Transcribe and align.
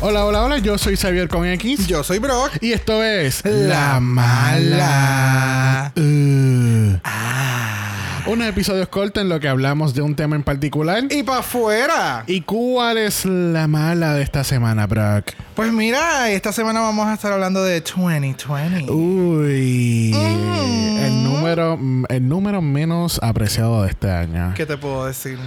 Hola, 0.00 0.24
hola, 0.26 0.44
hola. 0.44 0.58
Yo 0.58 0.78
soy 0.78 0.96
Xavier 0.96 1.28
con 1.28 1.44
X. 1.44 1.88
Yo 1.88 2.04
soy 2.04 2.20
Brock. 2.20 2.52
Y 2.60 2.70
esto 2.72 3.02
es 3.02 3.44
La 3.44 3.98
Mala. 3.98 5.92
Uh. 5.96 6.96
Ah. 7.02 8.22
Unos 8.26 8.46
episodios 8.46 8.86
cortos 8.86 9.20
en 9.20 9.28
lo 9.28 9.40
que 9.40 9.48
hablamos 9.48 9.94
de 9.94 10.02
un 10.02 10.14
tema 10.14 10.36
en 10.36 10.44
particular. 10.44 11.02
Y 11.10 11.24
para 11.24 11.40
afuera. 11.40 12.22
¿Y 12.28 12.42
cuál 12.42 12.98
es 12.98 13.24
la 13.24 13.66
mala 13.66 14.14
de 14.14 14.22
esta 14.22 14.44
semana, 14.44 14.86
Brock? 14.86 15.32
Pues 15.56 15.72
mira, 15.72 16.30
esta 16.30 16.52
semana 16.52 16.78
vamos 16.78 17.08
a 17.08 17.14
estar 17.14 17.32
hablando 17.32 17.64
de 17.64 17.80
2020. 17.80 18.92
Uy. 18.92 20.12
Mm. 20.14 20.96
El 20.98 21.24
número, 21.24 21.78
el 22.08 22.28
número 22.28 22.62
menos 22.62 23.18
apreciado 23.20 23.82
de 23.82 23.90
este 23.90 24.12
año. 24.12 24.52
¿Qué 24.54 24.64
te 24.64 24.76
puedo 24.76 25.06
decir? 25.06 25.40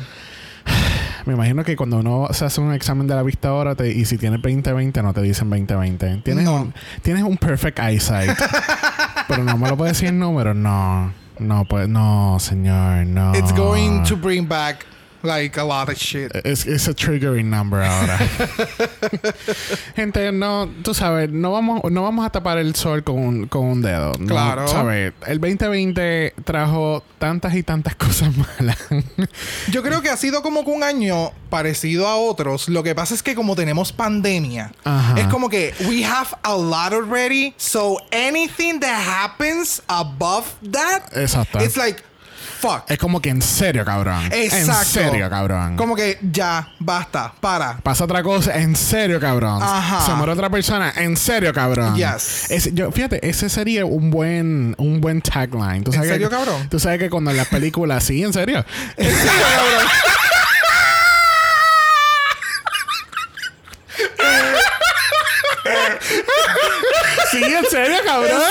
Me 1.31 1.35
imagino 1.37 1.63
que 1.63 1.75
cuando 1.75 1.97
uno 1.99 2.27
se 2.31 2.43
hace 2.45 2.59
un 2.61 2.73
examen 2.73 3.07
de 3.07 3.15
la 3.15 3.23
vista 3.23 3.49
ahora 3.49 3.73
te- 3.75 3.89
y 3.91 4.05
si 4.05 4.17
tienes 4.17 4.41
2020 4.41 5.01
no 5.01 5.13
te 5.13 5.21
dicen 5.21 5.49
2020. 5.49 6.17
Tienes, 6.23 6.43
No. 6.45 6.55
un, 6.63 6.73
tienes 7.01 7.23
un 7.23 7.37
perfect 7.37 7.79
eyesight. 7.79 8.31
pero 9.27 9.43
no 9.43 9.57
me 9.57 9.69
lo 9.69 9.77
puedes 9.77 9.93
decir 9.97 10.09
en 10.09 10.19
números. 10.19 10.55
No. 10.55 11.13
No, 11.39 11.65
pues 11.65 11.87
no, 11.87 12.37
señor. 12.39 13.05
No. 13.07 13.33
It's 13.35 13.53
going 13.53 14.03
to 14.03 14.15
bring 14.15 14.47
back 14.47 14.85
like 15.23 15.59
a 15.59 15.63
lot 15.63 15.89
of 15.89 15.97
shit. 15.97 16.31
Es 16.45 16.65
es 16.65 16.87
a 16.87 16.93
triggering 16.93 17.49
number 17.49 17.81
ahora. 17.81 18.17
Gente, 19.95 20.31
no, 20.31 20.69
tú 20.83 20.93
sabes, 20.93 21.29
no 21.29 21.51
vamos, 21.51 21.81
no 21.91 22.03
vamos 22.03 22.25
a 22.25 22.29
tapar 22.29 22.57
el 22.57 22.75
sol 22.75 23.03
con 23.03 23.17
un, 23.17 23.47
con 23.47 23.65
un 23.65 23.81
dedo. 23.81 24.13
No, 24.19 24.27
Claro. 24.27 24.67
¿Sabes? 24.67 25.13
El 25.27 25.39
2020 25.39 26.33
trajo 26.43 27.03
tantas 27.19 27.53
y 27.55 27.63
tantas 27.63 27.95
cosas 28.01 28.31
malas. 28.35 28.77
Yo 29.71 29.83
creo 29.83 30.01
que 30.01 30.09
ha 30.09 30.17
sido 30.17 30.41
como 30.41 30.63
que 30.65 30.71
un 30.71 30.83
año 30.83 31.31
parecido 31.49 32.07
a 32.07 32.15
otros. 32.15 32.69
Lo 32.69 32.83
que 32.83 32.95
pasa 32.95 33.13
es 33.13 33.23
que 33.23 33.35
como 33.35 33.55
tenemos 33.55 33.91
pandemia, 33.91 34.71
Ajá. 34.83 35.19
es 35.19 35.27
como 35.27 35.49
que 35.49 35.73
we 35.87 36.03
have 36.05 36.29
a 36.43 36.55
lot 36.55 36.93
already. 36.93 37.53
So 37.57 37.97
anything 38.11 38.79
that 38.79 39.01
happens 39.07 39.81
above 39.87 40.45
that, 40.71 41.03
Exacto. 41.15 41.59
it's 41.59 41.77
like 41.77 42.03
fuck. 42.61 42.83
es 42.89 42.97
como 42.97 43.19
que 43.21 43.29
en 43.29 43.41
serio, 43.41 43.83
cabrón. 43.83 44.25
Exacto. 44.31 44.71
En 44.71 44.85
serio, 44.85 45.29
cabrón. 45.29 45.75
Como 45.77 45.95
que 45.95 46.19
ya, 46.21 46.69
basta, 46.79 47.33
para. 47.39 47.77
Pasa 47.77 48.03
otra 48.03 48.21
cosa, 48.23 48.55
en 48.57 48.75
serio, 48.75 49.19
cabrón. 49.19 49.61
Ajá. 49.61 50.05
Se 50.05 50.13
muere 50.13 50.33
otra 50.33 50.49
persona, 50.49 50.93
en 50.95 51.17
serio, 51.17 51.53
cabrón. 51.53 51.95
Yes. 51.95 52.69
Yo, 52.73 52.91
fíjate, 52.91 53.27
ese 53.27 53.49
sería 53.49 53.85
un 53.85 54.11
buen, 54.11 54.75
un 54.77 55.01
buen 55.01 55.21
tagline. 55.21 55.83
¿Tú 55.83 55.91
¿En 55.93 56.03
serio, 56.03 56.29
que- 56.29 56.35
cabrón? 56.35 56.69
Tú 56.69 56.79
sabes 56.79 56.99
que 56.99 57.09
cuando 57.09 57.31
en 57.31 57.37
las 57.37 57.47
películas, 57.47 58.03
sí, 58.03 58.23
en 58.23 58.31
serio. 58.33 58.63
¿En 58.97 59.05
serio, 59.15 59.41
cabrón? 59.55 59.87
Sí, 67.31 67.43
en 67.43 67.65
serio, 67.69 67.97
cabrón. 68.05 68.41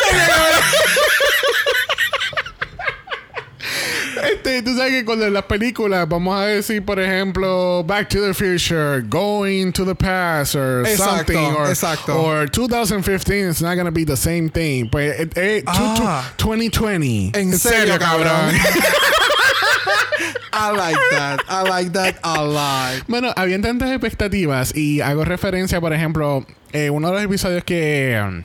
Este, 4.42 4.62
tú 4.62 4.74
sabes 4.74 4.92
que 4.92 5.05
cuando 5.05 5.27
en 5.27 5.34
las 5.34 5.44
películas 5.44 6.08
vamos 6.08 6.34
a 6.41 6.46
decir, 6.46 6.83
por 6.83 6.98
ejemplo, 6.98 7.84
Back 7.84 8.08
to 8.08 8.22
the 8.27 8.33
Future, 8.33 9.02
Going 9.02 9.70
to 9.72 9.84
the 9.84 9.94
Past, 9.94 10.55
or 10.55 10.86
Exacto, 10.86 11.05
something, 11.34 11.55
or, 11.56 11.66
exacto. 11.69 12.16
or 12.16 12.48
2015 12.50 13.50
is 13.50 13.61
not 13.61 13.77
gonna 13.77 13.91
be 13.91 14.05
the 14.06 14.16
same 14.16 14.48
thing. 14.48 14.88
Pues, 14.88 15.20
eh, 15.20 15.28
eh, 15.36 15.62
Ah. 15.66 16.33
tu- 16.36 16.46
tu- 16.46 16.48
2020. 16.48 17.33
En 17.38 17.52
serio, 17.58 17.98
cabrón. 17.98 18.55
I 20.52 20.70
like 20.72 20.98
that. 21.12 21.41
I 21.48 21.62
like 21.68 21.92
that 21.92 22.16
a 22.22 22.42
lot. 22.42 23.05
Bueno, 23.08 23.33
habían 23.36 23.61
tantas 23.62 23.90
expectativas 23.90 24.74
y 24.74 25.00
hago 25.02 25.24
referencia, 25.24 25.80
por 25.80 25.92
ejemplo, 25.92 26.46
eh, 26.73 26.89
uno 26.90 27.08
de 27.08 27.14
los 27.14 27.23
episodios 27.24 27.62
que 27.64 28.18
um, 28.23 28.42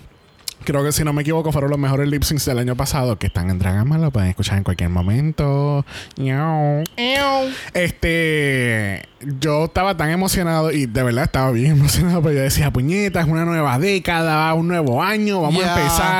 creo 0.63 0.83
que 0.83 0.91
si 0.91 1.03
no 1.03 1.13
me 1.13 1.21
equivoco 1.21 1.51
fueron 1.51 1.69
los 1.69 1.79
mejores 1.79 2.07
lip 2.09 2.23
syncs 2.23 2.45
del 2.45 2.57
año 2.59 2.75
pasado 2.75 3.17
que 3.19 3.27
están 3.27 3.49
en 3.49 3.59
Dragama, 3.59 3.97
lo 3.97 4.11
pueden 4.11 4.29
escuchar 4.29 4.57
en 4.57 4.63
cualquier 4.63 4.89
momento. 4.89 5.85
Este, 7.73 9.07
yo 9.39 9.65
estaba 9.65 9.95
tan 9.97 10.09
emocionado 10.09 10.71
y 10.71 10.85
de 10.85 11.03
verdad 11.03 11.25
estaba 11.25 11.51
bien 11.51 11.71
emocionado, 11.71 12.21
pero 12.21 12.35
yo 12.35 12.41
decía, 12.41 12.71
puñeta, 12.71 13.21
es 13.21 13.27
una 13.27 13.45
nueva 13.45 13.77
década, 13.79 14.53
un 14.53 14.67
nuevo 14.67 15.03
año, 15.03 15.41
vamos 15.41 15.63
Yeah. 15.63 15.75
a 15.75 15.79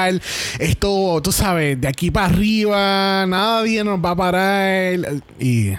empezar. 0.09 0.22
Esto, 0.59 1.22
tú 1.23 1.31
sabes, 1.31 1.79
de 1.79 1.88
aquí 1.88 2.12
para 2.12 2.28
arriba, 2.28 3.25
nadie 3.28 3.84
nos 3.84 4.00
va 4.03 4.12
a 4.12 4.16
parar. 4.16 5.00
Y 5.40 5.73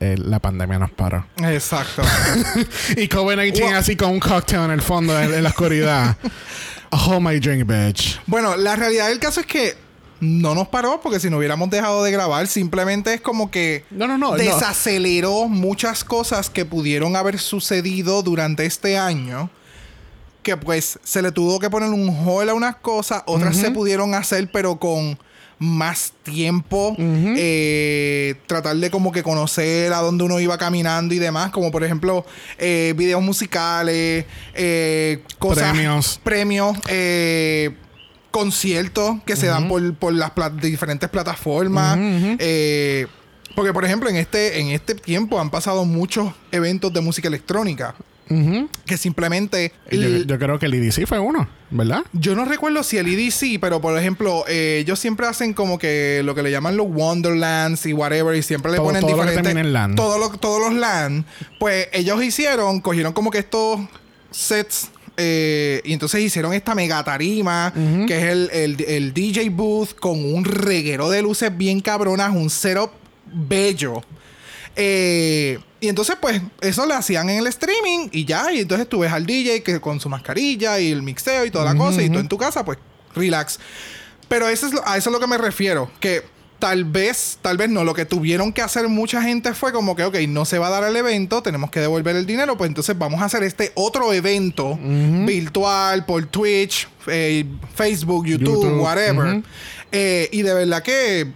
la 0.00 0.38
pandemia 0.40 0.78
nos 0.78 0.90
paró. 0.90 1.26
Exacto. 1.42 2.02
Y 2.96 3.08
COVID-19 3.08 3.60
Wow. 3.60 3.74
así 3.76 3.96
con 3.96 4.10
un 4.10 4.20
cocktail 4.20 4.64
en 4.64 4.70
el 4.70 4.80
fondo, 4.82 5.18
en, 5.20 5.34
en 5.34 5.42
la 5.42 5.48
oscuridad. 5.50 6.16
Oh 7.08 7.20
my 7.20 7.38
drink, 7.38 7.64
bitch. 7.66 8.20
Bueno, 8.26 8.56
la 8.56 8.76
realidad 8.76 9.08
del 9.08 9.18
caso 9.18 9.40
es 9.40 9.46
que 9.46 9.74
no 10.20 10.54
nos 10.54 10.68
paró 10.68 11.00
porque 11.02 11.20
si 11.20 11.28
no 11.28 11.36
hubiéramos 11.38 11.68
dejado 11.68 12.02
de 12.02 12.10
grabar, 12.10 12.46
simplemente 12.46 13.12
es 13.14 13.20
como 13.20 13.50
que 13.50 13.84
No, 13.90 14.06
no, 14.06 14.16
no. 14.16 14.30
no. 14.30 14.36
desaceleró 14.36 15.46
muchas 15.48 16.04
cosas 16.04 16.48
que 16.48 16.64
pudieron 16.64 17.16
haber 17.16 17.38
sucedido 17.38 18.22
durante 18.22 18.64
este 18.64 18.96
año. 18.98 19.50
Que 20.42 20.56
pues 20.56 20.98
se 21.02 21.22
le 21.22 21.32
tuvo 21.32 21.58
que 21.58 21.68
poner 21.68 21.90
un 21.90 22.08
hold 22.08 22.50
a 22.50 22.54
unas 22.54 22.76
cosas, 22.76 23.22
otras 23.26 23.56
se 23.56 23.70
pudieron 23.72 24.14
hacer, 24.14 24.48
pero 24.52 24.76
con 24.78 25.18
más 25.58 26.12
tiempo. 26.22 26.94
Eh, 26.98 28.34
tratar 28.46 28.76
de 28.76 28.90
como 28.90 29.10
que 29.12 29.22
conocer 29.22 29.92
a 29.92 29.98
dónde 29.98 30.24
uno 30.24 30.38
iba 30.40 30.58
caminando 30.58 31.14
y 31.14 31.18
demás. 31.18 31.50
Como 31.50 31.70
por 31.70 31.82
ejemplo, 31.84 32.24
eh, 32.58 32.92
videos 32.96 33.22
musicales, 33.22 34.24
eh, 34.54 35.22
cosas. 35.38 35.70
Premios. 35.72 36.20
Premios. 36.22 36.76
conciertos 38.30 39.16
que 39.24 39.34
se 39.36 39.46
dan 39.46 39.66
por, 39.68 39.94
por 39.94 40.12
las 40.12 40.30
pla- 40.32 40.50
diferentes 40.50 41.08
plataformas. 41.08 41.98
Porque, 43.54 43.72
por 43.72 43.84
ejemplo, 43.86 44.10
en 44.10 44.16
este, 44.16 44.60
en 44.60 44.68
este 44.68 44.94
tiempo 44.94 45.40
han 45.40 45.48
pasado 45.48 45.86
muchos 45.86 46.30
eventos 46.52 46.92
de 46.92 47.00
música 47.00 47.28
electrónica 47.28 47.94
Que 48.28 48.96
simplemente. 48.96 49.72
yo, 49.90 50.38
creo 50.38 50.58
que 50.58 50.66
el 50.66 50.74
EDC 50.74 51.06
fue 51.06 51.18
uno, 51.20 51.48
¿verdad? 51.70 52.02
yo 52.12 52.34
no 52.34 52.44
recuerdo 52.44 52.82
si 52.82 52.96
el 52.98 53.06
EDC, 53.06 53.60
pero 53.60 53.80
por 53.80 53.96
ejemplo, 53.98 54.44
eh, 54.48 54.78
ellos 54.80 54.98
siempre 54.98 55.26
hacen 55.28 55.52
como 55.54 55.78
que 55.78 56.22
lo 56.24 56.34
que 56.34 56.42
le 56.42 56.50
llaman 56.50 56.76
los 56.76 56.88
Wonderlands 56.88 57.86
y 57.86 57.92
whatever, 57.92 58.34
y 58.34 58.42
siempre 58.42 58.72
le 58.72 58.78
Todo- 58.78 58.86
ponen 58.86 59.02
todo 59.02 59.12
lo 59.12 59.22
que 59.22 59.28
diferentes. 59.30 59.56
en 59.64 59.72
land. 59.72 59.94
todo 59.96 60.18
lo- 60.18 60.30
todos 60.38 60.60
los 60.60 60.74
land. 60.78 61.24
Pues 61.60 61.88
ellos 61.92 62.22
hicieron, 62.24 62.80
cogieron 62.80 63.12
como 63.12 63.30
que 63.30 63.38
estos 63.38 63.80
sets. 64.32 64.90
eh, 65.18 65.80
y 65.84 65.94
entonces 65.94 66.20
hicieron 66.20 66.52
esta 66.52 66.74
mega 66.74 67.02
tarima, 67.02 67.72
que 68.06 68.18
es 68.18 68.24
el, 68.24 68.50
el- 68.52 68.84
el 68.86 69.14
DJ 69.14 69.48
booth 69.50 69.94
con 69.94 70.22
un 70.22 70.44
reguero 70.44 71.08
de 71.08 71.22
luces 71.22 71.56
bien 71.56 71.80
cabronas, 71.80 72.34
un 72.34 72.50
setup 72.50 72.90
bello. 73.32 74.02
Eh, 74.74 75.58
y 75.80 75.88
entonces, 75.88 76.16
pues, 76.20 76.40
eso 76.60 76.86
lo 76.86 76.94
hacían 76.94 77.28
en 77.30 77.38
el 77.38 77.46
streaming 77.48 78.08
y 78.12 78.24
ya. 78.24 78.50
Y 78.52 78.60
entonces 78.60 78.88
tú 78.88 79.00
ves 79.00 79.12
al 79.12 79.26
DJ 79.26 79.62
que 79.62 79.80
con 79.80 80.00
su 80.00 80.08
mascarilla 80.08 80.78
y 80.80 80.90
el 80.90 81.02
mixeo 81.02 81.44
y 81.44 81.50
toda 81.50 81.64
la 81.66 81.76
cosa. 81.76 82.00
Y 82.02 82.08
tú 82.10 82.18
en 82.18 82.28
tu 82.28 82.38
casa, 82.38 82.64
pues, 82.64 82.78
relax. 83.14 83.58
Pero 84.28 84.48
eso 84.48 84.66
es 84.66 84.72
lo- 84.72 84.86
a 84.88 84.96
eso 84.96 85.10
es 85.10 85.12
lo 85.14 85.20
que 85.20 85.26
me 85.26 85.38
refiero. 85.38 85.90
Que 86.00 86.22
tal 86.58 86.84
vez, 86.84 87.38
tal 87.42 87.58
vez 87.58 87.68
no. 87.68 87.84
Lo 87.84 87.92
que 87.94 88.06
tuvieron 88.06 88.52
que 88.52 88.62
hacer 88.62 88.88
mucha 88.88 89.22
gente 89.22 89.52
fue 89.52 89.72
como 89.72 89.94
que, 89.94 90.04
ok, 90.04 90.16
no 90.28 90.44
se 90.46 90.58
va 90.58 90.68
a 90.68 90.70
dar 90.70 90.84
el 90.84 90.96
evento, 90.96 91.42
tenemos 91.42 91.70
que 91.70 91.80
devolver 91.80 92.16
el 92.16 92.24
dinero. 92.26 92.56
Pues 92.56 92.68
entonces 92.68 92.96
vamos 92.98 93.20
a 93.20 93.26
hacer 93.26 93.42
este 93.42 93.72
otro 93.74 94.12
evento 94.14 94.78
virtual 95.26 96.06
por 96.06 96.24
Twitch, 96.26 96.88
eh, 97.06 97.44
Facebook, 97.74 98.26
YouTube, 98.26 98.46
YouTube, 98.64 98.80
whatever. 98.80 99.42
Eh, 99.92 100.28
y 100.32 100.42
de 100.42 100.54
verdad 100.54 100.82
que 100.82 101.30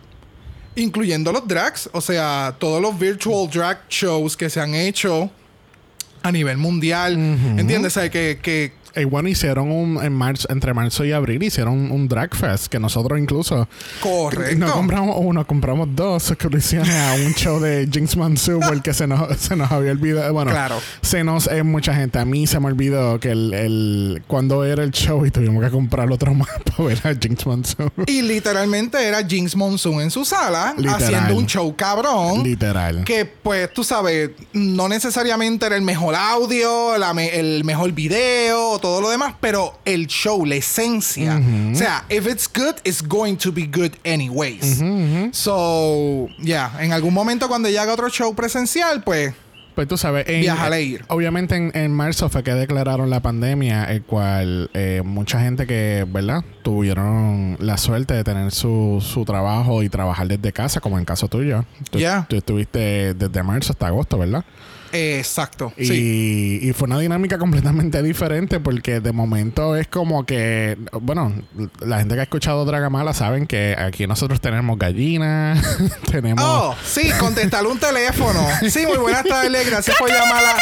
incluyendo 0.81 1.33
los 1.33 1.47
drags, 1.47 1.89
o 1.93 2.01
sea, 2.01 2.55
todos 2.59 2.81
los 2.81 2.99
virtual 2.99 3.49
drag 3.51 3.89
shows 3.89 4.37
que 4.37 4.51
se 4.51 4.61
han 4.61 4.75
hecho 4.75 5.31
a 6.23 6.33
nivel 6.33 6.59
mundial, 6.59 7.15
¿entiendes? 7.59 7.97
O 7.97 8.01
sea, 8.01 8.11
que, 8.11 8.39
que 8.43 8.73
Y 8.97 9.05
bueno, 9.05 9.29
hicieron 9.29 9.71
un, 9.71 10.03
en 10.03 10.13
marzo, 10.13 10.49
entre 10.51 10.75
marzo 10.75 11.05
y 11.05 11.13
abril, 11.13 11.43
hicieron 11.43 11.91
un, 11.93 12.09
drag 12.09 12.35
fest 12.35 12.67
que 12.67 12.79
nosotros 12.81 13.19
incluso 13.21 13.69
correcto. 14.01 14.59
no 14.67 14.73
compramos 14.73 15.17
uno, 15.19 15.47
compramos 15.47 15.89
dos 15.95 16.23
suscripciones 16.25 16.91
a 16.91 17.15
un 17.15 17.33
show 17.35 17.61
de 17.61 17.89
Jinx 17.91 18.17
Mansu 18.17 18.59
porque 18.67 18.93
se 18.93 19.07
nos, 19.07 19.37
se 19.39 19.55
nos 19.57 19.71
había 19.71 19.93
olvidado. 19.93 20.33
Bueno, 20.33 20.51
Claro. 20.51 20.77
se 21.03 21.23
nos 21.23 21.47
es 21.47 21.65
mucha 21.65 21.95
gente. 21.95 22.19
A 22.19 22.25
mí 22.25 22.47
se 22.47 22.59
me 22.59 22.67
olvidó 22.67 23.21
que 23.21 23.31
el, 23.31 23.55
el 23.55 24.23
cuando 24.27 24.65
era 24.65 24.83
el 24.83 24.91
show 24.91 25.25
y 25.25 25.31
tuvimos 25.31 25.63
que 25.65 25.71
comprar 25.71 26.11
otro 26.11 26.35
más 26.35 26.49
para 26.77 26.89
ver 26.89 27.01
a 27.05 27.15
Jinx 27.15 27.47
Mansu. 27.47 27.77
Y 28.07 28.23
literalmente 28.23 29.03
era 29.07 29.25
Jinx 29.27 29.55
Monsoon 29.55 30.01
en 30.01 30.11
su 30.11 30.25
sala 30.25 30.75
Literal. 30.77 31.03
haciendo 31.03 31.37
un 31.37 31.47
show 31.47 31.75
cabrón. 31.77 32.43
Literal. 32.43 33.05
Que 33.05 33.25
pues 33.25 33.73
tú 33.73 33.85
sabes, 33.85 34.31
no 34.53 34.89
necesariamente 34.89 35.67
era 35.67 35.77
el 35.77 35.83
mejor 35.83 36.15
audio, 36.17 36.99
la 36.99 37.15
me- 37.15 37.39
el 37.39 37.63
mejor 37.65 37.93
video, 37.93 38.79
todo 38.81 39.01
lo 39.01 39.11
demás, 39.11 39.35
pero 39.41 39.79
el 39.85 40.07
show, 40.07 40.45
la 40.45 40.57
esencia. 40.57 41.41
O 41.73 41.75
sea, 41.77 42.05
if 42.09 42.27
it's 42.27 42.49
good, 42.53 42.75
it's 42.85 43.03
going 43.07 43.37
to 43.37 43.53
be 43.53 43.67
good 43.67 43.93
anyways. 44.05 44.81
So, 45.33 46.29
yeah, 46.43 46.71
en 46.81 46.93
algún 46.93 47.15
momento 47.15 47.49
cuando 47.49 47.69
ya 47.69 47.83
haga 47.83 47.93
otro 47.95 48.09
show 48.09 48.35
presencial, 48.35 49.03
pues 49.03 49.33
Pues 49.75 49.87
tú 49.89 49.97
sabes, 49.97 50.27
en- 50.29 50.45
e 50.45 50.83
ir. 50.83 51.05
obviamente 51.09 51.55
en, 51.57 51.71
en 51.75 51.93
marzo 51.95 52.29
fue 52.29 52.43
que 52.43 52.53
declararon 52.53 53.09
la 53.09 53.21
pandemia, 53.21 53.85
el 53.85 54.03
cual 54.03 54.69
eh, 54.75 55.01
mucha 55.05 55.41
gente 55.41 55.67
que, 55.67 56.05
¿verdad? 56.09 56.43
Tuvieron 56.63 57.57
la 57.61 57.79
suerte 57.79 58.13
de 58.15 58.25
tener 58.25 58.51
su, 58.51 58.99
su 59.01 59.25
trabajo 59.25 59.83
y 59.83 59.89
trabajar 59.89 60.27
desde 60.29 60.53
casa, 60.53 60.81
como 60.81 60.99
en 60.99 61.05
caso 61.05 61.29
tuyo. 61.29 61.65
Tú, 61.91 61.99
Ya. 61.99 62.27
tú 62.29 62.37
estuviste 62.37 63.15
desde 63.15 63.43
marzo 63.43 63.73
hasta 63.73 63.87
agosto, 63.87 64.19
¿verdad? 64.19 64.45
Exacto. 64.93 65.73
Y, 65.77 65.87
Sí. 65.87 66.59
y 66.63 66.73
fue 66.73 66.87
una 66.87 66.99
dinámica 66.99 67.39
completamente 67.39 68.03
diferente 68.03 68.61
porque 68.61 69.01
de 69.01 69.13
momento 69.13 69.77
es 69.77 69.89
como 69.89 70.25
que, 70.27 70.77
bueno, 71.01 71.33
la 71.81 71.99
gente 71.99 72.15
que 72.15 72.21
ha 72.21 72.25
escuchado 72.25 72.65
Dragamala 72.65 73.15
saben 73.15 73.47
que 73.47 73.77
aquí 73.79 74.07
nosotros 74.07 74.41
tenemos 74.41 74.79
gallinas, 74.79 75.59
tenemos... 76.11 76.45
Oh, 76.47 76.75
sí, 76.85 77.11
contestarle 77.19 77.71
un 77.71 77.79
teléfono. 77.79 78.47
Sí, 78.69 78.87
muy 78.87 78.99
buenas 78.99 79.25
tardes, 79.25 79.69
gracias 79.71 79.97
por 79.97 80.09
llamarla. 80.13 80.57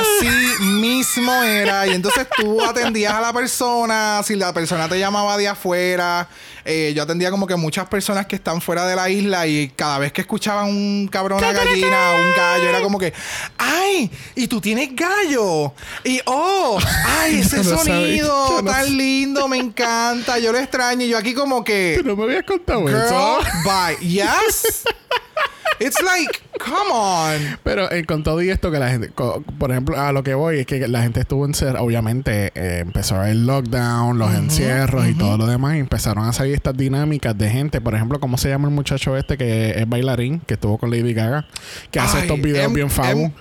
Así 0.00 0.62
mismo 0.64 1.32
era. 1.42 1.86
Y 1.86 1.90
entonces 1.90 2.26
tú 2.36 2.62
atendías 2.64 3.12
a 3.14 3.20
la 3.20 3.32
persona. 3.32 4.20
Si 4.24 4.36
la 4.36 4.52
persona 4.52 4.88
te 4.88 4.98
llamaba 4.98 5.36
de 5.36 5.48
afuera. 5.48 6.28
eh, 6.64 6.92
yo 6.96 7.02
atendía 7.02 7.30
como 7.30 7.46
que 7.46 7.56
muchas 7.56 7.86
personas 7.88 8.26
que 8.26 8.36
están 8.36 8.60
fuera 8.60 8.86
de 8.86 8.96
la 8.96 9.08
isla. 9.10 9.46
Y 9.46 9.68
cada 9.76 9.98
vez 9.98 10.12
que 10.12 10.22
escuchaban 10.22 10.66
un 10.68 11.08
cabrón, 11.10 11.38
una 11.38 11.52
gallina 11.52 12.10
o 12.12 12.16
un 12.20 12.32
gallo, 12.36 12.68
era 12.68 12.80
como 12.80 12.98
que, 12.98 13.12
¡ay! 13.58 14.10
Y 14.34 14.46
tú 14.46 14.60
tienes 14.60 14.90
gallo. 14.94 15.72
Y 16.04 16.20
¡oh! 16.26 16.78
¡ay! 17.20 17.40
Ese 17.40 17.58
no 17.58 17.78
sonido 17.78 18.62
tan 18.64 18.96
lindo, 18.96 19.46
me 19.48 19.58
encanta. 19.58 20.38
Yo 20.38 20.52
lo 20.52 20.58
extraño. 20.58 21.04
Y 21.04 21.08
yo 21.10 21.18
aquí 21.18 21.34
como 21.34 21.62
que. 21.64 22.00
No 22.04 22.16
me 22.16 22.24
habías 22.24 22.44
contado 22.44 22.86
Girl, 22.86 22.96
eso. 23.04 23.38
bye. 23.64 23.96
Yes. 24.08 24.84
It's 25.80 26.00
like, 26.02 26.40
come 26.58 26.90
on. 26.92 27.58
Pero 27.64 27.90
eh, 27.90 28.04
con 28.04 28.22
todo 28.22 28.40
y 28.42 28.50
esto 28.50 28.70
que 28.70 28.78
la 28.78 28.88
gente, 28.90 29.10
por 29.58 29.70
ejemplo, 29.70 30.00
a 30.00 30.12
lo 30.12 30.22
que 30.22 30.34
voy 30.34 30.60
es 30.60 30.66
que 30.66 30.86
la 30.86 31.02
gente 31.02 31.20
estuvo 31.20 31.44
en 31.46 31.54
ser, 31.54 31.76
obviamente 31.76 32.52
eh, 32.54 32.78
empezó 32.80 33.22
el 33.24 33.46
lockdown, 33.46 34.18
los 34.18 34.32
encierros 34.34 35.06
y 35.08 35.14
todo 35.14 35.36
lo 35.36 35.46
demás, 35.46 35.76
y 35.76 35.78
empezaron 35.80 36.26
a 36.28 36.32
salir 36.32 36.54
estas 36.54 36.76
dinámicas 36.76 37.36
de 37.36 37.50
gente, 37.50 37.80
por 37.80 37.94
ejemplo, 37.94 38.20
¿cómo 38.20 38.38
se 38.38 38.48
llama 38.48 38.68
el 38.68 38.74
muchacho 38.74 39.16
este 39.16 39.36
que 39.36 39.70
es 39.70 39.88
bailarín, 39.88 40.40
que 40.40 40.54
estuvo 40.54 40.78
con 40.78 40.90
Lady 40.90 41.12
Gaga, 41.12 41.46
que 41.90 41.98
hace 41.98 42.20
estos 42.20 42.40
videos 42.40 42.66
M- 42.66 42.74
bien 42.74 42.88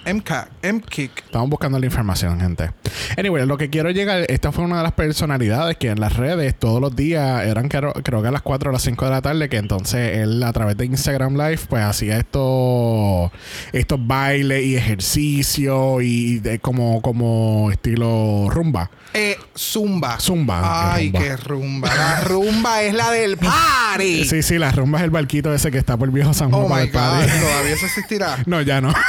M-Kick. 0.06 0.48
M-Kick. 0.64 1.12
Estamos 1.26 1.50
buscando 1.50 1.78
la 1.80 1.86
información, 1.86 2.40
gente. 2.40 2.72
Anyway, 3.18 3.46
lo 3.46 3.58
que 3.58 3.70
quiero 3.70 3.92
llegar, 3.92 4.26
esta 4.28 4.52
fue 4.52 4.64
una 4.66 4.78
de 4.78 4.84
las 4.84 4.94
personalidades 4.94 5.78
que 5.78 5.90
en 5.90 6.00
las 6.00 6.16
redes 6.18 6.56
todos 6.58 6.82
los 6.82 6.96
días 6.96 7.46
eran 7.46 7.70
creo, 7.70 7.94
creo 7.94 8.22
que 8.22 8.28
a 8.28 8.32
las 8.32 8.42
4 8.42 8.70
o 8.70 8.74
las 8.74 8.82
5 8.82 9.06
de 9.06 9.12
la 9.12 9.22
tarde, 9.22 9.50
que 9.50 9.58
entonces 9.58 10.18
él 10.18 10.42
a 10.44 10.52
través 10.52 10.78
de 10.78 10.86
Instagram 10.86 11.34
Live 11.36 11.60
pues 11.70 11.84
hacía 11.84 12.13
estos 12.20 13.32
estos 13.72 14.00
bailes 14.06 14.64
y 14.66 14.76
ejercicio 14.76 16.02
y 16.02 16.40
de, 16.40 16.60
como, 16.60 17.02
como 17.02 17.70
estilo 17.72 18.48
rumba. 18.50 18.90
Eh, 19.14 19.38
zumba. 19.56 20.20
Zumba, 20.20 20.94
Ay, 20.96 21.12
qué 21.12 21.20
qué 21.20 21.38
rumba. 21.38 21.94
La 21.94 22.22
rumba 22.22 22.82
es 22.82 22.94
la 22.94 23.12
del 23.12 23.38
party. 23.38 24.24
Sí, 24.30 24.42
sí, 24.42 24.58
la 24.58 24.72
rumba 24.72 24.98
es 25.00 25.04
el 25.04 25.12
barquito 25.12 25.54
ese 25.54 25.70
que 25.70 25.78
está 25.78 25.98
por 25.98 26.10
viejo 26.12 26.34
San 26.34 26.50
Juan 26.52 26.64
Oh 26.64 26.68
para 26.70 26.82
my 26.82 26.88
el 26.88 26.92
party. 26.94 27.32
God. 27.32 27.40
Todavía 27.42 27.74
eso 27.76 27.86
existirá. 27.86 28.38
No, 28.48 28.62
ya 28.62 28.82
no. 28.82 28.92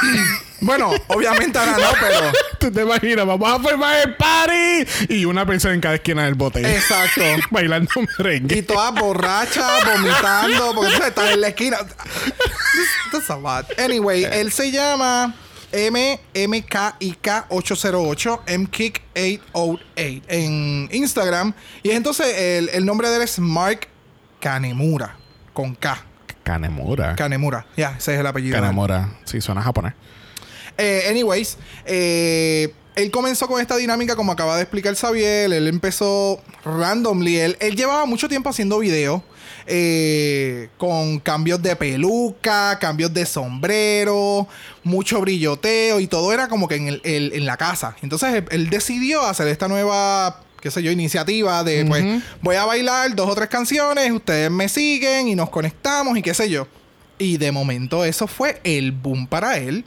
Bueno, 0.61 0.91
obviamente 1.07 1.57
ahora 1.57 1.77
no, 1.77 1.89
pero. 1.99 2.31
Tú 2.59 2.71
te 2.71 2.81
imaginas, 2.81 3.25
vamos 3.25 3.51
a 3.51 3.59
formar 3.59 4.07
el 4.07 4.15
party 4.15 4.85
y 5.09 5.25
una 5.25 5.45
persona 5.45 5.73
en 5.73 5.81
cada 5.81 5.95
esquina 5.95 6.23
del 6.25 6.35
bote. 6.35 6.61
Exacto. 6.61 7.21
bailando 7.51 7.91
merengue. 8.17 8.57
Y 8.57 8.61
todas 8.63 8.93
borrachas, 8.93 9.85
vomitando, 9.85 10.73
porque 10.73 10.97
tú 10.97 11.03
estás 11.03 11.31
en 11.31 11.41
la 11.41 11.49
esquina. 11.49 11.77
That's 13.11 13.29
a 13.29 13.35
lot. 13.37 13.77
Anyway, 13.79 14.23
él 14.23 14.51
se 14.51 14.71
llama 14.71 15.35
MMKIK808, 15.71 18.45
MKIK808 18.45 19.79
en 20.27 20.89
Instagram. 20.91 21.53
Y 21.83 21.91
entonces 21.91 22.35
el, 22.35 22.69
el 22.69 22.83
nombre 22.85 23.09
de 23.09 23.17
él 23.17 23.21
es 23.21 23.37
Mark 23.39 23.87
Kanemura, 24.39 25.15
con 25.53 25.75
K. 25.75 26.03
Kanemura. 26.43 27.15
Kanemura, 27.15 27.65
ya, 27.75 27.95
ese 27.97 28.13
es 28.13 28.19
el 28.19 28.27
apellido. 28.27 28.59
Kanemura. 28.59 29.09
Sí, 29.25 29.41
suena 29.41 29.63
japonés. 29.63 29.93
Eh, 30.77 31.03
anyways, 31.09 31.57
eh, 31.85 32.73
él 32.95 33.11
comenzó 33.11 33.47
con 33.47 33.59
esta 33.61 33.75
dinámica, 33.77 34.15
como 34.15 34.31
acaba 34.31 34.55
de 34.55 34.63
explicar 34.63 34.95
Xavier. 34.95 35.51
Él 35.51 35.67
empezó 35.67 36.41
randomly. 36.63 37.37
Él, 37.37 37.57
él 37.59 37.75
llevaba 37.75 38.05
mucho 38.05 38.27
tiempo 38.29 38.49
haciendo 38.49 38.79
videos 38.79 39.21
eh, 39.67 40.69
con 40.77 41.19
cambios 41.19 41.61
de 41.61 41.75
peluca, 41.75 42.77
cambios 42.79 43.13
de 43.13 43.25
sombrero, 43.25 44.47
mucho 44.83 45.19
brilloteo 45.21 45.99
y 45.99 46.07
todo 46.07 46.31
era 46.31 46.47
como 46.47 46.67
que 46.67 46.75
en, 46.75 46.87
el- 46.87 47.01
el- 47.03 47.33
en 47.33 47.45
la 47.45 47.57
casa. 47.57 47.95
Entonces 48.01 48.33
él, 48.33 48.45
él 48.51 48.69
decidió 48.69 49.21
hacer 49.23 49.47
esta 49.47 49.67
nueva. 49.67 50.41
qué 50.61 50.71
sé 50.71 50.81
yo, 50.81 50.91
iniciativa 50.91 51.63
de 51.63 51.85
pues 51.85 52.03
voy 52.41 52.55
a 52.55 52.65
bailar 52.65 53.13
dos 53.15 53.29
o 53.29 53.35
tres 53.35 53.49
canciones, 53.49 54.11
ustedes 54.11 54.49
me 54.49 54.67
siguen 54.69 55.27
y 55.27 55.35
nos 55.35 55.49
conectamos 55.49 56.17
y 56.17 56.21
qué 56.21 56.33
sé 56.33 56.49
yo. 56.49 56.67
Y 57.17 57.37
de 57.37 57.51
momento 57.51 58.03
eso 58.05 58.27
fue 58.27 58.59
el 58.63 58.91
boom 58.91 59.27
para 59.27 59.57
él. 59.57 59.85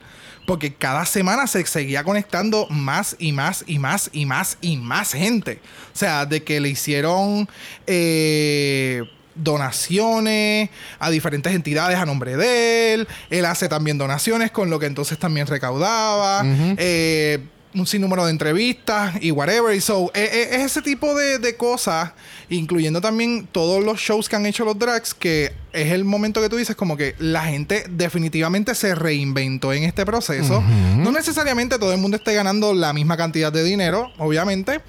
Porque 0.49 0.73
cada 0.73 1.05
semana 1.05 1.47
se 1.47 1.67
seguía 1.67 2.03
conectando 2.03 2.67
más 2.71 3.17
y 3.19 3.33
más 3.33 3.65
y 3.67 3.79
más 3.79 4.09
y 4.15 4.25
más 4.25 4.56
y 4.62 4.79
más 4.79 5.12
gente. 5.12 5.61
O 5.95 5.99
sea, 5.99 6.25
de 6.25 6.43
que 6.43 6.59
le 6.59 6.71
hicieron 6.71 7.47
eh, 7.87 9.03
donaciones 9.35 10.71
a 10.99 11.11
diferentes 11.11 11.55
entidades 11.55 11.99
a 11.99 12.06
nombre 12.06 12.39
de 12.39 12.95
él. 12.95 13.09
Él 13.29 13.45
hace 13.45 13.69
también 13.69 13.99
donaciones 13.99 14.50
con 14.50 14.71
lo 14.71 14.79
que 14.79 14.87
entonces 14.87 15.19
también 15.19 15.47
recaudaba. 15.47 16.43
Eh, 16.79 17.41
un 17.75 17.87
sinnúmero 17.87 18.25
de 18.25 18.31
entrevistas 18.31 19.15
y 19.20 19.31
whatever. 19.31 19.75
Y 19.75 19.81
so, 19.81 20.11
eh, 20.15 20.29
eh, 20.32 20.49
es 20.53 20.62
ese 20.62 20.82
tipo 20.82 21.15
de, 21.15 21.38
de 21.38 21.56
cosas, 21.56 22.12
incluyendo 22.49 23.00
también 23.00 23.49
todos 23.50 23.85
los 23.85 23.99
shows 23.99 24.29
que 24.29 24.37
han 24.37 24.47
hecho 24.47 24.65
los 24.65 24.79
drags, 24.79 25.15
que 25.15 25.53
es 25.73 25.93
el 25.93 26.05
momento 26.05 26.41
que 26.41 26.49
tú 26.49 26.56
dices 26.56 26.76
como 26.76 26.97
que 26.97 27.15
la 27.19 27.44
gente 27.44 27.85
definitivamente 27.91 28.75
se 28.75 28.94
reinventó 28.94 29.73
en 29.73 29.85
este 29.85 30.05
proceso. 30.05 30.62
No 30.97 31.12
necesariamente 31.12 31.79
todo 31.79 31.93
el 31.93 31.99
mundo 31.99 32.17
esté 32.17 32.35
ganando 32.35 32.75
la 32.75 32.93
misma 32.93 33.17
cantidad 33.17 33.53
de 33.53 33.62
dinero, 33.65 34.11
obviamente, 34.19 34.81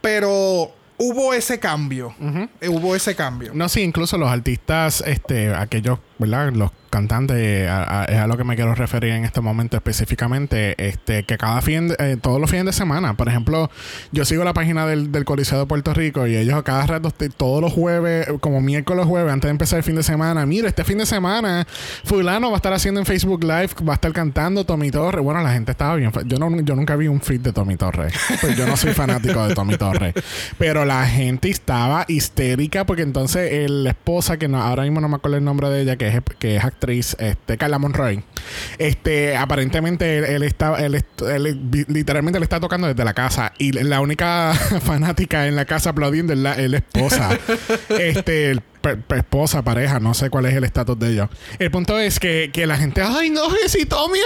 pero 0.00 0.72
hubo 0.98 1.34
ese 1.34 1.58
cambio. 1.58 2.14
Hubo 2.68 2.96
ese 2.96 3.14
cambio. 3.14 3.52
No, 3.54 3.68
sí, 3.68 3.82
incluso 3.82 4.16
los 4.18 4.30
artistas, 4.30 5.02
este, 5.06 5.54
aquellos, 5.54 5.98
¿verdad? 6.18 6.52
Los 6.52 6.70
cantantes, 6.92 7.68
a- 7.68 8.04
es 8.08 8.18
a 8.18 8.26
lo 8.26 8.36
que 8.36 8.44
me 8.44 8.54
quiero 8.54 8.74
referir 8.74 9.10
en 9.12 9.24
este 9.24 9.40
momento 9.40 9.76
específicamente, 9.76 10.74
este, 10.86 11.24
que 11.24 11.38
cada 11.38 11.60
fin, 11.62 11.88
de- 11.88 11.96
eh, 11.98 12.16
todos 12.20 12.40
los 12.40 12.50
fines 12.50 12.66
de 12.66 12.72
semana, 12.72 13.14
por 13.14 13.28
ejemplo, 13.28 13.70
yo 14.12 14.24
sigo 14.24 14.44
la 14.44 14.52
página 14.52 14.86
del, 14.86 15.10
del 15.10 15.24
Coliseo 15.24 15.58
de 15.58 15.66
Puerto 15.66 15.94
Rico 15.94 16.26
y 16.26 16.36
ellos 16.36 16.54
a 16.54 16.62
cada 16.62 16.86
rato, 16.86 17.08
este, 17.08 17.30
todos 17.30 17.60
los 17.62 17.72
jueves, 17.72 18.28
como 18.40 18.60
miércoles 18.60 19.06
jueves, 19.06 19.32
antes 19.32 19.48
de 19.48 19.52
empezar 19.52 19.78
el 19.78 19.82
fin 19.84 19.96
de 19.96 20.02
semana, 20.02 20.44
mira, 20.46 20.68
este 20.68 20.84
fin 20.84 20.98
de 20.98 21.06
semana, 21.06 21.66
fulano 22.04 22.48
va 22.50 22.56
a 22.56 22.58
estar 22.58 22.72
haciendo 22.74 23.00
en 23.00 23.06
Facebook 23.06 23.42
Live, 23.42 23.70
va 23.88 23.92
a 23.92 23.94
estar 23.94 24.12
cantando 24.12 24.64
Tommy 24.66 24.90
Torres. 24.90 25.24
Bueno, 25.24 25.40
la 25.42 25.52
gente 25.52 25.72
estaba 25.72 25.96
bien, 25.96 26.12
yo, 26.26 26.38
no, 26.38 26.60
yo 26.60 26.76
nunca 26.76 26.94
vi 26.96 27.08
un 27.08 27.20
feed 27.22 27.40
de 27.40 27.52
Tommy 27.52 27.76
Torres, 27.76 28.12
pues 28.40 28.56
yo 28.56 28.66
no 28.66 28.76
soy 28.76 28.92
fanático 28.92 29.46
de 29.48 29.54
Tommy 29.54 29.76
Torres, 29.76 30.14
pero 30.58 30.84
la 30.84 31.06
gente 31.06 31.48
estaba 31.48 32.04
histérica 32.08 32.84
porque 32.84 33.02
entonces 33.02 33.52
el- 33.52 33.84
la 33.84 33.90
esposa, 33.90 34.36
que 34.36 34.48
no, 34.48 34.60
ahora 34.62 34.82
mismo 34.82 35.00
no 35.00 35.08
me 35.08 35.16
acuerdo 35.16 35.38
el 35.38 35.44
nombre 35.44 35.68
de 35.70 35.80
ella, 35.82 35.96
que 35.96 36.08
es, 36.08 36.14
que 36.38 36.56
es 36.56 36.64
actriz, 36.64 36.81
este, 36.90 37.58
Carla 37.58 37.78
Monroy, 37.78 38.22
este, 38.78 39.36
aparentemente 39.36 40.18
él, 40.18 40.24
él 40.24 40.42
está, 40.42 40.74
él, 40.84 41.04
él 41.26 41.86
literalmente 41.88 42.38
le 42.38 42.44
está 42.44 42.60
tocando 42.60 42.88
desde 42.88 43.04
la 43.04 43.14
casa 43.14 43.52
y 43.58 43.72
la 43.72 44.00
única 44.00 44.54
fanática 44.84 45.46
en 45.46 45.56
la 45.56 45.64
casa 45.64 45.90
aplaudiendo 45.90 46.32
es 46.32 46.38
la, 46.38 46.54
es 46.54 46.70
la 46.70 46.78
esposa, 46.78 47.38
este, 47.88 48.50
el 48.50 48.62
esposa, 49.16 49.62
pareja, 49.62 50.00
no 50.00 50.14
sé 50.14 50.30
cuál 50.30 50.46
es 50.46 50.54
el 50.54 50.64
estatus 50.64 50.98
de 50.98 51.12
ellos. 51.12 51.28
El 51.58 51.70
punto 51.70 51.98
es 51.98 52.18
que, 52.20 52.50
que 52.52 52.66
la 52.66 52.76
gente, 52.76 53.02
ay, 53.02 53.30
no, 53.30 53.48
que 53.52 53.68
si 53.68 53.86
Tommy, 53.86 54.18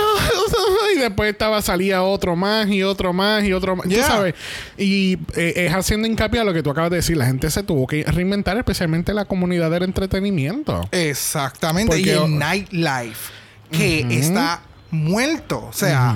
y 0.95 0.99
después 0.99 1.31
estaba, 1.33 1.61
salía 1.63 2.03
otro 2.03 2.37
más 2.37 2.69
y 2.69 2.83
otro 2.83 3.13
más 3.13 3.45
y 3.45 3.53
otro 3.53 3.77
más, 3.77 3.87
Yeah. 3.87 4.03
tú 4.03 4.09
sabes. 4.09 4.35
Y 4.79 5.19
eh, 5.37 5.67
es 5.67 5.75
haciendo 5.75 6.07
hincapié 6.07 6.41
a 6.41 6.45
lo 6.45 6.53
que 6.53 6.63
tú 6.63 6.71
acabas 6.71 6.91
de 6.91 6.97
decir, 6.97 7.17
la 7.17 7.27
gente 7.27 7.51
se 7.51 7.63
tuvo 7.63 7.87
que 7.87 8.05
reinventar, 8.05 8.57
especialmente 8.57 9.13
la 9.15 9.25
comunidad 9.25 9.71
del 9.71 9.83
entretenimiento. 9.85 10.89
Exactamente. 10.93 11.95
Porque- 11.97 12.03
y 12.03 12.11
el 12.11 12.39
nightlife, 12.39 13.33
que 13.71 14.07
está 14.11 14.61
muerto. 14.91 15.67
O 15.69 15.73
sea. 15.73 16.15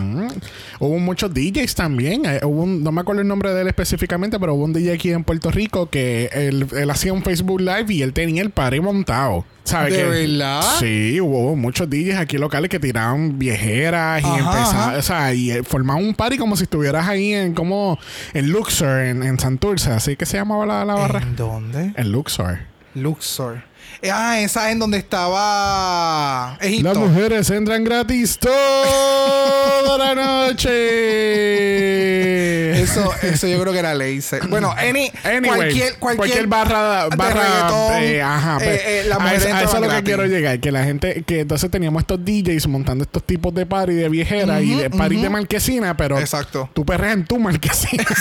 Hubo 0.78 0.98
muchos 0.98 1.32
DJs 1.32 1.74
también. 1.74 2.24
eh, 2.26 2.40
hubo 2.44 2.62
un- 2.62 2.82
no 2.82 2.92
me 2.92 3.00
acuerdo 3.00 3.22
el 3.22 3.28
nombre 3.28 3.52
de 3.52 3.62
él 3.62 3.68
específicamente, 3.68 4.38
pero 4.40 4.54
hubo 4.54 4.64
un 4.64 4.72
DJ 4.72 4.92
aquí 4.94 5.10
en 5.12 5.24
Puerto 5.24 5.50
Rico 5.50 5.88
que 5.90 6.30
él, 6.32 6.66
él 6.76 6.90
hacía 6.90 7.12
un 7.12 7.22
Facebook 7.22 7.60
Live 7.60 7.86
y 7.88 8.02
él 8.02 8.12
tenía 8.12 8.42
el 8.42 8.50
party 8.50 8.80
montado. 8.80 9.44
¿Sabes 9.64 9.92
¿De 9.92 9.98
que- 10.02 10.04
verdad? 10.08 10.62
Sí, 10.80 11.20
hubo 11.20 11.54
muchos 11.54 11.88
DJs 11.88 12.16
aquí 12.16 12.38
locales 12.38 12.70
que 12.70 12.80
tiraban 12.80 13.38
viejeras 13.38 14.22
y 14.22 14.24
Ajá, 14.26 14.38
empezaban, 14.38 14.88
ajá. 14.90 14.98
o 14.98 15.02
sea, 15.02 15.34
y 15.34 15.50
eh, 15.50 15.62
formaban 15.62 16.04
un 16.04 16.14
party 16.14 16.38
como 16.38 16.56
si 16.56 16.64
estuvieras 16.64 17.06
ahí 17.08 17.34
en 17.34 17.54
como 17.54 17.98
en 18.32 18.50
Luxor, 18.50 19.00
en, 19.00 19.22
en 19.22 19.38
Santurce, 19.38 19.90
así 19.90 20.16
que 20.16 20.26
se 20.26 20.38
llamaba 20.38 20.64
la, 20.66 20.84
la 20.84 20.94
barra. 20.94 21.20
¿en 21.22 21.36
dónde? 21.36 21.92
En 21.96 22.10
Luxor. 22.10 22.60
Luxor. 22.94 23.62
Ah, 24.10 24.40
esa 24.40 24.70
en 24.70 24.78
donde 24.78 24.96
estaba 24.98 26.56
Egipto. 26.60 26.88
Las 26.88 26.96
mujeres 26.96 27.50
entran 27.50 27.84
gratis 27.84 28.38
toda 28.38 29.98
la 29.98 30.14
noche. 30.14 30.70
Eso, 32.82 33.12
eso 33.22 33.46
yo 33.46 33.60
creo 33.60 33.72
que 33.72 33.78
era 33.78 33.94
ley. 33.94 34.20
Bueno, 34.48 34.72
any, 34.78 35.10
Anyway, 35.24 35.56
cualquier, 35.56 35.98
cualquier, 35.98 36.46
barra, 36.46 37.08
de 37.08 37.16
barra 37.16 37.42
reggaetón, 37.42 38.02
eh, 38.02 38.22
ajá, 38.22 38.56
eh, 38.56 38.64
pues, 38.64 38.80
eh, 38.84 39.04
las 39.06 39.20
a, 39.20 39.34
eso, 39.34 39.54
a 39.54 39.62
eso 39.62 39.76
es 39.76 39.82
lo 39.82 39.88
que 39.88 40.02
quiero 40.02 40.26
llegar, 40.26 40.60
que 40.60 40.72
la 40.72 40.84
gente, 40.84 41.22
que 41.26 41.40
entonces 41.40 41.70
teníamos 41.70 42.00
estos 42.00 42.24
DJs 42.24 42.66
montando 42.68 43.04
estos 43.04 43.22
tipos 43.22 43.54
de 43.54 43.66
party 43.66 43.92
de 43.92 44.08
viejera 44.08 44.60
y 44.60 44.74
de 44.74 44.90
party 44.90 45.16
de 45.16 45.30
marquesina, 45.30 45.96
pero 45.96 46.18
Exacto. 46.18 46.70
tú 46.72 46.84
perreas 46.84 47.14
en 47.14 47.24
tu 47.24 47.38
marquesina. 47.38 48.04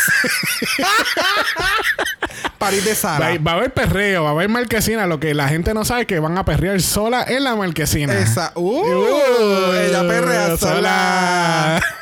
París 2.58 2.86
de 2.86 2.96
Sara. 2.96 3.38
va 3.38 3.52
a 3.52 3.56
haber 3.56 3.74
perreo, 3.74 4.24
va 4.24 4.30
a 4.30 4.34
haber 4.34 4.50
marquesina, 4.50 5.08
lo 5.08 5.20
que 5.20 5.34
la 5.34 5.48
gente 5.50 5.74
no 5.74 5.84
sabe 5.86 6.06
que 6.08 6.20
van 6.20 6.38
a 6.38 6.46
perrear 6.46 6.82
sola 6.82 7.26
en 7.28 7.44
la 7.44 7.56
marquesina. 7.56 8.18
Esa. 8.18 8.52
Uh, 8.56 8.84
Uh, 8.84 9.74
ella 9.76 10.08
perrea 10.08 10.58
sola. 10.58 10.58
sola. 10.58 11.84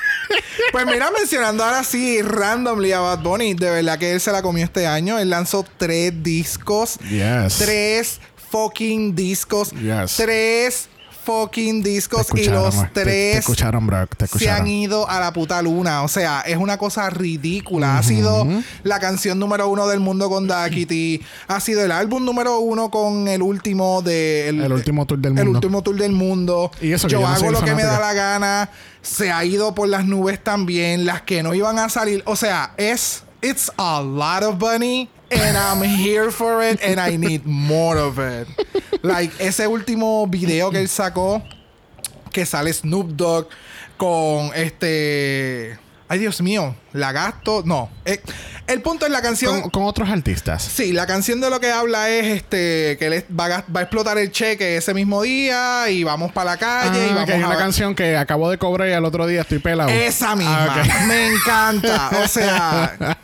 Pues 0.74 0.86
mira, 0.86 1.10
mencionando 1.18 1.64
ahora 1.64 1.84
sí, 1.86 2.22
randomly 2.22 2.92
a 2.92 3.00
Bad 3.00 3.20
Bunny, 3.20 3.54
de 3.54 3.70
verdad 3.72 3.98
que 3.98 4.12
él 4.12 4.20
se 4.20 4.32
la 4.34 4.42
comió 4.42 4.66
este 4.66 4.86
año. 4.86 5.18
Él 5.18 5.30
lanzó 5.30 5.66
tres 5.78 6.12
discos. 6.22 6.98
Yes. 7.10 7.58
Tres 7.58 8.20
fucking 8.52 9.16
discos. 9.16 9.72
Yes. 9.72 10.18
Tres 10.18 10.90
fucking 11.28 11.84
discos. 11.84 12.28
Y 12.34 12.46
los 12.46 12.74
güey. 12.76 12.88
Te- 12.88 12.94
Te, 12.94 13.04
tres 13.04 13.38
escucharon, 13.40 13.86
bro. 13.86 14.08
Te 14.08 14.28
se 14.28 14.50
han 14.50 14.66
ido 14.68 15.10
a 15.10 15.20
la 15.20 15.34
puta 15.34 15.62
luna. 15.62 16.04
O 16.04 16.08
sea, 16.08 16.42
es 16.42 16.56
una 16.58 16.78
cosa 16.78 17.10
ridícula. 17.10 17.98
Ha 17.98 18.04
sido 18.04 18.48
la 18.84 19.00
canción 19.00 19.38
número 19.38 19.68
uno 19.68 19.88
del 19.88 20.00
mundo 20.00 20.30
con 20.30 20.48
Daquiti. 20.48 21.22
Ha 21.48 21.60
sido 21.60 21.84
el 21.84 21.92
álbum 21.92 22.24
número 22.24 22.60
uno 22.60 22.90
con 22.90 23.28
el 23.28 23.42
último 23.42 24.02
de 24.02 24.48
El 24.50 24.72
último 24.72 25.06
tour 25.06 25.20
del 25.20 25.38
el 25.38 25.44
mundo. 25.46 25.58
último 25.60 25.84
tour 25.84 25.96
del 25.98 26.12
mundo. 26.14 26.72
Y 26.82 26.94
eso 26.94 27.08
yo 27.10 27.28
hago 27.28 27.52
lo 27.52 27.62
que 27.62 27.76
me 27.76 27.84
da 27.84 28.00
la 28.00 28.14
gana. 28.14 28.70
Se 29.02 29.32
ha 29.32 29.44
ido 29.44 29.76
por 29.76 29.90
las 29.90 30.06
nubes 30.06 30.42
también. 30.44 31.06
Las 31.06 31.22
que 31.24 31.44
no 31.44 31.54
iban 31.54 31.78
a 31.80 31.90
salir. 31.90 32.24
O 32.26 32.36
sea, 32.36 32.74
es. 32.78 33.24
It's 33.42 33.72
a 33.78 34.02
lot 34.02 34.44
of 34.44 34.58
bunny. 34.58 35.10
And 35.30 35.58
I'm 35.58 35.82
here 35.82 36.32
for 36.32 36.64
it. 36.64 36.80
And 36.82 37.00
I 37.00 37.18
need 37.18 37.46
more 37.46 37.98
of 37.98 38.20
it. 38.20 38.48
Like, 39.04 39.32
ese 39.40 39.68
último 39.68 40.28
video 40.28 40.72
que 40.72 40.80
él 40.80 40.88
sacó. 40.88 41.44
Que 42.32 42.46
sale 42.46 42.72
Snoop 42.72 43.16
Dogg 43.16 43.50
con 43.98 44.52
este. 44.54 45.78
Ay, 46.10 46.20
Dios 46.20 46.42
mío. 46.42 46.74
La 46.94 47.12
gasto. 47.12 47.64
No. 47.66 47.90
Eh, 48.06 48.22
el 48.68 48.82
punto 48.82 49.06
es 49.06 49.12
la 49.12 49.22
canción. 49.22 49.62
Con, 49.62 49.70
con 49.72 49.84
otros 49.84 50.10
artistas. 50.10 50.64
Sí, 50.64 50.94
la 50.94 51.06
canción 51.06 51.42
de 51.42 51.50
lo 51.50 51.60
que 51.60 51.70
habla 51.72 52.10
es 52.10 52.26
este 52.38 52.96
que 52.98 53.08
él 53.08 53.26
va, 53.38 53.46
a, 53.46 53.48
gas- 53.50 53.64
va 53.76 53.82
a 53.82 53.84
explotar 53.84 54.18
el 54.18 54.32
cheque 54.32 54.78
ese 54.78 54.94
mismo 54.94 55.22
día 55.22 55.90
y 55.90 56.04
vamos 56.06 56.32
para 56.32 56.52
la 56.52 56.58
calle 56.58 57.08
y 57.08 57.10
Ah, 57.10 57.14
vamos 57.16 57.30
hay 57.30 57.42
a 57.42 57.48
una 57.48 57.58
canción 57.58 57.94
que 57.94 58.16
acabo 58.16 58.50
de 58.50 58.58
cobrar 58.58 58.88
y 58.88 58.94
al 58.94 59.04
otro 59.04 59.28
día 59.28 59.42
estoy 59.42 59.60
pelado. 59.60 59.90
esa 59.90 60.36
misma. 60.36 60.66
Ah, 60.76 60.82
ok. 60.86 61.08
Me 61.08 61.28
encanta. 61.34 62.10
O 62.24 62.28
sea, 62.28 63.18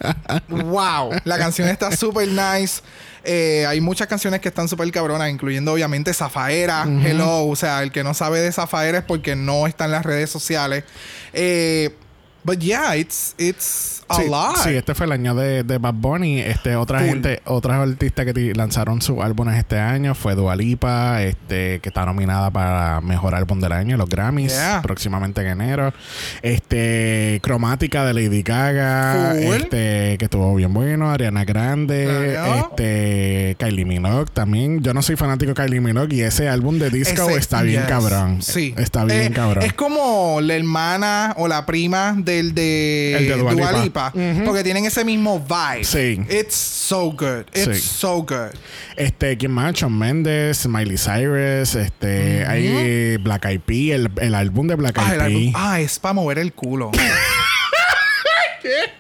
wow. 0.50 1.12
La 1.24 1.38
canción 1.38 1.70
está 1.70 1.92
súper 1.96 2.28
nice. 2.28 2.82
Eh, 3.26 3.66
hay 3.66 3.80
muchas 3.80 4.08
canciones 4.08 4.42
que 4.42 4.50
están 4.50 4.68
súper 4.68 4.92
cabronas, 4.92 5.30
incluyendo 5.30 5.72
obviamente 5.72 6.14
Zafaera, 6.14 6.84
Hello. 6.86 7.46
O 7.48 7.56
sea, 7.56 7.82
el 7.82 7.92
que 7.94 8.04
no 8.04 8.14
sabe 8.14 8.42
de 8.42 8.52
Zafaera 8.52 8.98
es 8.98 9.04
porque 9.06 9.36
no 9.38 9.66
está 9.68 9.86
en 9.86 9.92
las 9.92 10.06
redes 10.06 10.30
sociales. 10.30 10.84
Eh, 11.32 11.96
but 12.44 12.60
yeah, 12.60 12.96
it's, 12.96 13.36
it's 13.38 14.04
a 14.10 14.16
Sí, 14.16 14.28
lot. 14.30 14.58
sí, 14.58 14.70
este 14.76 14.94
fue 14.94 15.06
el 15.06 15.12
año 15.14 15.34
de, 15.34 15.64
de 15.64 15.78
Bad 15.78 15.94
Bunny. 15.96 16.40
Este, 16.42 16.76
otra 16.76 17.00
Full. 17.00 17.08
gente, 17.10 17.42
otras 17.46 17.80
artistas 17.80 18.26
que 18.26 18.54
lanzaron 18.56 19.02
sus 19.02 19.20
álbumes 19.20 19.58
este 19.58 19.80
año 19.80 20.14
fue 20.14 20.36
Dua 20.36 20.56
Lipa, 20.56 21.22
este, 21.24 21.80
que 21.80 21.90
está 21.90 22.06
nominada 22.06 22.52
para 22.52 23.02
mejor 23.02 23.34
álbum 23.36 23.60
del 23.60 23.72
año, 23.72 23.98
los 23.98 24.10
Grammys, 24.10 24.54
Yeah. 24.54 24.82
próximamente 24.84 25.42
en 25.42 25.48
enero. 25.62 25.94
Este, 26.42 27.40
Cromática 27.42 28.06
de 28.06 28.14
Lady 28.14 28.44
Gaga, 28.44 29.34
Full. 29.42 29.56
este, 29.56 30.18
que 30.20 30.26
estuvo 30.26 30.54
bien 30.56 30.74
bueno, 30.74 31.10
Ariana 31.10 31.46
Grande, 31.46 32.34
Claro. 32.34 32.70
este, 32.72 33.56
Kylie 33.58 33.86
Minogue 33.86 34.30
también. 34.34 34.82
Yo 34.84 34.94
no 34.94 35.02
soy 35.02 35.16
fanático 35.16 35.54
de 35.54 35.56
Kylie 35.64 35.80
Minogue 35.82 36.16
y 36.18 36.22
ese 36.22 36.50
álbum 36.50 36.78
de 36.78 36.90
disco 36.90 37.30
Ese- 37.30 37.40
está 37.40 37.62
bien 37.64 37.82
yes. 37.82 37.90
cabrón. 37.90 38.42
Sí. 38.42 38.76
Está 38.78 39.06
bien 39.06 39.32
Eh, 39.32 39.32
cabrón. 39.32 39.64
Es 39.64 39.74
como 39.74 40.40
la 40.42 40.56
hermana 40.56 41.34
o 41.38 41.48
la 41.48 41.66
prima 41.66 42.16
del 42.36 42.54
de, 42.56 43.16
El 43.18 43.28
de 43.28 43.38
Dua 43.38 43.54
Dua 43.54 43.72
Lipa. 43.84 44.14
Porque 44.46 44.64
tienen 44.64 44.86
ese 44.86 45.04
mismo 45.06 45.40
vibe. 45.40 45.84
Sí. 45.84 46.20
It's 46.30 46.56
so 46.56 47.12
good. 47.12 47.46
It's 47.54 47.78
Sí. 47.78 47.82
so 47.82 48.18
good. 48.24 48.54
Este, 48.96 49.38
¿quién 49.38 49.52
más? 49.52 49.74
Shawn 49.74 49.98
Mendes, 49.98 50.68
Miley 50.68 50.98
Cyrus, 50.98 51.76
este, 51.76 52.46
hay 52.46 53.18
Black 53.18 53.46
Eyed 53.46 53.62
Peas, 53.62 53.96
el, 54.00 54.12
el 54.22 54.36
álbum 54.36 54.68
de 54.68 54.76
Black 54.76 54.98
Ah, 55.00 55.14
Eyed 55.14 55.20
álbum- 55.22 55.52
Peas. 55.52 55.64
ah, 55.66 55.80
es 55.82 56.00
para 56.00 56.14
mover 56.14 56.38
el 56.40 56.54
culo. 56.54 56.92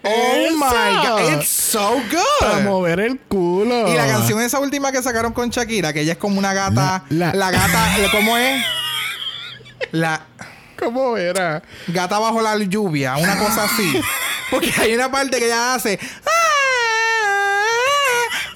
oh 0.04 0.50
my 0.52 1.08
god. 1.08 1.34
It's 1.40 1.48
so 1.48 2.02
Para 2.40 2.56
good. 2.58 2.64
mover 2.64 3.00
el 3.00 3.20
culo. 3.20 3.88
Y 3.92 3.96
la 3.96 4.08
canción 4.08 4.42
esa 4.42 4.60
última 4.60 4.92
que 4.92 5.02
sacaron 5.02 5.34
con 5.34 5.50
Shakira, 5.50 5.94
que 5.94 6.02
ella 6.02 6.14
es 6.14 6.18
como 6.18 6.38
una 6.40 6.54
gata. 6.54 7.04
La- 7.10 7.28
La, 7.34 7.36
la- 7.36 7.52
gata, 7.52 7.88
¿cómo 8.12 8.38
es? 8.38 8.64
La 9.92 10.22
¿Cómo 10.78 11.18
era? 11.18 11.62
gata 11.88 12.20
bajo 12.20 12.42
la 12.42 12.58
lluvia, 12.58 13.16
una 13.18 13.38
cosa 13.38 13.64
así. 13.66 14.00
Porque 14.52 14.72
hay 14.80 14.94
una 14.94 15.12
parte 15.12 15.40
que 15.40 15.46
ella 15.46 15.74
hace. 15.76 16.00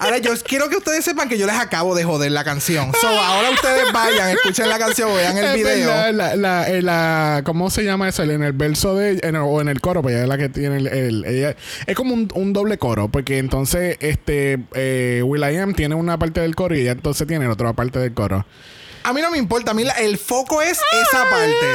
Ahora, 0.00 0.18
yo 0.18 0.32
quiero 0.46 0.68
que 0.68 0.76
ustedes 0.76 1.04
sepan 1.04 1.28
que 1.28 1.36
yo 1.36 1.44
les 1.46 1.56
acabo 1.56 1.92
de 1.96 2.04
joder 2.04 2.30
la 2.30 2.44
canción. 2.44 2.92
So, 3.00 3.08
ahora 3.08 3.50
ustedes 3.50 3.92
vayan, 3.92 4.28
escuchen 4.30 4.68
la 4.68 4.78
canción, 4.78 5.12
vean 5.12 5.36
el 5.36 5.56
video. 5.56 6.12
la, 6.12 6.36
la, 6.36 6.68
eh, 6.70 6.82
la- 6.82 7.42
¿Cómo 7.44 7.68
se 7.68 7.82
llama 7.82 8.08
eso? 8.08 8.22
En 8.22 8.44
el 8.44 8.52
verso 8.52 8.94
de... 8.94 9.18
en 9.22 9.34
el- 9.34 9.42
o 9.44 9.60
en 9.60 9.68
el 9.68 9.80
coro, 9.80 10.00
pues 10.00 10.14
ella 10.14 10.22
es 10.22 10.28
la 10.28 10.38
que 10.38 10.48
tiene 10.50 10.76
el... 10.76 10.86
el- 10.86 11.24
ella- 11.24 11.56
es 11.86 11.96
como 11.96 12.14
un, 12.14 12.28
un 12.34 12.52
doble 12.52 12.78
coro, 12.78 13.08
porque 13.08 13.38
entonces 13.38 13.96
este 13.98 14.60
eh, 14.74 15.22
Will.i.am 15.24 15.74
tiene 15.74 15.96
una 15.96 16.16
parte 16.16 16.42
del 16.42 16.54
coro 16.54 16.76
y 16.76 16.82
ella 16.82 16.92
entonces 16.92 17.26
tiene 17.26 17.48
otra 17.48 17.72
parte 17.72 17.98
del 17.98 18.14
coro. 18.14 18.46
A 19.02 19.12
mí 19.12 19.20
no 19.20 19.32
me 19.32 19.38
importa, 19.38 19.72
a 19.72 19.74
mí 19.74 19.82
el 19.98 20.16
foco 20.18 20.62
es 20.62 20.78
esa 21.08 21.24
parte. 21.28 21.66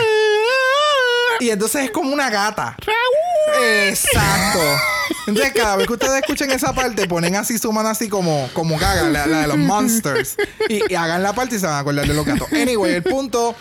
Y 1.43 1.49
entonces 1.51 1.83
es 1.83 1.91
como 1.91 2.13
una 2.13 2.29
gata. 2.29 2.75
Exacto. 3.89 4.59
Entonces, 5.27 5.53
cada 5.53 5.75
vez 5.75 5.87
que 5.87 5.93
ustedes 5.93 6.21
escuchen 6.21 6.49
esa 6.51 6.73
parte, 6.73 7.07
ponen 7.07 7.35
así 7.35 7.57
su 7.57 7.71
mano 7.71 7.89
así 7.89 8.07
como, 8.07 8.49
como 8.53 8.77
gaga, 8.77 9.09
la, 9.09 9.25
la 9.27 9.41
de 9.41 9.47
los 9.47 9.57
monsters. 9.57 10.35
Y, 10.69 10.91
y 10.91 10.95
hagan 10.95 11.21
la 11.21 11.33
parte 11.33 11.55
y 11.55 11.59
se 11.59 11.65
van 11.65 11.75
a 11.75 11.79
acordar 11.79 12.07
de 12.07 12.13
los 12.13 12.25
gatos. 12.25 12.47
Anyway, 12.53 12.93
el 12.95 13.03
punto. 13.03 13.55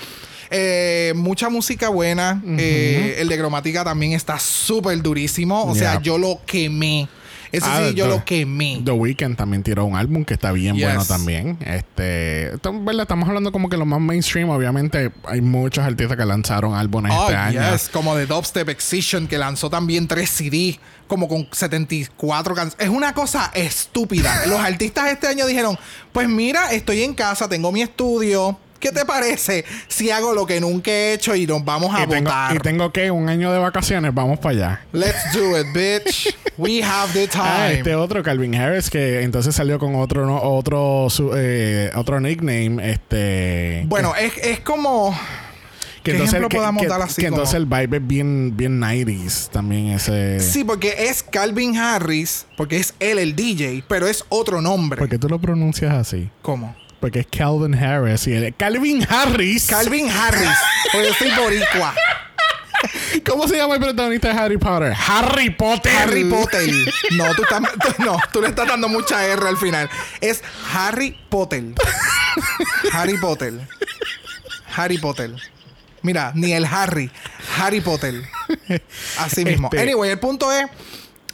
eh, 0.50 1.12
mucha 1.16 1.48
música 1.48 1.88
buena. 1.88 2.40
Eh, 2.58 3.16
el 3.18 3.28
de 3.28 3.38
cromática 3.38 3.82
también 3.84 4.12
está 4.12 4.38
súper 4.38 5.00
durísimo. 5.02 5.64
O 5.64 5.74
sea, 5.74 6.00
yo 6.00 6.18
lo 6.18 6.40
quemé. 6.46 7.08
Eso 7.52 7.66
Ah, 7.68 7.82
sí, 7.88 7.94
yo 7.94 8.04
The- 8.06 8.10
lo 8.10 8.24
quemé. 8.24 8.80
The 8.84 8.92
Weeknd 8.92 9.36
también 9.36 9.62
tiró 9.62 9.84
un 9.84 9.94
álbum 9.94 10.24
que 10.24 10.32
está 10.34 10.52
bien 10.52 10.74
Yes. 10.74 10.84
bueno 10.86 11.04
también. 11.04 11.58
Este, 11.60 12.50
¿verdad? 12.62 13.02
estamos 13.02 13.28
hablando 13.28 13.52
como 13.52 13.68
que 13.68 13.76
lo 13.76 13.84
más 13.84 14.00
mainstream. 14.00 14.48
Obviamente 14.48 15.12
hay 15.26 15.40
muchos 15.42 15.84
artistas 15.84 16.16
que 16.16 16.24
lanzaron 16.24 16.74
álbumes 16.74 17.12
Oh, 17.14 17.24
este 17.24 17.36
año. 17.36 17.72
yes. 17.72 17.90
Como 17.90 18.16
de 18.16 18.26
Dubstep 18.26 18.68
Excision, 18.70 19.26
que 19.28 19.36
lanzó 19.36 19.68
también 19.68 20.08
tres 20.08 20.30
CD, 20.30 20.80
como 21.06 21.28
con 21.28 21.46
74 21.52 22.54
canciones. 22.54 22.86
Es 22.86 22.88
una 22.94 23.12
cosa 23.14 23.50
estúpida. 23.54 24.34
Los 24.46 24.58
artistas 24.58 25.12
este 25.12 25.26
año 25.26 25.46
dijeron: 25.46 25.78
Pues 26.12 26.28
mira, 26.28 26.72
estoy 26.72 27.02
en 27.02 27.14
casa, 27.14 27.48
tengo 27.48 27.70
mi 27.70 27.82
estudio. 27.82 28.58
¿Qué 28.82 28.90
te 28.90 29.04
parece 29.06 29.64
si 29.86 30.10
hago 30.10 30.34
lo 30.34 30.44
que 30.44 30.60
nunca 30.60 30.90
he 30.90 31.12
hecho 31.14 31.34
y 31.36 31.46
nos 31.46 31.64
vamos 31.64 31.94
a 31.94 32.02
Y 32.02 32.06
tengo, 32.08 32.24
votar? 32.30 32.56
y 32.56 32.58
tengo 32.58 32.92
que 32.92 33.10
un 33.12 33.28
año 33.28 33.52
de 33.52 33.58
vacaciones, 33.60 34.12
vamos 34.12 34.40
para 34.40 34.50
allá. 34.56 34.80
Let's 34.92 35.32
do 35.32 35.56
it, 35.58 35.68
bitch. 35.72 36.36
We 36.58 36.82
have 36.82 37.12
the 37.14 37.28
time. 37.28 37.44
Ah, 37.44 37.72
este 37.72 37.94
otro 37.94 38.22
Calvin 38.24 38.54
Harris 38.56 38.90
que 38.90 39.22
entonces 39.22 39.54
salió 39.54 39.78
con 39.78 39.94
otro 39.94 40.26
no, 40.26 40.42
otro 40.42 41.06
su- 41.10 41.30
eh, 41.36 41.90
otro 41.94 42.20
nickname, 42.20 42.90
este 42.90 43.84
bueno, 43.86 44.14
es, 44.16 44.36
es 44.38 44.58
como. 44.60 45.16
que 46.02 46.10
¿qué 46.10 46.10
entonces 46.16 46.34
ejemplo 46.34 46.58
podamos 46.58 46.82
que- 46.82 46.88
dar 46.88 47.00
así 47.02 47.22
que 47.22 47.28
como- 47.28 47.36
entonces 47.36 47.54
el 47.54 47.66
vibe 47.66 47.98
es 47.98 48.06
bien 48.06 48.56
bien 48.56 48.80
90s 48.80 49.48
también 49.50 49.90
ese 49.90 50.40
Sí, 50.40 50.64
porque 50.64 51.06
es 51.08 51.22
Calvin 51.22 51.76
Harris, 51.78 52.46
porque 52.56 52.78
es 52.78 52.94
él 52.98 53.18
el 53.20 53.36
DJ, 53.36 53.84
pero 53.86 54.08
es 54.08 54.24
otro 54.28 54.60
nombre. 54.60 54.98
¿Por 54.98 55.08
qué 55.08 55.18
tú 55.18 55.28
lo 55.28 55.38
pronuncias 55.38 55.92
así? 55.94 56.28
¿Cómo? 56.42 56.74
Porque 57.02 57.18
es 57.20 57.26
Calvin 57.26 57.74
Harris 57.74 58.28
y 58.28 58.32
él 58.32 58.54
Calvin 58.56 59.04
Harris. 59.10 59.66
Calvin 59.66 60.08
Harris. 60.08 60.48
Porque 60.92 61.08
yo 61.08 61.14
soy 61.14 61.30
boricua. 61.32 61.94
¿Cómo 63.28 63.48
se 63.48 63.56
llama 63.56 63.74
el 63.74 63.80
protagonista 63.80 64.28
de 64.32 64.38
Harry 64.38 64.56
Potter? 64.56 64.94
Harry 65.08 65.50
Potter. 65.50 65.92
Harry 65.96 66.24
Potter. 66.24 66.70
No, 67.10 67.34
tú, 67.34 67.42
estás, 67.42 67.60
tú- 67.96 68.02
no, 68.04 68.16
tú 68.32 68.40
le 68.40 68.48
estás 68.48 68.68
dando 68.68 68.88
mucha 68.88 69.26
R 69.26 69.48
al 69.48 69.56
final. 69.56 69.90
Es 70.20 70.44
Harry 70.72 71.16
Potter. 71.28 71.64
Harry 72.92 73.18
Potter. 73.18 73.52
Harry 74.76 74.98
Potter. 74.98 75.32
Mira, 76.02 76.30
ni 76.36 76.52
el 76.52 76.64
Harry. 76.66 77.10
Harry 77.58 77.80
Potter. 77.80 78.14
Así 79.18 79.44
mismo. 79.44 79.70
Este- 79.72 79.82
Anyway, 79.82 80.08
el 80.10 80.20
punto 80.20 80.52
es. 80.52 80.66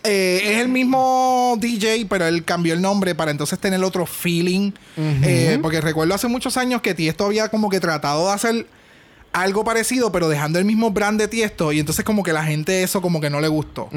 Eh, 0.08 0.40
es 0.54 0.58
el 0.60 0.68
mismo 0.68 1.56
DJ, 1.60 2.06
pero 2.08 2.26
él 2.26 2.44
cambió 2.44 2.72
el 2.74 2.80
nombre 2.80 3.14
para 3.14 3.30
entonces 3.30 3.58
tener 3.58 3.82
otro 3.84 4.06
feeling. 4.06 4.72
Eh, 4.96 5.58
porque 5.60 5.80
recuerdo 5.80 6.14
hace 6.14 6.28
muchos 6.28 6.56
años 6.56 6.80
que 6.80 6.94
Tiesto 6.94 7.26
había 7.26 7.48
como 7.48 7.68
que 7.68 7.78
tratado 7.80 8.26
de 8.28 8.32
hacer 8.32 8.66
algo 9.32 9.62
parecido, 9.62 10.10
pero 10.10 10.28
dejando 10.30 10.58
el 10.58 10.64
mismo 10.64 10.90
brand 10.90 11.20
de 11.20 11.28
Tiesto. 11.28 11.70
Y 11.72 11.80
entonces 11.80 12.04
como 12.04 12.22
que 12.22 12.32
la 12.32 12.42
gente 12.44 12.82
eso 12.82 13.02
como 13.02 13.20
que 13.20 13.28
no 13.28 13.40
le 13.40 13.48
gustó. 13.48 13.90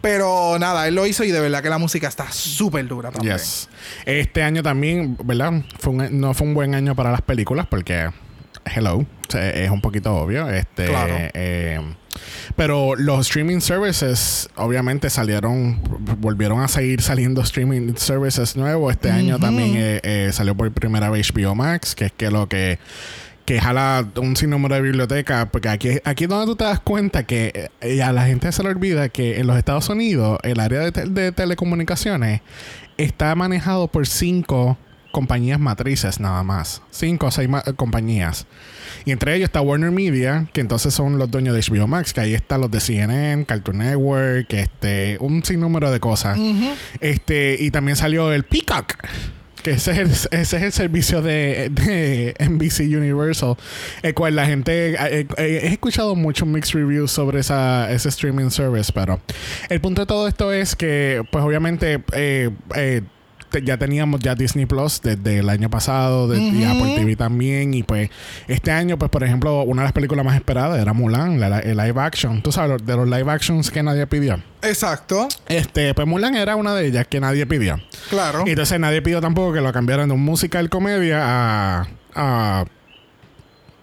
Pero 0.00 0.56
nada, 0.58 0.88
él 0.88 0.94
lo 0.94 1.06
hizo 1.06 1.24
y 1.24 1.30
de 1.30 1.40
verdad 1.40 1.62
que 1.62 1.68
la 1.68 1.78
música 1.78 2.08
está 2.08 2.32
súper 2.32 2.88
dura 2.88 3.10
también. 3.10 3.36
Yes. 3.36 3.68
Este 4.06 4.42
año 4.42 4.62
también, 4.62 5.16
¿verdad? 5.22 5.62
Fue 5.78 5.92
un- 5.92 6.20
no 6.20 6.32
fue 6.34 6.46
un 6.46 6.54
buen 6.54 6.74
año 6.74 6.96
para 6.96 7.10
las 7.12 7.20
películas 7.22 7.66
porque, 7.68 8.08
hello, 8.74 9.04
es 9.34 9.70
un 9.70 9.80
poquito 9.82 10.14
obvio. 10.16 10.48
Este, 10.48 10.86
Claro. 10.86 11.14
eh, 11.34 11.78
pero 12.56 12.94
los 12.96 13.26
streaming 13.26 13.60
services, 13.60 14.48
obviamente, 14.56 15.10
salieron, 15.10 15.80
volvieron 16.20 16.60
a 16.60 16.68
seguir 16.68 17.02
saliendo 17.02 17.40
streaming 17.42 17.94
services 17.96 18.56
nuevos. 18.56 18.92
Este 18.92 19.10
año 19.10 19.38
también 19.38 19.74
eh, 19.76 20.00
eh, 20.02 20.30
salió 20.32 20.54
por 20.56 20.70
primera 20.72 21.10
vez 21.10 21.32
HBO 21.32 21.54
Max, 21.54 21.94
que 21.94 22.06
es 22.06 22.12
que 22.12 22.30
lo 22.30 22.48
que 22.48 22.78
que 23.44 23.60
jala 23.60 24.06
un 24.20 24.36
sinnúmero 24.36 24.76
de 24.76 24.80
bibliotecas, 24.82 25.48
porque 25.50 25.68
aquí, 25.68 25.88
aquí 26.04 26.24
es 26.24 26.30
donde 26.30 26.46
tú 26.46 26.54
te 26.54 26.62
das 26.62 26.78
cuenta 26.78 27.24
que 27.24 27.70
eh, 27.80 28.00
a 28.00 28.12
la 28.12 28.24
gente 28.26 28.52
se 28.52 28.62
le 28.62 28.68
olvida 28.68 29.08
que 29.08 29.40
en 29.40 29.48
los 29.48 29.56
Estados 29.58 29.88
Unidos 29.88 30.38
el 30.44 30.60
área 30.60 30.78
de, 30.78 30.92
te- 30.92 31.06
de 31.06 31.32
telecomunicaciones 31.32 32.40
está 32.98 33.34
manejado 33.34 33.88
por 33.88 34.06
cinco 34.06 34.78
compañías 35.12 35.60
matrices 35.60 36.18
nada 36.18 36.42
más. 36.42 36.82
Cinco 36.90 37.26
o 37.26 37.30
seis 37.30 37.48
ma- 37.48 37.62
compañías. 37.76 38.46
Y 39.04 39.12
entre 39.12 39.34
ellos 39.36 39.46
está 39.46 39.60
Warner 39.60 39.90
Media, 39.92 40.48
que 40.52 40.60
entonces 40.60 40.92
son 40.94 41.18
los 41.18 41.30
dueños 41.30 41.54
de 41.54 41.60
HBO 41.62 41.86
Max, 41.86 42.12
que 42.12 42.20
ahí 42.20 42.34
están 42.34 42.60
los 42.60 42.70
de 42.70 42.80
CNN, 42.80 43.44
Cartoon 43.44 43.78
Network, 43.78 44.52
este, 44.52 45.16
un 45.20 45.44
sinnúmero 45.44 45.90
de 45.90 46.00
cosas. 46.00 46.38
Este, 47.00 47.56
y 47.60 47.70
también 47.70 47.96
salió 47.96 48.32
el 48.32 48.44
Peacock. 48.44 48.94
Que 49.62 49.70
ese 49.72 49.92
es 49.92 49.98
el, 49.98 50.10
ese 50.40 50.56
es 50.56 50.62
el 50.64 50.72
servicio 50.72 51.22
de, 51.22 51.68
de 51.70 52.34
NBC 52.48 52.80
Universal. 52.96 53.54
El 54.02 54.12
cual 54.12 54.34
la 54.34 54.44
gente. 54.46 54.94
eh, 54.94 55.26
eh, 55.36 55.60
he 55.62 55.68
escuchado 55.68 56.16
muchos 56.16 56.48
mixed 56.48 56.74
reviews 56.74 57.12
sobre 57.12 57.38
esa, 57.38 57.88
ese 57.92 58.08
streaming 58.08 58.50
service, 58.50 58.90
pero 58.92 59.20
el 59.68 59.80
punto 59.80 60.02
de 60.02 60.06
todo 60.06 60.26
esto 60.26 60.52
es 60.52 60.74
que, 60.74 61.22
pues 61.30 61.44
obviamente, 61.44 62.02
eh, 62.12 62.50
eh, 62.74 63.02
te- 63.52 63.62
ya 63.62 63.76
teníamos 63.76 64.20
ya 64.20 64.34
Disney 64.34 64.66
Plus 64.66 65.00
desde 65.00 65.38
el 65.38 65.48
año 65.48 65.70
pasado, 65.70 66.26
de, 66.26 66.40
y 66.40 66.64
Apple 66.64 66.94
TV 66.96 67.14
también. 67.14 67.74
Y 67.74 67.84
pues 67.84 68.10
este 68.48 68.72
año, 68.72 68.98
pues 68.98 69.10
por 69.10 69.22
ejemplo, 69.22 69.62
una 69.62 69.82
de 69.82 69.86
las 69.86 69.92
películas 69.92 70.24
más 70.24 70.34
esperadas 70.34 70.80
era 70.80 70.92
Mulan, 70.92 71.38
la, 71.38 71.60
el 71.60 71.76
live 71.76 72.00
action. 72.00 72.42
Tú 72.42 72.50
sabes, 72.50 72.84
de 72.84 72.96
los 72.96 73.06
live 73.08 73.30
actions 73.30 73.70
que 73.70 73.82
nadie 73.84 74.06
pidió. 74.08 74.42
Exacto, 74.62 75.28
Este, 75.48 75.94
pues 75.94 76.08
Mulan 76.08 76.34
era 76.34 76.56
una 76.56 76.74
de 76.74 76.86
ellas 76.86 77.06
que 77.08 77.20
nadie 77.20 77.46
pidió. 77.46 77.80
claro. 78.10 78.42
Y 78.46 78.50
entonces 78.50 78.80
nadie 78.80 79.02
pidió 79.02 79.20
tampoco 79.20 79.52
que 79.52 79.60
lo 79.60 79.72
cambiaran 79.72 80.08
de 80.08 80.14
un 80.14 80.22
musical 80.24 80.68
comedia 80.70 81.20
a. 81.22 81.88
a 82.14 82.64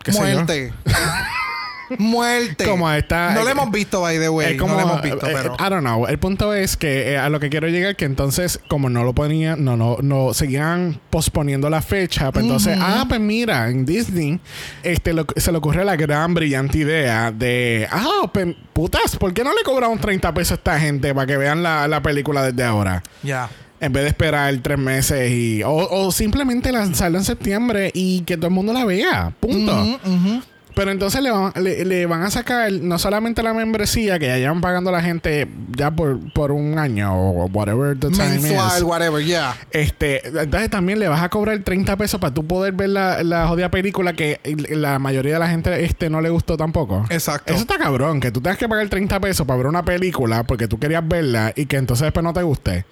¿qué 0.04 0.12
sé 0.12 0.34
yo? 0.34 0.44
Muerte. 1.98 2.66
Como 2.66 2.88
a 2.88 2.98
esta- 2.98 3.34
No 3.34 3.44
lo 3.44 3.50
hemos 3.50 3.72
visto, 3.72 4.02
by 4.02 4.20
the 4.20 4.30
way. 4.30 4.54
Es 4.54 4.60
como, 4.62 4.74
no 4.76 4.82
lo 4.82 4.86
hemos 4.88 5.02
visto, 5.02 5.28
eh, 5.28 5.32
pero. 5.34 5.56
I 5.56 5.70
don't 5.70 5.82
know. 5.82 6.06
El 6.08 6.20
punto 6.20 6.54
es 6.54 6.78
que 6.78 7.12
eh, 7.14 7.18
a 7.18 7.30
lo 7.30 7.40
que 7.40 7.50
quiero 7.50 7.68
llegar 7.68 7.96
que 7.96 8.06
entonces, 8.06 8.60
como 8.68 8.90
no 8.90 9.04
lo 9.04 9.14
ponían, 9.14 9.64
no, 9.64 9.76
no, 9.78 9.98
no 10.02 10.34
seguían 10.34 11.00
posponiendo 11.10 11.70
la 11.70 11.82
fecha, 11.82 12.32
pues 12.32 12.44
entonces, 12.46 12.78
ah, 12.80 13.06
pues 13.08 13.20
mira, 13.20 13.70
en 13.70 13.86
Disney, 13.86 14.40
este 14.84 15.14
lo- 15.14 15.26
se 15.36 15.52
le 15.52 15.58
ocurre 15.58 15.84
la 15.86 15.96
gran 15.96 16.34
brillante 16.34 16.78
idea 16.80 17.32
de, 17.32 17.88
ah, 17.92 18.30
pues, 18.34 18.56
putas, 18.74 19.16
¿por 19.18 19.34
qué 19.34 19.44
no 19.44 19.54
le 19.54 19.64
cobramos 19.64 20.00
30 20.00 20.34
pesos 20.34 20.52
a 20.52 20.56
esta 20.56 20.80
gente 20.80 21.14
para 21.14 21.28
que 21.28 21.38
vean 21.38 21.64
la, 21.64 21.88
la 21.88 22.02
película 22.02 22.44
desde 22.44 22.64
ahora? 22.64 23.02
Ya. 23.24 23.50
En 23.82 23.94
vez 23.94 24.04
de 24.04 24.10
esperar 24.10 24.54
tres 24.62 24.78
meses 24.78 25.32
y. 25.32 25.64
O, 25.64 25.72
o 25.72 26.12
simplemente 26.12 26.70
lanzarla 26.70 27.20
en 27.20 27.24
septiembre 27.24 27.92
y 27.94 28.22
que 28.24 28.36
todo 28.36 28.48
el 28.48 28.54
mundo 28.54 28.74
la 28.74 28.84
vea. 28.84 29.32
Punto. 29.40 29.74
Ujú. 30.04 30.42
Pero 30.80 30.92
entonces 30.92 31.22
le 31.22 31.30
van, 31.30 31.52
le, 31.62 31.84
le 31.84 32.06
van 32.06 32.24
a 32.24 32.32
sacar 32.32 32.72
no 32.72 32.98
solamente 32.98 33.44
la 33.44 33.54
membresía 33.54 34.18
que 34.18 34.28
ya 34.28 34.38
llevan 34.38 34.62
pagando 34.62 34.92
la 34.92 35.02
gente 35.02 35.46
ya 35.76 35.92
por, 35.92 36.32
por 36.32 36.54
un 36.54 36.80
año 36.80 37.14
o 37.14 37.48
whatever 37.48 38.00
the 38.00 38.08
time 38.12 38.40
Mensual, 38.40 38.78
is. 38.78 38.84
whatever, 38.84 39.22
yeah. 39.22 39.58
Este, 39.72 40.26
entonces 40.26 40.70
también 40.70 41.00
le 41.00 41.10
vas 41.10 41.22
a 41.22 41.28
cobrar 41.28 41.60
30 41.60 41.98
pesos 41.98 42.18
para 42.22 42.34
tú 42.34 42.48
poder 42.48 42.72
ver 42.72 42.92
la, 42.92 43.22
la 43.24 43.46
jodida 43.50 43.70
película 43.70 44.14
que 44.14 44.40
la 44.70 45.00
mayoría 45.00 45.34
de 45.34 45.40
la 45.40 45.50
gente 45.50 45.84
este 45.84 46.10
no 46.10 46.22
le 46.22 46.30
gustó 46.30 46.56
tampoco. 46.56 47.06
Exacto. 47.10 47.52
Eso 47.52 47.64
está 47.64 47.78
cabrón, 47.78 48.22
que 48.22 48.32
tú 48.32 48.40
tengas 48.40 48.58
que 48.58 48.70
pagar 48.70 48.88
30 48.88 49.20
pesos 49.20 49.46
para 49.46 49.58
ver 49.58 49.68
una 49.68 49.84
película 49.84 50.44
porque 50.44 50.70
tú 50.70 50.80
querías 50.80 51.06
verla 51.06 51.52
y 51.58 51.66
que 51.66 51.76
entonces 51.76 52.06
después 52.06 52.24
no 52.24 52.32
te 52.32 52.42
guste. 52.44 52.86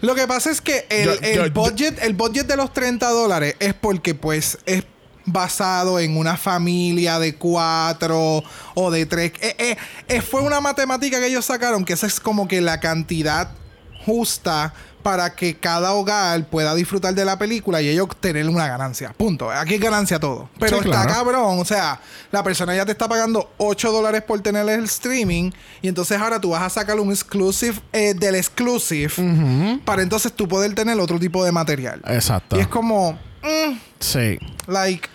Lo 0.00 0.16
que 0.16 0.26
pasa 0.26 0.50
es 0.50 0.60
que 0.60 0.86
el, 0.90 1.04
Yo- 1.04 1.12
el 1.22 1.36
yo- 1.36 1.50
budget, 1.52 2.02
el 2.02 2.14
budget 2.14 2.48
de 2.48 2.56
los 2.56 2.72
30 2.72 3.08
dólares 3.10 3.54
es 3.60 3.74
porque 3.74 4.16
pues 4.16 4.58
es 4.66 4.82
basado 5.32 5.98
en 5.98 6.16
una 6.16 6.36
familia 6.36 7.18
de 7.18 7.34
cuatro 7.36 8.42
o 8.74 8.90
de 8.90 9.06
tres. 9.06 9.32
Eh, 9.40 9.54
eh, 9.58 9.76
eh, 10.08 10.20
fue 10.20 10.40
una 10.42 10.60
matemática 10.60 11.18
que 11.20 11.26
ellos 11.26 11.44
sacaron 11.44 11.84
que 11.84 11.92
esa 11.94 12.06
es 12.06 12.20
como 12.20 12.48
que 12.48 12.60
la 12.60 12.80
cantidad 12.80 13.50
justa 14.04 14.72
para 15.02 15.34
que 15.34 15.54
cada 15.56 15.92
hogar 15.92 16.44
pueda 16.46 16.74
disfrutar 16.74 17.14
de 17.14 17.24
la 17.24 17.38
película 17.38 17.80
y 17.80 17.88
ellos 17.88 18.08
tener 18.20 18.46
una 18.48 18.66
ganancia. 18.66 19.14
Punto. 19.16 19.50
Aquí 19.50 19.74
es 19.74 19.80
ganancia 19.80 20.18
todo. 20.18 20.50
Pero 20.58 20.78
Sí, 20.82 20.88
está 20.88 21.02
claro. 21.04 21.14
cabrón. 21.14 21.58
O 21.60 21.64
sea, 21.64 22.00
la 22.32 22.42
persona 22.42 22.74
ya 22.74 22.84
te 22.84 22.92
está 22.92 23.08
pagando 23.08 23.50
8 23.58 23.92
dólares 23.92 24.22
por 24.22 24.40
tener 24.40 24.68
el 24.68 24.84
streaming 24.84 25.52
y 25.82 25.88
entonces 25.88 26.20
ahora 26.20 26.40
tú 26.40 26.50
vas 26.50 26.62
a 26.62 26.68
sacar 26.68 26.98
un 26.98 27.10
exclusive 27.10 27.80
eh, 27.92 28.12
del 28.14 28.34
exclusive 28.34 29.80
para 29.84 30.02
entonces 30.02 30.32
tú 30.32 30.48
poder 30.48 30.74
tener 30.74 30.98
otro 30.98 31.18
tipo 31.18 31.44
de 31.44 31.52
material. 31.52 32.02
Exacto. 32.06 32.56
Y 32.56 32.60
es 32.60 32.68
como, 32.68 33.12
mm, 33.12 33.78
Sí. 34.00 34.38
like, 34.66 35.08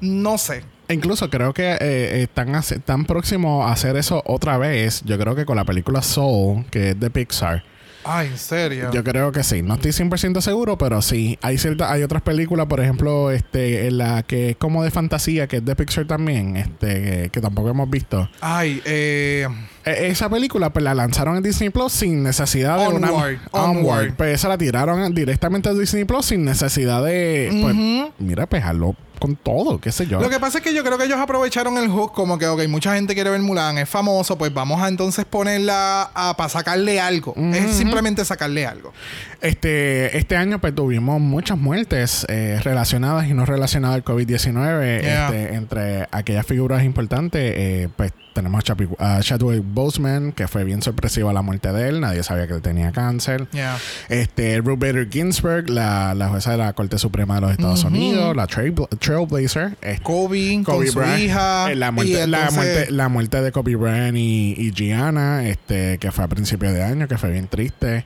no 0.00 0.38
sé. 0.38 0.62
Incluso 0.88 1.28
creo 1.30 1.52
que 1.52 1.76
eh, 1.80 2.22
están, 2.22 2.54
hace- 2.54 2.76
están 2.76 3.04
próximos 3.06 3.66
a 3.68 3.72
hacer 3.72 3.96
eso 3.96 4.22
otra 4.26 4.56
vez. 4.58 5.02
Yo 5.04 5.18
creo 5.18 5.34
que 5.34 5.44
con 5.44 5.56
la 5.56 5.64
película 5.64 6.00
Soul, 6.02 6.64
que 6.70 6.90
es 6.90 7.00
de 7.00 7.10
Pixar. 7.10 7.64
Ay, 8.08 8.28
en 8.28 8.38
serio. 8.38 8.92
Yo 8.92 9.02
creo 9.02 9.32
que 9.32 9.42
sí. 9.42 9.62
No 9.62 9.74
estoy 9.74 9.90
100% 9.90 10.40
seguro, 10.40 10.78
pero 10.78 11.02
sí. 11.02 11.40
Hay 11.42 11.58
cierta, 11.58 11.90
hay 11.90 12.04
otras 12.04 12.22
películas, 12.22 12.66
por 12.66 12.78
ejemplo, 12.78 13.32
este, 13.32 13.88
en 13.88 13.98
la 13.98 14.22
que 14.22 14.50
es 14.50 14.56
como 14.56 14.84
de 14.84 14.92
fantasía, 14.92 15.48
que 15.48 15.56
es 15.56 15.64
de 15.64 15.74
Pixar 15.74 16.06
también, 16.06 16.56
este, 16.56 16.86
que, 17.02 17.30
que 17.32 17.40
tampoco 17.40 17.70
hemos 17.70 17.90
visto. 17.90 18.30
Ay, 18.40 18.80
eh, 18.84 19.48
E- 19.84 20.06
esa 20.06 20.28
película, 20.28 20.72
pues 20.72 20.84
la 20.84 20.94
lanzaron 20.94 21.36
en 21.36 21.42
Disney 21.42 21.70
Plus 21.70 21.92
sin 21.92 22.22
necesidad 22.22 22.78
de 22.78 22.94
una. 22.94 23.10
Onward, 23.10 23.38
Onward. 23.50 24.14
Pues 24.14 24.34
esa 24.36 24.46
la 24.50 24.56
tiraron 24.58 25.12
directamente 25.12 25.68
a 25.68 25.72
Disney 25.74 26.04
Plus 26.04 26.26
sin 26.26 26.44
necesidad 26.44 27.04
de. 27.04 27.48
Pues, 27.60 27.74
mira, 28.20 28.46
pues 28.46 28.62
con 29.18 29.36
todo, 29.36 29.80
qué 29.80 29.92
sé 29.92 30.06
yo. 30.06 30.20
Lo 30.20 30.28
que 30.30 30.38
pasa 30.40 30.58
es 30.58 30.64
que 30.64 30.74
yo 30.74 30.82
creo 30.84 30.98
que 30.98 31.04
ellos 31.04 31.18
aprovecharon 31.18 31.76
el 31.78 31.88
hook 31.88 32.12
como 32.12 32.38
que, 32.38 32.46
ok, 32.46 32.66
mucha 32.68 32.94
gente 32.94 33.14
quiere 33.14 33.30
ver 33.30 33.40
Mulan, 33.40 33.78
es 33.78 33.88
famoso, 33.88 34.36
pues 34.38 34.52
vamos 34.52 34.82
a 34.82 34.88
entonces 34.88 35.24
ponerla 35.24 36.10
para 36.36 36.48
sacarle 36.48 37.00
algo. 37.00 37.34
Es 37.36 37.76
simplemente 37.76 38.24
sacarle 38.24 38.66
algo. 38.66 38.92
Este, 39.40 40.16
este 40.16 40.36
año 40.36 40.60
pues 40.60 40.74
tuvimos 40.74 41.20
muchas 41.20 41.58
muertes 41.58 42.24
eh, 42.28 42.58
relacionadas 42.64 43.26
y 43.28 43.34
no 43.34 43.44
relacionadas 43.46 43.96
al 43.96 44.04
COVID-19 44.04 45.02
Yeah. 45.02 45.26
este, 45.26 45.54
entre 45.54 46.08
aquellas 46.10 46.46
figuras 46.46 46.82
importantes. 46.84 47.52
eh, 47.56 47.88
pues 47.96 48.12
tenemos 48.34 48.62
a, 48.98 49.16
a 49.16 49.22
Chadwick 49.22 49.62
Boseman, 49.64 50.32
que 50.32 50.46
fue 50.46 50.62
bien 50.64 50.82
sorpresiva 50.82 51.32
la 51.32 51.40
muerte 51.40 51.72
de 51.72 51.88
él. 51.88 52.00
Nadie 52.02 52.22
sabía 52.22 52.46
que 52.46 52.52
él 52.52 52.60
tenía 52.60 52.92
cáncer. 52.92 53.48
Yeah. 53.52 53.78
Este, 54.10 54.58
Ruth 54.58 54.78
Bader 54.78 55.08
Ginsburg, 55.10 55.70
la, 55.70 56.12
la 56.14 56.28
jueza 56.28 56.50
de 56.50 56.58
la 56.58 56.72
Corte 56.74 56.98
Suprema 56.98 57.36
de 57.36 57.40
los 57.40 57.50
Estados 57.52 57.84
Unidos, 57.84 58.36
la 58.36 58.46
trail- 58.46 58.74
Trailblazer. 59.06 59.76
este, 59.80 60.02
Kobe, 60.02 60.62
con 60.64 60.86
su 60.86 61.02
hija. 61.02 61.70
eh, 61.70 61.76
la, 61.76 61.88
y 61.88 61.92
muerte, 61.92 62.26
la, 62.26 62.50
muerte, 62.50 62.90
la 62.90 63.08
muerte 63.08 63.40
de 63.42 63.52
Kobe 63.52 63.76
Bryant 63.76 64.16
y, 64.16 64.54
y 64.58 64.72
Gianna, 64.72 65.48
este, 65.48 65.98
que 65.98 66.10
fue 66.12 66.24
a 66.24 66.28
principios 66.28 66.72
de 66.74 66.82
año, 66.82 67.06
que 67.08 67.16
fue 67.18 67.30
bien 67.30 67.48
triste. 67.48 68.04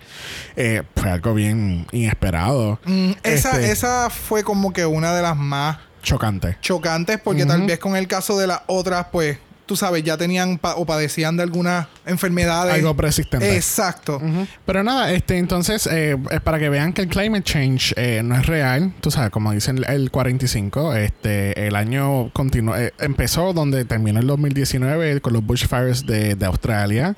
Eh, 0.57 0.83
fue 0.95 1.11
algo 1.11 1.35
bien 1.35 1.87
inesperado. 1.93 2.79
Mm, 2.85 3.13
esa, 3.23 3.53
Este, 3.53 3.73
esa 3.73 4.11
fue 4.11 4.45
como 4.45 4.73
que 4.73 4.85
una 4.87 5.15
de 5.15 5.23
las 5.23 5.37
más 5.37 5.79
Chocante. 6.03 6.57
chocantes 6.63 7.19
porque 7.23 7.45
tal 7.45 7.63
vez 7.67 7.79
con 7.79 7.95
el 7.97 8.07
caso 8.09 8.39
de 8.39 8.47
las 8.47 8.61
otras, 8.67 9.07
pues, 9.13 9.39
tú 9.71 9.77
sabes, 9.77 10.03
ya 10.03 10.17
tenían 10.17 10.59
pa- 10.59 10.75
o 10.75 10.85
padecían 10.85 11.37
de 11.37 11.45
algunas 11.45 11.87
enfermedades. 12.05 12.75
Algo 12.75 12.97
persistente. 12.97 13.55
Exacto. 13.55 14.21
Pero 14.67 14.83
nada, 14.83 15.13
este, 15.13 15.39
entonces, 15.39 15.87
eh, 15.87 16.17
es 16.33 16.41
para 16.41 16.59
que 16.59 16.69
vean 16.69 16.93
que 16.93 17.03
el 17.03 17.09
climate 17.09 17.45
change 17.45 17.95
eh, 17.97 18.21
no 18.25 18.35
es 18.37 18.47
real. 18.47 18.93
Tú 19.01 19.13
sabes, 19.13 19.31
como 19.31 19.53
dicen 19.53 19.79
el, 19.79 19.85
el 19.85 20.11
45, 20.11 20.97
este, 20.97 21.69
el 21.69 21.77
año 21.77 22.31
continuó, 22.33 22.75
eh, 22.77 22.93
empezó 22.99 23.53
donde 23.53 23.85
terminó 23.85 24.19
el 24.19 24.27
2019 24.27 25.21
con 25.21 25.35
los 25.35 25.47
bushfires 25.47 26.05
de, 26.05 26.35
de 26.35 26.47
Australia. 26.47 27.15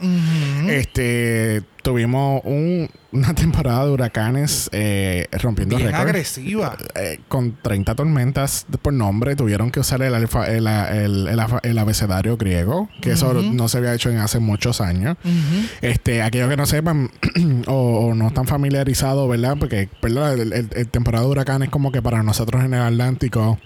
Este, 0.69 1.62
tuvimos 1.83 2.40
un 2.45 2.88
una 3.12 3.35
temporada 3.35 3.85
de 3.85 3.90
huracanes 3.92 4.71
eh, 4.73 5.27
rompiendo 5.42 5.77
récords. 5.77 5.95
agresiva. 6.01 6.77
Eh, 6.95 7.21
con 7.29 7.59
30 7.61 7.95
tormentas 7.95 8.64
por 8.81 8.92
nombre, 8.95 9.37
tuvieron 9.37 9.71
que 9.71 9.81
usar 9.81 10.01
el, 10.03 10.14
alfa- 10.14 10.47
el, 10.49 10.66
el- 10.66 11.40
el 11.62 11.79
abecedario 11.79 12.37
griego, 12.38 12.88
que 13.03 13.12
eso 13.12 13.35
no 13.35 13.68
se 13.68 13.79
había 13.79 13.92
hecho 13.95 14.09
en 14.11 14.18
hace 14.18 14.38
muchos 14.38 14.81
años. 14.81 15.16
Este, 15.83 16.23
aquellos 16.23 16.49
que 16.49 16.57
no 16.57 16.64
sepan 16.66 17.11
o, 17.66 18.07
o 18.09 18.14
no 18.14 18.29
están 18.29 18.47
familiarizados, 18.47 19.29
¿verdad? 19.29 19.57
Porque 19.59 19.88
¿verdad? 20.01 20.38
El 20.38 20.88
temporada 20.88 21.25
de 21.25 21.31
huracanes 21.31 21.68
como 21.68 21.92
que 21.92 22.01
para 22.01 22.23
nosotros 22.23 22.64
en 22.64 22.73
el 22.75 22.81
Atlántico 22.83 23.59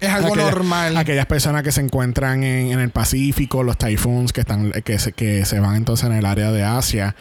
Es 0.00 0.08
algo 0.10 0.28
Aquella- 0.34 0.50
normal. 0.50 0.96
Aquellas 0.96 1.26
personas 1.26 1.62
que 1.62 1.72
se 1.72 1.80
encuentran 1.80 2.42
en, 2.42 2.72
en 2.72 2.80
el 2.80 2.90
Pacífico, 2.90 3.62
los 3.62 3.76
typhoons 3.78 4.32
que 4.32 4.40
están 4.40 4.70
que 4.84 4.98
se, 4.98 5.12
que 5.12 5.44
se 5.44 5.60
van 5.60 5.76
entonces 5.76 6.06
en 6.06 6.12
el 6.14 6.24
área 6.26 6.50
de 6.52 6.62
Asia. 6.62 7.14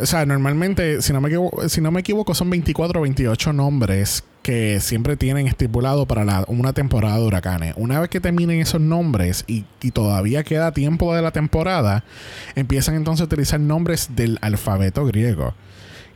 O 0.00 0.06
sea, 0.06 0.24
normalmente, 0.26 1.02
si 1.02 1.12
no 1.12 1.20
me 1.20 1.28
equivoco, 1.28 1.68
si 1.68 1.80
no 1.80 1.90
me 1.90 2.00
equivoco 2.00 2.34
son 2.34 2.50
24 2.50 3.00
o 3.00 3.02
28 3.02 3.52
nombres 3.52 4.24
que 4.42 4.78
siempre 4.80 5.16
tienen 5.16 5.48
estipulado 5.48 6.06
para 6.06 6.24
la- 6.24 6.44
una 6.48 6.72
temporada 6.72 7.16
de 7.18 7.24
huracanes. 7.24 7.74
Una 7.76 7.98
vez 7.98 8.10
que 8.10 8.20
terminen 8.20 8.60
esos 8.60 8.80
nombres 8.80 9.44
y, 9.46 9.64
y 9.80 9.90
todavía 9.90 10.44
queda 10.44 10.72
tiempo 10.72 11.14
de 11.14 11.22
la 11.22 11.30
temporada, 11.32 12.04
empiezan 12.54 12.94
entonces 12.94 13.22
a 13.22 13.24
utilizar 13.24 13.58
nombres 13.58 14.10
del 14.14 14.38
alfabeto 14.42 15.04
griego. 15.06 15.54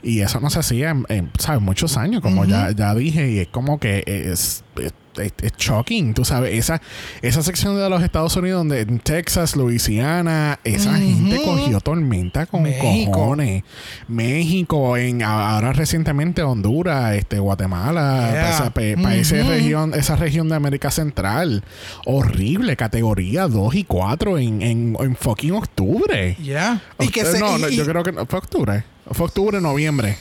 Y 0.02 0.20
eso 0.20 0.38
no 0.40 0.48
se 0.50 0.60
hacía 0.60 0.90
en, 0.90 1.06
en, 1.08 1.30
¿sabes? 1.38 1.60
muchos 1.60 1.96
años, 1.96 2.20
como 2.22 2.44
ya, 2.44 2.70
ya 2.70 2.94
dije, 2.94 3.30
y 3.30 3.38
es 3.40 3.48
como 3.48 3.80
que 3.80 4.04
es, 4.06 4.62
es, 4.76 4.92
es- 5.18 5.32
es 5.42 5.52
shocking, 5.56 6.14
tú 6.14 6.24
sabes, 6.24 6.54
esa, 6.54 6.80
esa 7.22 7.42
sección 7.42 7.76
de 7.76 7.88
los 7.90 8.02
Estados 8.02 8.36
Unidos 8.36 8.60
donde 8.60 8.80
en 8.80 8.98
Texas, 9.00 9.56
Luisiana, 9.56 10.58
esa 10.64 10.96
gente 10.96 11.40
cogió 11.44 11.80
tormenta 11.80 12.46
con 12.46 12.62
México. 12.62 13.12
cojones. 13.12 13.62
México, 14.08 14.96
en 14.96 15.22
ahora 15.22 15.72
recientemente 15.72 16.42
Honduras, 16.42 17.14
este 17.14 17.38
Guatemala, 17.38 18.30
Yeah. 18.32 18.50
esa, 18.50 18.70
pa' 18.70 18.80
región, 18.80 19.94
esa 19.94 20.16
región 20.16 20.48
de 20.48 20.56
América 20.56 20.90
Central. 20.90 21.62
Horrible, 22.04 22.76
categoría 22.76 23.46
2 23.48 23.74
y 23.74 23.84
4 23.84 24.38
en, 24.38 24.62
en, 24.62 24.96
en 24.98 25.16
fucking 25.16 25.52
octubre. 25.52 26.36
Ya. 26.42 26.82
Y 26.98 27.08
que 27.08 27.24
se, 27.24 27.38
no, 27.38 27.58
y- 27.58 27.60
no, 27.62 27.68
y 27.68 27.76
yo 27.76 27.84
creo 27.84 28.02
que 28.02 28.12
no, 28.12 28.26
fue 28.26 28.38
octubre. 28.38 28.84
Fue 29.10 29.26
octubre, 29.26 29.60
noviembre. 29.60 30.16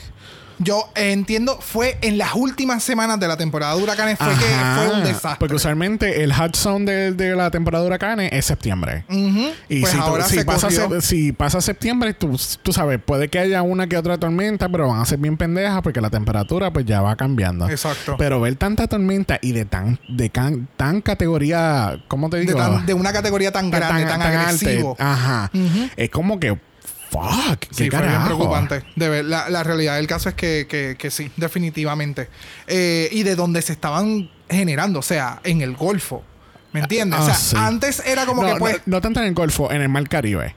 Yo 0.58 0.90
entiendo, 0.94 1.58
fue 1.60 1.98
en 2.02 2.18
las 2.18 2.34
últimas 2.34 2.82
semanas 2.82 3.18
de 3.20 3.28
la 3.28 3.36
temporada 3.36 3.74
de 3.76 3.82
huracanes, 3.82 4.18
fue 4.18 4.28
que 4.34 4.44
fue 4.76 4.88
un 4.94 5.04
desastre. 5.04 5.36
Porque 5.38 5.54
usualmente 5.54 6.22
el 6.24 6.32
hot 6.32 6.56
zone 6.56 6.84
de, 6.90 7.12
de 7.12 7.36
la 7.36 7.50
temporada 7.50 7.82
de 7.82 7.88
huracanes 7.88 8.30
es 8.32 8.44
septiembre. 8.46 9.04
Ujú. 9.08 9.50
Y 9.68 9.80
pues 9.80 9.92
si, 9.92 9.98
ahora 9.98 10.24
si 10.24 10.36
se 10.38 10.44
pasa, 10.44 10.68
corrió. 10.68 11.00
se- 11.00 11.06
si 11.06 11.32
pasa 11.32 11.60
septiembre, 11.60 12.14
tú, 12.14 12.38
tú 12.62 12.72
sabes, 12.72 13.00
puede 13.04 13.28
que 13.28 13.38
haya 13.38 13.62
una 13.62 13.86
que 13.86 13.96
otra 13.96 14.18
tormenta, 14.18 14.68
pero 14.68 14.88
van 14.88 15.00
a 15.00 15.04
ser 15.06 15.18
bien 15.18 15.36
pendejas 15.36 15.80
porque 15.82 16.00
la 16.00 16.10
temperatura 16.10 16.72
pues 16.72 16.84
ya 16.86 17.00
va 17.02 17.16
cambiando. 17.16 17.68
Exacto. 17.68 18.16
Pero 18.18 18.40
ver 18.40 18.56
tanta 18.56 18.86
tormenta 18.86 19.38
y 19.42 19.52
de 19.52 19.64
tan, 19.64 19.98
de 20.08 20.30
can- 20.30 20.68
tan 20.76 21.00
categoría, 21.00 22.02
¿cómo 22.08 22.30
te 22.30 22.38
de, 22.38 22.46
digo? 22.46 22.58
tan- 22.58 22.86
de 22.86 22.94
una 22.94 23.12
categoría 23.12 23.52
tan 23.52 23.70
grande, 23.70 24.04
tan, 24.06 24.20
alte. 24.22 24.38
agresivo. 24.38 24.96
Ajá. 24.98 25.50
Es 25.96 26.10
como 26.10 26.38
que, 26.40 26.58
fuck, 27.10 27.58
qué 27.60 27.68
Sí, 27.70 27.90
fue 27.90 28.06
bien 28.06 28.24
preocupante. 28.24 28.82
De 28.96 29.08
ver, 29.08 29.24
la, 29.24 29.48
la 29.48 29.62
realidad 29.64 29.96
del 29.96 30.06
caso 30.06 30.28
es 30.28 30.34
que, 30.34 30.66
que, 30.68 30.96
que 30.98 31.10
sí, 31.10 31.30
definitivamente. 31.36 32.28
Eh, 32.66 33.08
y 33.12 33.22
de 33.22 33.34
donde 33.36 33.62
se 33.62 33.72
estaban 33.72 34.30
generando, 34.50 34.98
o 35.00 35.02
sea, 35.02 35.40
en 35.44 35.60
el 35.62 35.74
Golfo. 35.76 36.22
¿Me 36.72 36.80
entiendes? 36.80 37.18
o 37.20 37.22
Ah, 37.22 37.26
sea, 37.26 37.34
sí. 37.34 37.56
antes 37.58 38.02
era 38.04 38.26
como 38.26 38.42
no, 38.42 38.52
que 38.54 38.58
pues. 38.58 38.76
no, 38.86 38.96
no 38.96 39.00
tanto 39.00 39.20
en 39.20 39.26
el 39.26 39.34
Golfo, 39.34 39.72
en 39.72 39.80
el 39.82 39.88
Mar 39.88 40.06
Caribe. 40.08 40.54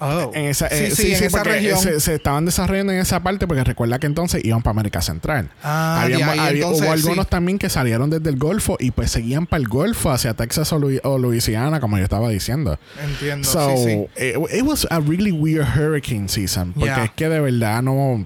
Oh. 0.00 0.30
En 0.34 0.44
esa, 0.46 0.68
sí, 0.68 0.90
sí, 0.92 1.12
en 1.14 1.24
esa 1.24 1.38
porque 1.38 1.52
región. 1.54 1.78
Se, 1.78 1.98
se 2.00 2.14
estaban 2.14 2.44
desarrollando 2.44 2.92
en 2.92 3.00
esa 3.00 3.20
parte 3.22 3.46
porque 3.48 3.64
recuerda 3.64 3.98
que 3.98 4.06
entonces 4.06 4.44
iban 4.44 4.62
para 4.62 4.70
América 4.72 5.02
Central. 5.02 5.50
Ah, 5.62 6.04
de 6.06 6.14
Habíamos- 6.14 6.32
ahí, 6.34 6.38
había- 6.38 6.62
entonces, 6.62 6.84
hubo 6.86 6.92
algunos 6.92 7.28
también 7.28 7.58
que 7.58 7.68
salieron 7.68 8.08
desde 8.10 8.30
el 8.30 8.36
Golfo 8.38 8.76
y 8.78 8.92
pues 8.92 9.10
seguían 9.10 9.46
para 9.46 9.60
el 9.60 9.68
Golfo, 9.68 10.10
hacia 10.12 10.34
Texas 10.34 10.72
o, 10.72 10.80
o 11.02 11.18
Louisiana, 11.18 11.80
como 11.80 11.98
yo 11.98 12.04
estaba 12.04 12.28
diciendo. 12.30 12.78
Entiendo. 13.02 13.48
So, 13.48 13.76
sí, 13.76 13.84
sí. 14.16 14.24
It, 14.24 14.36
it 14.54 14.62
was 14.62 14.86
a 14.90 15.00
really 15.00 15.32
weird 15.32 15.66
hurricane 15.76 16.28
season. 16.28 16.72
Porque 16.74 16.86
Yeah. 16.88 17.04
es 17.04 17.10
que 17.12 17.28
de 17.28 17.40
verdad 17.40 17.82
no. 17.82 18.24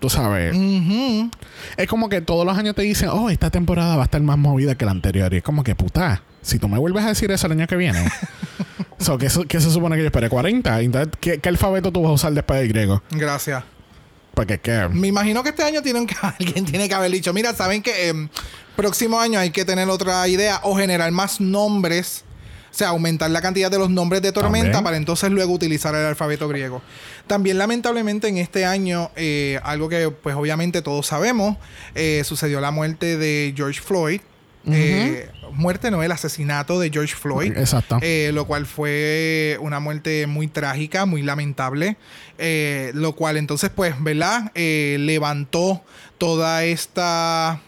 Tú 0.00 0.10
sabes. 0.10 0.54
Ujú. 0.54 1.30
Es 1.78 1.86
como 1.88 2.08
que 2.10 2.20
todos 2.20 2.44
los 2.44 2.58
años 2.58 2.74
te 2.74 2.82
dicen, 2.82 3.08
oh, 3.10 3.30
esta 3.30 3.50
temporada 3.50 3.96
va 3.96 4.02
a 4.02 4.04
estar 4.04 4.20
más 4.20 4.36
movida 4.36 4.74
que 4.74 4.84
la 4.84 4.90
anterior. 4.90 5.32
Y 5.32 5.38
es 5.38 5.42
como 5.42 5.62
que, 5.64 5.74
puta, 5.74 6.22
si 6.42 6.58
tú 6.58 6.68
me 6.68 6.76
vuelves 6.78 7.04
a 7.04 7.08
decir 7.08 7.30
eso 7.30 7.46
el 7.46 7.52
año 7.52 7.66
que 7.66 7.76
viene. 7.76 8.04
so, 8.98 9.18
¿qué, 9.18 9.28
se- 9.30 9.46
qué 9.46 9.60
se 9.60 9.70
supone 9.70 9.96
que 9.96 10.02
yo 10.02 10.06
espere? 10.06 10.30
¿40? 10.30 10.82
Entonces, 10.84 11.12
¿qué, 11.20 11.38
qué 11.38 11.48
alfabeto 11.48 11.92
tú 11.92 12.02
vas 12.02 12.10
a 12.10 12.14
usar 12.14 12.32
después 12.32 12.60
del 12.60 12.68
griego? 12.68 13.02
Gracias. 13.10 13.62
Porque 14.34 14.58
qué. 14.58 14.88
Me 14.90 15.08
imagino 15.08 15.42
que 15.42 15.50
este 15.50 15.62
año 15.62 15.80
tienen 15.82 16.06
que, 16.06 16.14
alguien 16.22 16.64
tiene 16.64 16.88
que 16.88 16.94
haber 16.94 17.10
dicho, 17.10 17.32
mira, 17.32 17.54
saben 17.54 17.82
que 17.82 18.08
em, 18.08 18.28
próximo 18.76 19.20
año 19.20 19.38
hay 19.38 19.50
que 19.50 19.64
tener 19.64 19.88
otra 19.88 20.26
idea 20.28 20.60
o 20.64 20.76
generar 20.76 21.10
más 21.12 21.40
nombres. 21.40 22.24
O 22.72 22.76
sea, 22.76 22.88
aumentar 22.88 23.30
la 23.30 23.40
cantidad 23.40 23.70
de 23.70 23.78
los 23.78 23.88
nombres 23.88 24.20
de 24.20 24.32
tormenta 24.32 24.64
También. 24.64 24.82
para 24.84 24.96
entonces 24.96 25.30
luego 25.30 25.52
utilizar 25.52 25.94
el 25.94 26.04
alfabeto 26.06 26.48
griego. 26.48 26.82
También 27.28 27.56
lamentablemente 27.56 28.26
en 28.26 28.36
este 28.38 28.64
año, 28.64 29.12
eh, 29.14 29.60
algo 29.62 29.88
que 29.88 30.10
pues 30.10 30.34
obviamente 30.34 30.82
todos 30.82 31.06
sabemos, 31.06 31.56
eh, 31.94 32.22
sucedió 32.24 32.60
la 32.60 32.72
muerte 32.72 33.16
de 33.16 33.54
George 33.56 33.80
Floyd. 33.80 34.20
Eh, 34.66 35.28
muerte 35.52 35.90
no, 35.90 36.02
el 36.02 36.10
asesinato 36.10 36.80
de 36.80 36.90
George 36.90 37.14
Floyd. 37.14 37.56
Exacto. 37.56 37.98
Eh, 38.00 38.30
lo 38.32 38.46
cual 38.46 38.66
fue 38.66 39.58
una 39.60 39.78
muerte 39.78 40.26
muy 40.26 40.48
trágica, 40.48 41.04
muy 41.06 41.22
lamentable. 41.22 41.96
eh, 42.38 42.90
lo 42.94 43.14
cual 43.14 43.36
entonces, 43.36 43.70
pues, 43.74 43.94
¿verdad? 44.02 44.50
Eh, 44.54 44.96
levantó 45.00 45.82
toda 46.18 46.64
esta... 46.64 47.60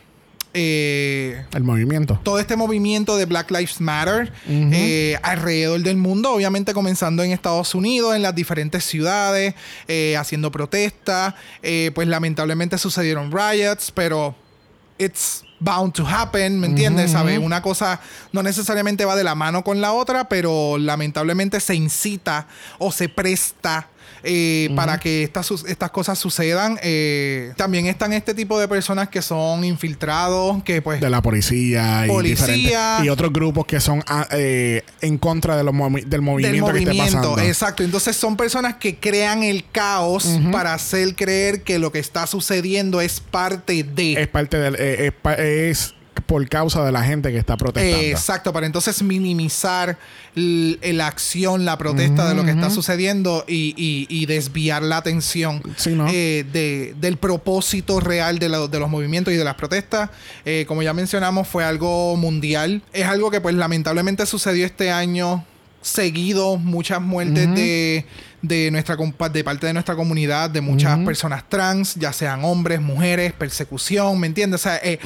eh, 0.54 1.44
el 1.52 1.64
movimiento. 1.64 2.18
todo 2.22 2.38
este 2.38 2.56
movimiento 2.56 3.16
de 3.16 3.26
Black 3.26 3.50
Lives 3.50 3.80
Matter 3.80 4.32
eh, 4.48 5.18
alrededor 5.22 5.82
del 5.82 5.96
mundo, 5.98 6.32
obviamente 6.32 6.72
comenzando 6.72 7.22
en 7.22 7.30
Estados 7.32 7.74
Unidos, 7.74 8.16
en 8.16 8.22
las 8.22 8.34
diferentes 8.34 8.84
ciudades, 8.84 9.54
eh, 9.86 10.16
haciendo 10.16 10.50
protestas. 10.50 11.34
Pues 11.94 12.08
lamentablemente 12.08 12.78
sucedieron 12.78 13.30
riots, 13.30 13.92
pero 13.92 14.34
it's 14.98 15.44
bound 15.58 15.94
to 15.94 16.06
happen, 16.06 16.60
¿me 16.60 16.66
entiendes? 16.66 17.12
¿Sabes? 17.12 17.38
Una 17.38 17.62
cosa 17.62 18.00
no 18.32 18.42
necesariamente 18.42 19.04
va 19.04 19.16
de 19.16 19.24
la 19.24 19.34
mano 19.34 19.64
con 19.64 19.80
la 19.80 19.92
otra, 19.92 20.28
pero 20.28 20.78
lamentablemente 20.78 21.60
se 21.60 21.74
incita 21.74 22.46
o 22.78 22.92
se 22.92 23.08
presta 23.08 23.88
eh, 24.26 24.70
para 24.76 24.98
que 24.98 25.22
estas, 25.22 25.50
estas 25.66 25.90
cosas 25.90 26.18
sucedan. 26.18 26.78
Eh, 26.82 27.52
también 27.56 27.86
están 27.86 28.12
este 28.12 28.34
tipo 28.34 28.58
de 28.58 28.68
personas 28.68 29.08
que 29.08 29.22
son 29.22 29.64
infiltrados, 29.64 30.62
que 30.64 30.82
pues 30.82 31.00
de 31.00 31.08
la 31.08 31.22
policía 31.22 32.04
y, 32.06 32.08
Policía. 32.08 32.98
y 33.04 33.08
otros 33.08 33.32
grupos 33.32 33.64
que 33.66 33.80
son 33.80 34.02
ah, 34.06 34.26
eh, 34.32 34.82
en 35.00 35.16
contra 35.18 35.56
de 35.56 35.64
los 35.64 35.72
movi- 35.74 36.02
del 36.02 36.10
del 36.10 36.20
movimiento 36.22 36.72
que 36.72 36.78
esté 36.80 36.94
pasando. 36.96 37.38
Exacto. 37.38 37.82
Entonces 37.82 38.16
son 38.16 38.36
personas 38.36 38.74
que 38.76 38.98
crean 38.98 39.42
el 39.42 39.64
caos 39.70 40.26
para 40.52 40.74
hacer 40.74 41.14
creer 41.14 41.62
que 41.62 41.78
lo 41.78 41.92
que 41.92 41.98
está 42.00 42.26
sucediendo 42.26 43.00
es 43.00 43.20
parte 43.20 43.82
de. 43.84 44.14
Es 44.14 44.28
parte 44.28 44.58
del 44.58 44.74
eh, 44.78 45.06
es, 45.06 45.12
pa- 45.12 45.34
es 45.34 45.94
por 46.22 46.48
causa 46.48 46.84
de 46.84 46.92
la 46.92 47.02
gente 47.02 47.30
que 47.32 47.38
está 47.38 47.56
protestando. 47.56 48.04
Exacto, 48.06 48.52
para 48.52 48.66
entonces 48.66 49.02
minimizar 49.02 49.98
la 50.34 51.06
acción, 51.06 51.64
la 51.64 51.78
protesta 51.78 52.28
de 52.28 52.34
lo 52.34 52.44
que 52.44 52.50
está 52.50 52.70
sucediendo 52.70 53.44
y, 53.48 53.74
y- 53.76 54.06
y 54.08 54.26
desviar 54.26 54.82
la 54.82 54.98
atención 54.98 55.62
Sí, 55.76 55.90
¿no? 55.90 56.06
eh, 56.08 56.44
de- 56.52 56.94
del 57.00 57.16
propósito 57.16 58.00
real 58.00 58.38
de, 58.38 58.48
lo- 58.48 58.68
de 58.68 58.78
los 58.78 58.88
movimientos 58.90 59.32
y 59.32 59.36
de 59.36 59.44
las 59.44 59.54
protestas. 59.54 60.10
Eh, 60.44 60.64
como 60.68 60.82
ya 60.82 60.92
mencionamos, 60.92 61.48
fue 61.48 61.64
algo 61.64 62.16
mundial. 62.16 62.82
Es 62.92 63.06
algo 63.06 63.30
que 63.30 63.40
pues 63.40 63.54
lamentablemente 63.54 64.26
sucedió 64.26 64.66
este 64.66 64.90
año 64.90 65.44
seguido, 65.80 66.56
muchas 66.56 67.00
muertes 67.00 67.54
de, 67.54 68.04
de, 68.42 68.70
nuestra, 68.72 68.96
de 69.32 69.44
parte 69.44 69.66
de 69.68 69.72
nuestra 69.72 69.94
comunidad, 69.94 70.50
de 70.50 70.60
muchas 70.60 70.98
personas 71.00 71.44
trans, 71.48 71.94
ya 71.94 72.12
sean 72.12 72.44
hombres, 72.44 72.80
mujeres, 72.80 73.32
persecución, 73.32 74.18
¿me 74.18 74.26
entiendes? 74.26 74.60
O 74.60 74.64
sea, 74.64 74.80
eh, 74.82 74.98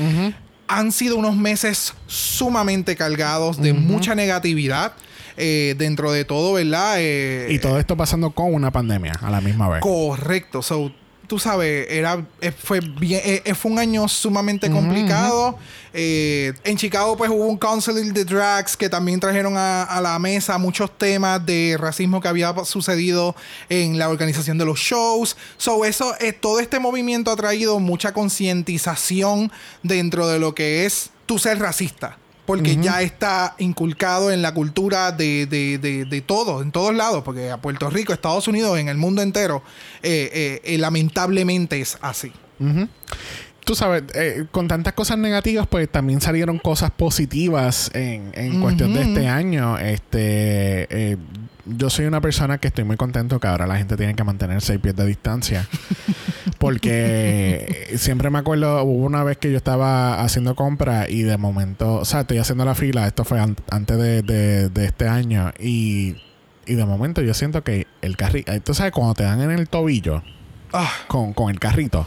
han 0.71 0.93
sido 0.93 1.17
unos 1.17 1.37
meses 1.37 1.95
sumamente 2.07 2.95
cargados 2.95 3.61
de 3.61 3.73
mucha 3.73 4.15
negatividad 4.15 4.93
eh, 5.37 5.75
dentro 5.77 6.13
de 6.13 6.25
todo, 6.25 6.53
¿verdad? 6.53 6.95
Eh, 6.99 7.49
Y 7.51 7.59
todo 7.59 7.79
esto 7.81 7.97
pasando 7.97 8.31
con 8.31 8.55
una 8.55 8.71
pandemia 8.71 9.13
a 9.21 9.31
la 9.31 9.41
misma 9.41 9.69
vez. 9.69 9.81
Correcto. 9.81 10.63
So, 10.63 10.93
tú 11.31 11.39
sabes, 11.39 11.87
era, 11.89 12.27
eh, 12.41 12.51
fue, 12.51 12.81
bien, 12.81 13.21
eh, 13.25 13.41
eh, 13.45 13.55
fue 13.55 13.71
un 13.71 13.79
año 13.79 14.09
sumamente 14.09 14.69
complicado. 14.69 15.57
Eh, 15.95 16.53
en 16.65 16.77
Chicago, 16.77 17.17
pues 17.17 17.31
hubo 17.31 17.47
un 17.47 17.57
counseling 17.57 18.13
de 18.13 18.25
drags 18.25 18.77
que 18.77 18.89
también 18.89 19.21
trajeron 19.21 19.57
a, 19.57 19.85
a 19.85 20.01
la 20.01 20.19
mesa 20.19 20.59
muchos 20.59 20.91
temas 20.99 21.47
de 21.47 21.77
racismo 21.79 22.21
que 22.21 22.27
había 22.27 22.53
sucedido 22.65 23.37
en 23.69 23.97
la 23.97 24.09
organización 24.09 24.59
de 24.59 24.65
los 24.65 24.81
shows. 24.81 25.37
So, 25.57 25.85
eso, 25.85 26.17
eh, 26.19 26.33
todo 26.33 26.59
este 26.59 26.81
movimiento 26.81 27.31
ha 27.31 27.37
traído 27.37 27.79
mucha 27.79 28.13
concientización 28.13 29.53
dentro 29.85 30.27
de 30.27 30.41
lo 30.41 30.53
que 30.53 30.85
es 30.85 31.11
tu 31.27 31.39
ser 31.39 31.61
racista. 31.61 32.19
Porque 32.51 32.77
ya 32.77 33.01
está 33.01 33.55
inculcado 33.59 34.33
en 34.33 34.43
la 34.43 34.53
cultura 34.53 35.13
de, 35.13 35.47
de, 35.47 35.79
de, 35.79 36.05
de 36.05 36.21
todo, 36.21 36.63
en 36.63 36.73
todos 36.73 36.93
lados, 36.93 37.23
porque 37.23 37.49
a 37.49 37.59
Puerto 37.59 37.89
Rico, 37.91 38.13
Estados 38.13 38.49
Unidos, 38.49 38.77
en 38.77 38.89
el 38.89 38.97
mundo 38.97 39.23
entero, 39.23 39.63
eh, 40.03 40.31
eh, 40.33 40.61
eh, 40.65 40.79
lamentablemente 40.79 41.81
es 41.81 41.97
así. 42.01 42.33
Tú 43.65 43.77
sabes, 43.77 44.03
con 44.51 44.67
tantas 44.67 44.95
cosas 44.95 45.19
negativas, 45.19 45.69
pues 45.69 45.89
también 45.89 46.21
salieron 46.21 46.59
cosas 46.59 46.91
positivas 46.91 47.89
en, 47.95 48.33
en 48.35 48.61
cuestión 48.61 48.95
de 48.95 49.03
este 49.03 49.29
año. 49.29 49.79
Este, 49.79 51.17
yo 51.77 51.91
soy 51.91 52.07
una 52.07 52.21
persona 52.21 52.59
que 52.59 52.69
estoy 52.69 52.85
muy 52.85 52.97
contento 52.97 53.39
que 53.41 53.47
ahora 53.49 53.67
la 53.67 53.77
gente 53.77 53.97
tiene 53.97 54.15
que 54.15 54.25
mantener 54.25 54.61
seis 54.63 54.79
pies 54.81 54.95
de 54.97 55.07
distancia. 55.07 55.67
Porque 56.59 57.89
siempre 57.97 58.31
me 58.31 58.39
acuerdo, 58.39 58.83
hubo 58.85 59.05
una 59.05 59.25
vez 59.25 59.39
que 59.39 59.51
yo 59.51 59.57
estaba 59.57 60.21
haciendo 60.23 60.55
compras 60.55 61.09
y 61.11 61.23
de 61.23 61.37
momento, 61.37 61.95
o 61.97 62.05
sea, 62.05 62.21
estoy 62.21 62.39
haciendo 62.39 62.65
la 62.65 62.75
fila, 62.75 63.07
esto 63.07 63.25
fue 63.25 63.41
an- 63.41 63.57
antes 63.71 63.97
de, 63.99 64.23
de- 64.23 64.69
de 64.69 64.85
este 64.85 65.09
año, 65.09 65.53
y, 65.59 66.17
y 66.67 66.75
de 66.75 66.85
momento 66.85 67.23
yo 67.23 67.35
siento 67.35 67.63
que 67.65 67.87
el 68.03 68.17
carrito, 68.17 68.53
tú 68.61 68.75
sabes, 68.75 68.93
cuando 68.93 69.15
te 69.15 69.23
dan 69.25 69.41
en 69.41 69.51
el 69.51 69.69
tobillo 69.69 70.23
Ah, 70.73 70.91
con, 71.09 71.33
con 71.33 71.51
el 71.51 71.59
carrito. 71.59 72.07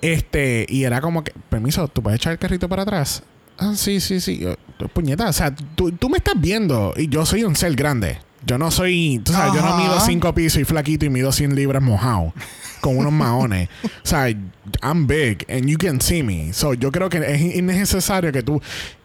Este, 0.00 0.64
y 0.68 0.84
era 0.84 1.00
como 1.00 1.24
que, 1.24 1.32
permiso, 1.50 1.88
¿tú 1.88 2.02
puedes 2.02 2.20
echar 2.20 2.32
el 2.32 2.38
carrito 2.38 2.68
para 2.68 2.82
atrás? 2.82 3.22
Ah, 3.58 3.72
sí, 3.74 4.00
sí, 4.00 4.20
sí. 4.20 4.46
Puñeta, 4.92 5.28
o 5.28 5.32
sea, 5.32 5.54
tú, 5.54 5.92
tú 5.92 6.08
me 6.08 6.18
estás 6.18 6.34
viendo 6.38 6.94
y 6.96 7.08
yo 7.08 7.26
soy 7.26 7.44
un 7.44 7.56
ser 7.56 7.74
grande. 7.74 8.18
Yo 8.46 8.56
no 8.56 8.70
soy, 8.70 9.20
tú 9.24 9.32
sabes, 9.32 9.52
yo 9.52 9.60
no 9.60 9.76
mido 9.76 10.00
cinco 10.00 10.32
pisos 10.32 10.62
y 10.62 10.64
flaquito 10.64 11.04
y 11.04 11.10
mido 11.10 11.32
100 11.32 11.54
libras 11.54 11.82
mojado 11.82 12.32
con 12.80 12.96
unos 12.96 13.12
maones. 13.12 13.68
o 13.84 14.06
sea, 14.06 14.28
I'm 14.80 15.06
big 15.06 15.44
and 15.50 15.66
you 15.66 15.76
can 15.76 16.00
see 16.00 16.22
me. 16.22 16.52
So, 16.52 16.74
yo 16.74 16.92
creo 16.92 17.08
que 17.08 17.18
es 17.18 17.56
innecesario 17.56 18.32
que 18.32 18.42
tú, 18.42 18.62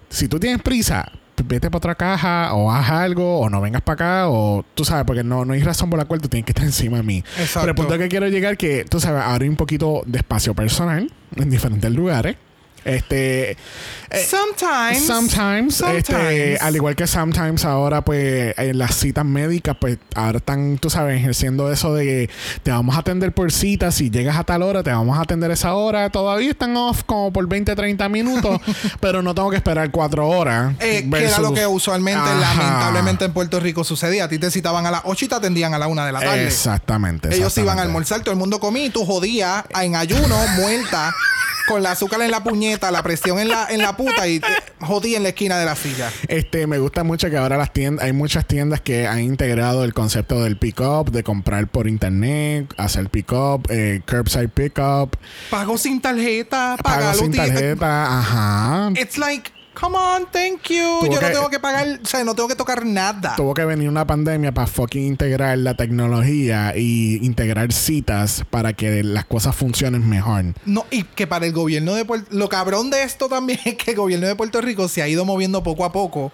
si 0.10 0.28
tú 0.28 0.39
tienes 0.39 0.62
prisa, 0.62 1.12
vete 1.44 1.70
para 1.70 1.78
otra 1.78 1.96
caja 1.96 2.54
o 2.54 2.72
haz 2.72 2.89
algo 2.89 3.39
o 3.39 3.50
no 3.50 3.60
vengas 3.60 3.82
para 3.82 3.94
acá 3.94 4.30
o 4.30 4.63
tú 4.76 4.86
sabes, 4.86 5.06
porque 5.06 5.24
no, 5.24 5.46
no 5.46 5.54
hay 5.54 5.62
razón 5.62 5.89
por 5.89 6.00
la 6.00 6.06
cual 6.06 6.22
tú 6.22 6.30
tienes 6.30 6.46
que 6.46 6.52
estar 6.52 6.66
encima 6.66 6.98
de 6.98 7.04
mí. 7.04 7.24
Exacto. 7.38 7.62
Pero 7.62 7.72
el 7.72 7.76
punto 7.76 7.98
que 7.98 8.08
quiero 8.08 8.28
llegar 8.28 8.58
que, 8.58 8.86
tú 8.86 9.00
sabes, 9.00 9.24
hay 9.26 9.50
un 9.50 9.56
poquito 9.56 10.04
de 10.06 10.20
espacio 10.20 10.54
personal 10.54 11.12
en 11.36 11.50
diferentes 11.50 11.92
lugares. 11.92 12.38
Este. 12.86 13.52
eh, 13.52 14.28
sometimes. 14.30 15.06
Sometimes, 15.06 15.82
este, 15.82 16.58
al 16.60 16.76
igual 16.76 16.96
que 16.96 17.08
sometimes 17.08 17.65
ahora, 17.65 18.02
pues, 18.04 18.54
en 18.58 18.78
las 18.78 18.96
citas 18.96 19.26
médicas, 19.26 19.76
pues, 19.80 19.98
ahora 20.15 20.38
están, 20.38 20.78
tú 20.78 20.89
sabes, 20.89 21.17
ejerciendo 21.17 21.72
eso 21.72 21.93
de 21.93 22.04
que 22.06 22.30
te 22.63 22.72
vamos 22.72 22.96
a 22.96 23.00
atender 23.00 23.32
por 23.34 23.52
cita, 23.52 23.91
si 23.91 24.10
llegas 24.10 24.38
a 24.38 24.43
tal 24.43 24.62
hora, 24.63 24.84
te 24.84 24.91
vamos 24.91 25.17
a 25.17 25.22
atender 25.22 25.50
esa 25.52 25.74
hora. 25.74 26.10
Todavía 26.10 26.52
están 26.52 26.76
off 26.78 27.04
como 27.06 27.32
por 27.32 27.48
20, 27.48 27.76
30 27.76 28.10
minutos, 28.10 28.60
pero 29.00 29.22
no 29.22 29.34
tengo 29.34 29.50
que 29.50 29.58
esperar 29.58 29.89
cuatro 29.91 30.28
horas. 30.28 30.74
Eh, 30.80 31.08
que 31.10 31.17
era 31.26 31.38
lo 31.39 31.52
versus- 31.52 31.60
que 31.60 31.67
usualmente, 31.67 32.19
Ajá. 32.19 32.39
lamentablemente, 32.39 33.26
en 33.26 33.34
Puerto 33.34 33.60
Rico 33.60 33.84
sucedía. 33.84 34.26
A 34.26 34.30
ti 34.30 34.38
te 34.39 34.52
citaban 34.52 34.86
a 34.86 34.91
las 34.91 35.02
8 35.06 35.26
y 35.26 35.28
te 35.28 35.36
atendían 35.36 35.74
a 35.74 35.80
la 35.80 35.88
1 35.88 36.06
de 36.06 36.12
la 36.12 36.19
tarde. 36.19 36.46
Exactamente. 36.46 37.28
Ellos 37.30 37.38
iban 37.38 37.43
a 37.43 37.50
exactamente. 37.50 37.82
almorzar, 37.84 38.19
todo 38.22 38.32
el 38.32 38.38
mundo 38.39 38.60
comía 38.60 38.86
y 38.86 38.89
tú 38.89 39.06
jodías 39.06 39.63
en 39.82 39.96
ayuno, 39.96 40.36
muerta, 40.58 41.13
con 41.67 41.84
la 41.84 41.91
azúcar 41.91 42.21
en 42.21 42.32
la 42.32 42.43
puñeta, 42.43 42.91
la 42.91 43.04
presión 43.04 43.39
en 43.39 43.49
la, 43.49 43.67
en 43.69 43.80
la 43.80 43.95
puta 43.95 44.28
y 44.28 44.38
eh, 44.38 44.41
jodía 44.80 45.17
en 45.17 45.23
la 45.23 45.30
esquina 45.30 45.58
de 45.58 45.65
la 45.65 45.76
silla. 45.76 46.12
Este, 46.28 46.67
me 46.67 46.80
gusta 46.80 47.04
mucho 47.04 47.30
que 47.30 47.38
ahora 47.38 47.58
las 47.58 47.73
tiendas, 47.73 48.06
hay 48.06 48.13
muchas 48.13 48.45
tiendas 48.45 48.82
que 48.82 49.08
han 49.08 49.21
integrado 49.21 49.84
el 49.84 49.93
concepto 49.93 50.43
del 50.43 50.58
pick-up, 50.58 51.12
de 51.12 51.23
comprar 51.23 51.67
por 51.67 51.88
internet, 51.88 52.73
hacer 52.78 53.10
pick-up, 53.10 53.67
eh, 53.69 54.02
curbside 54.08 54.49
pick-up, 54.49 55.17
Pago 55.49 55.78
sin 55.78 56.02
tarjeta, 56.02 56.78
pago 56.82 57.13
sin 57.13 57.32
tarjeta, 57.32 58.19
ajá. 58.19 58.91
It's 58.95 59.17
like, 59.17 59.52
come 59.74 59.98
on, 59.98 60.26
thank 60.32 60.70
you. 60.70 61.00
Tuvo 61.02 61.14
Yo 61.14 61.22
no 61.22 61.28
tengo 61.30 61.50
que 61.50 61.60
pagar, 61.60 62.00
o 62.04 62.06
sea, 62.06 62.24
no 62.24 62.36
tengo 62.36 62.48
que 62.48 62.56
tocar 62.56 62.86
nada. 62.86 63.36
Tuvo 63.36 63.54
que 63.54 63.66
venir 63.66 63.90
una 63.90 64.06
pandemia 64.06 64.52
para 64.52 64.68
fucking 64.68 65.06
integrar 65.06 65.58
la 65.58 65.76
tecnología 65.76 66.74
y 66.76 67.26
integrar 67.26 67.72
citas 67.74 68.44
para 68.50 68.74
que 68.74 69.04
las 69.04 69.26
cosas 69.26 69.56
funcionen 69.56 70.08
mejor. 70.08 70.46
No, 70.66 70.86
y 70.92 71.04
que 71.04 71.28
para 71.28 71.46
el 71.46 71.54
gobierno 71.54 71.94
de 71.94 72.06
Puerto 72.06 72.28
Lo 72.32 72.50
cabrón 72.50 72.90
de 72.90 73.04
esto 73.04 73.30
también 73.30 73.60
es 73.66 73.76
que 73.76 73.92
el 73.92 73.98
gobierno 73.98 74.28
de 74.28 74.36
Puerto 74.36 74.62
Rico 74.62 74.88
se 74.88 75.02
ha 75.02 75.08
ido 75.08 75.26
moviendo 75.26 75.64
poco 75.64 75.86
a 75.86 75.92
poco 75.92 76.32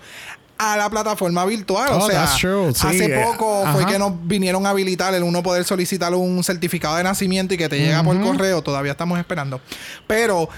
a 0.59 0.75
la 0.75 0.89
plataforma 0.89 1.45
virtual. 1.45 1.89
Oh, 1.93 2.05
o 2.05 2.09
sea, 2.09 2.29
true. 2.37 2.73
Sí, 2.75 2.85
hace 2.85 3.05
eh, 3.05 3.23
poco 3.23 3.61
fue 3.71 3.83
ajá. 3.83 3.91
que 3.93 3.97
nos 3.97 4.27
vinieron 4.27 4.65
a 4.65 4.71
habilitar 4.71 5.13
el 5.13 5.23
uno 5.23 5.41
poder 5.41 5.63
solicitar 5.63 6.13
un 6.13 6.43
certificado 6.43 6.97
de 6.97 7.03
nacimiento 7.03 7.53
y 7.53 7.57
que 7.57 7.69
te 7.69 7.79
llega 7.79 8.03
por 8.03 8.19
correo. 8.21 8.61
Todavía 8.61 8.91
estamos 8.91 9.17
esperando. 9.17 9.61
Pero 10.05 10.49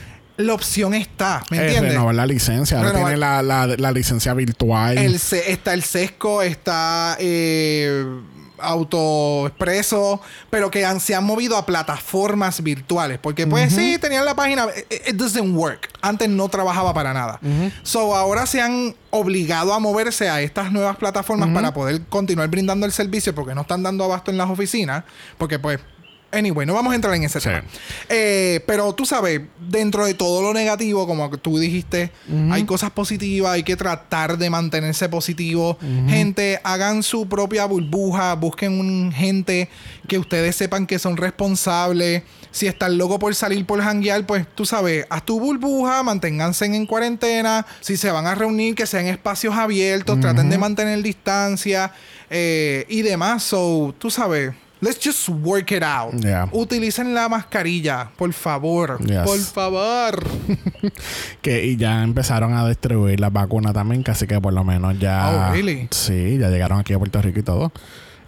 la 0.42 0.54
opción 0.54 0.94
está, 0.94 1.44
¿me 1.50 1.58
Eh, 1.58 1.62
entiendes? 1.66 1.92
renovar 1.94 2.16
la 2.16 2.26
licencia. 2.26 2.78
Ahora 2.78 2.92
Renovar- 2.92 3.04
tiene 3.06 3.18
la, 3.18 3.42
la, 3.44 3.68
la 3.68 3.92
licencia 3.92 4.34
virtual. 4.34 4.98
El 4.98 5.16
está 5.16 5.74
el 5.74 5.84
sesco, 5.84 6.42
está 6.42 7.16
eh, 7.20 8.06
auto 8.64 9.48
expreso, 9.48 10.22
pero 10.50 10.70
que 10.70 10.86
han- 10.86 11.00
se 11.00 11.16
han 11.16 11.24
movido 11.24 11.58
a 11.58 11.66
plataformas 11.66 12.62
virtuales. 12.62 13.18
Porque 13.20 13.48
pues 13.48 13.74
sí, 13.74 13.98
tenían 14.00 14.24
la 14.26 14.36
página, 14.36 14.68
it, 14.90 15.10
it 15.10 15.16
doesn't 15.16 15.56
work. 15.56 15.90
Antes 16.02 16.30
no 16.30 16.48
trabajaba 16.50 16.94
para 16.94 17.14
nada. 17.14 17.40
So 17.84 18.16
ahora 18.16 18.46
se 18.46 18.62
han 18.62 18.96
obligado 19.10 19.74
a 19.74 19.80
moverse 19.80 20.30
a 20.30 20.42
estas 20.42 20.72
nuevas 20.72 20.96
plataformas 20.98 21.50
para 21.54 21.74
poder 21.74 22.02
continuar 22.08 22.48
brindando 22.50 22.86
el 22.86 22.92
servicio 22.92 23.34
porque 23.36 23.56
no 23.56 23.62
están 23.62 23.84
dando 23.84 24.04
abasto 24.04 24.32
en 24.32 24.38
las 24.38 24.50
oficinas. 24.50 25.04
Porque 25.38 25.58
pues... 25.60 25.80
Anyway, 26.32 26.66
no 26.66 26.74
vamos 26.74 26.94
a 26.94 26.96
entrar 26.96 27.14
en 27.14 27.24
ese 27.24 27.40
Sí. 27.42 27.50
tema. 27.50 27.64
Eh, 28.10 28.62
pero 28.66 28.94
tú 28.94 29.06
sabes, 29.06 29.42
dentro 29.60 30.06
de 30.06 30.14
todo 30.14 30.42
lo 30.42 30.54
negativo, 30.54 31.06
como 31.06 31.30
tú 31.38 31.60
dijiste, 31.60 32.12
hay 32.52 32.64
cosas 32.64 32.92
positivas, 32.92 33.52
hay 33.54 33.64
que 33.64 33.76
tratar 33.76 34.38
de 34.38 34.50
mantenerse 34.50 35.10
positivo. 35.10 35.78
Gente, 36.08 36.60
hagan 36.64 37.04
su 37.04 37.28
propia 37.28 37.66
burbuja, 37.66 38.34
busquen 38.36 38.80
un 38.80 39.12
gente 39.12 39.70
que 40.08 40.18
ustedes 40.18 40.56
sepan 40.56 40.88
que 40.88 41.00
son 41.00 41.18
responsables. 41.18 42.24
Si 42.52 42.68
están 42.68 42.98
locos 42.98 43.18
por 43.18 43.34
salir 43.34 43.66
por 43.66 43.82
janguear, 43.82 44.26
pues 44.26 44.46
tú 44.56 44.66
sabes, 44.66 45.06
haz 45.10 45.26
tu 45.26 45.40
burbuja, 45.40 46.04
manténganse 46.04 46.66
en 46.66 46.86
cuarentena. 46.86 47.66
Si 47.80 47.96
se 47.98 48.12
van 48.12 48.28
a 48.28 48.36
reunir, 48.36 48.76
que 48.76 48.86
sean 48.86 49.08
espacios 49.08 49.56
abiertos, 49.56 50.20
traten 50.20 50.50
de 50.50 50.58
mantener 50.58 51.02
distancia 51.02 51.92
eh, 52.30 52.86
y 52.90 53.02
demás. 53.04 53.44
So, 53.44 53.94
tú 53.98 54.10
sabes. 54.10 54.54
Let's 54.82 55.00
just 55.00 55.30
work 55.30 55.72
it 55.72 55.84
out. 55.84 56.12
Yeah. 56.24 56.50
Utilicen 56.52 57.14
la 57.14 57.30
mascarilla, 57.30 58.10
por 58.18 58.34
favor. 58.34 58.98
Yes. 59.06 59.24
Por 59.26 59.40
favor. 59.40 60.28
Que, 61.42 61.66
y 61.66 61.78
ya 61.78 62.04
empezaron 62.04 62.54
a 62.54 62.68
distribuir 62.68 63.20
las 63.20 63.32
vacunas 63.32 63.74
también, 63.74 64.04
casi 64.04 64.26
que 64.28 64.40
por 64.42 64.54
lo 64.54 64.64
menos 64.64 64.98
ya. 65.00 65.50
Oh, 65.50 65.54
really? 65.54 65.88
Sí, 65.92 66.38
ya 66.40 66.50
llegaron 66.50 66.80
aquí 66.80 66.94
a 66.94 67.00
Puerto 67.00 67.22
Rico 67.22 67.40
y 67.40 67.44
todo. 67.44 67.72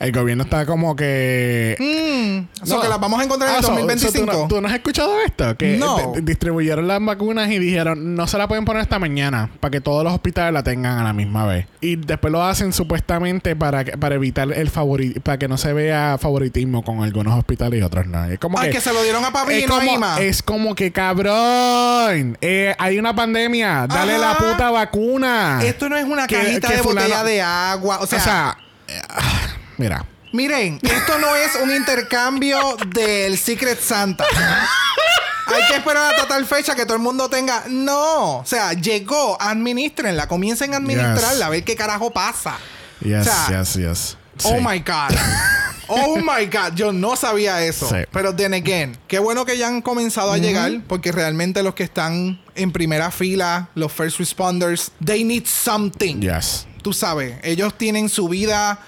El 0.04 0.12
gobierno 0.12 0.44
está 0.44 0.66
como 0.66 0.96
que. 0.96 1.76
Mm, 1.80 2.66
so 2.66 2.76
No. 2.76 2.82
que 2.82 2.89
las 2.89 3.00
vamos 3.00 3.20
a 3.20 3.24
encontrar 3.24 3.50
en 3.52 3.56
Ah, 3.56 3.60
el 3.60 3.63
so- 3.63 3.72
2025. 3.72 4.18
so 4.18 4.26
¿tú, 4.26 4.42
no, 4.44 4.48
tú 4.50 4.62
no 4.62 4.68
has 4.68 4.74
escuchado 4.74 5.13
esto? 5.26 5.56
Que 5.58 5.78
No. 5.78 6.13
di- 6.16 6.22
distribuyeron 6.22 6.88
las 6.88 7.04
vacunas 7.04 7.50
y 7.50 7.58
dijeron, 7.60 8.16
no 8.16 8.28
se 8.28 8.38
la 8.38 8.48
pueden 8.48 8.66
poner 8.66 8.82
esta 8.82 9.00
mañana 9.00 9.50
para 9.60 9.72
que 9.72 9.82
todos 9.82 10.04
los 10.04 10.13
hospitales 10.13 10.54
la 10.54 10.62
tengan 10.63 11.00
a 11.00 11.04
la 11.04 11.13
misma 11.13 11.46
vez. 11.46 11.68
Y 11.82 11.96
después 11.96 12.32
lo 12.34 12.44
hacen 12.44 12.74
supuestamente 12.74 13.56
para, 13.56 13.84
que- 13.86 13.98
para 13.98 14.16
evitar 14.16 14.52
el 14.52 14.70
favori 14.70 15.12
para 15.22 15.38
que 15.39 15.48
no 15.48 15.58
se 15.58 15.72
vea 15.74 16.18
favoritismo 16.20 16.84
con 16.84 17.02
algunos 17.04 17.38
hospitales 17.38 17.80
y 17.80 17.84
otros 17.84 18.06
no. 18.08 18.26
Es 18.26 18.39
como 18.39 18.60
Ay, 18.60 18.68
que, 18.70 18.76
que 18.76 18.82
se 18.82 18.92
lo 18.94 19.02
dieron 19.04 19.24
a 19.24 19.32
papi 19.32 19.54
es 19.54 19.63
y 19.63 19.68
no 19.68 19.80
como, 19.80 20.18
es 20.18 20.44
como 20.44 20.76
que 20.76 20.92
cabrón. 20.92 22.38
eh, 22.42 22.76
hay 22.78 23.00
una 23.00 23.16
pandemia. 23.16 23.88
Dale 23.88 24.18
la 24.18 24.36
puta 24.38 24.70
vacuna. 24.72 25.60
Esto 25.63 25.88
no 25.89 25.96
es 25.98 26.04
una 26.06 26.28
Que- 26.28 26.36
cajita 26.36 26.68
que 26.68 26.76
de 26.78 26.84
fulano- 26.84 27.08
botella 27.08 27.24
de 27.24 27.42
agua. 27.42 28.00
O 28.00 28.04
O 28.04 28.08
sea, 28.08 28.58
eh, 28.88 29.02
ah, 29.10 29.48
mira. 29.84 30.06
miren, 30.32 30.80
esto 30.82 31.19
no 31.19 31.36
es 31.36 31.56
un 31.62 31.72
intercambio 31.76 32.60
del 32.88 33.38
Secret 33.38 33.80
Santa. 33.82 34.26
Hay 35.46 35.67
que 35.67 35.76
esperar 35.76 36.13
hasta 36.13 36.28
tal 36.28 36.46
fecha 36.46 36.74
que 36.74 36.86
todo 36.86 36.96
el 36.96 37.04
mundo 37.04 37.30
tenga. 37.30 37.65
No. 37.69 38.38
O 38.38 38.46
sea, 38.46 38.74
llegó, 38.74 39.39
administrenla, 39.41 40.28
comiencen 40.28 40.74
a 40.74 40.78
administrarla, 40.78 41.46
a 41.46 41.50
ver 41.50 41.63
qué 41.63 41.76
carajo 41.76 42.12
pasa. 42.12 42.58
Yes, 43.02 43.22
O 43.22 43.24
sea, 43.24 43.60
yes, 43.62 43.74
yes. 43.76 44.17
Oh 44.46 44.56
Sí. 44.58 44.63
my 44.65 44.80
God. 44.80 45.15
Oh 45.89 46.15
my 46.17 46.46
God. 46.46 46.74
Yo 46.76 46.91
no 46.93 47.15
sabía 47.15 47.62
eso. 47.63 47.88
Sí. 47.89 47.98
Pero 48.12 48.34
then 48.34 48.54
again, 48.54 48.98
qué 49.08 49.19
bueno 49.19 49.46
que 49.46 49.58
ya 49.58 49.67
han 49.67 49.82
comenzado 49.82 50.32
a 50.32 50.38
llegar, 50.38 50.72
porque 50.88 51.12
realmente 51.12 51.62
los 51.62 51.76
que 51.76 51.84
están 51.84 52.41
en 52.56 52.72
primera 52.72 53.12
fila, 53.12 53.69
los 53.76 53.91
first 53.91 54.17
responders, 54.17 54.91
they 55.06 55.24
need 55.24 55.46
something. 55.46 56.22
Yes. 56.22 56.65
Tú 56.82 56.93
sabes, 56.93 57.36
ellos 57.43 57.78
tienen 57.78 58.10
su 58.10 58.28
vida 58.30 58.80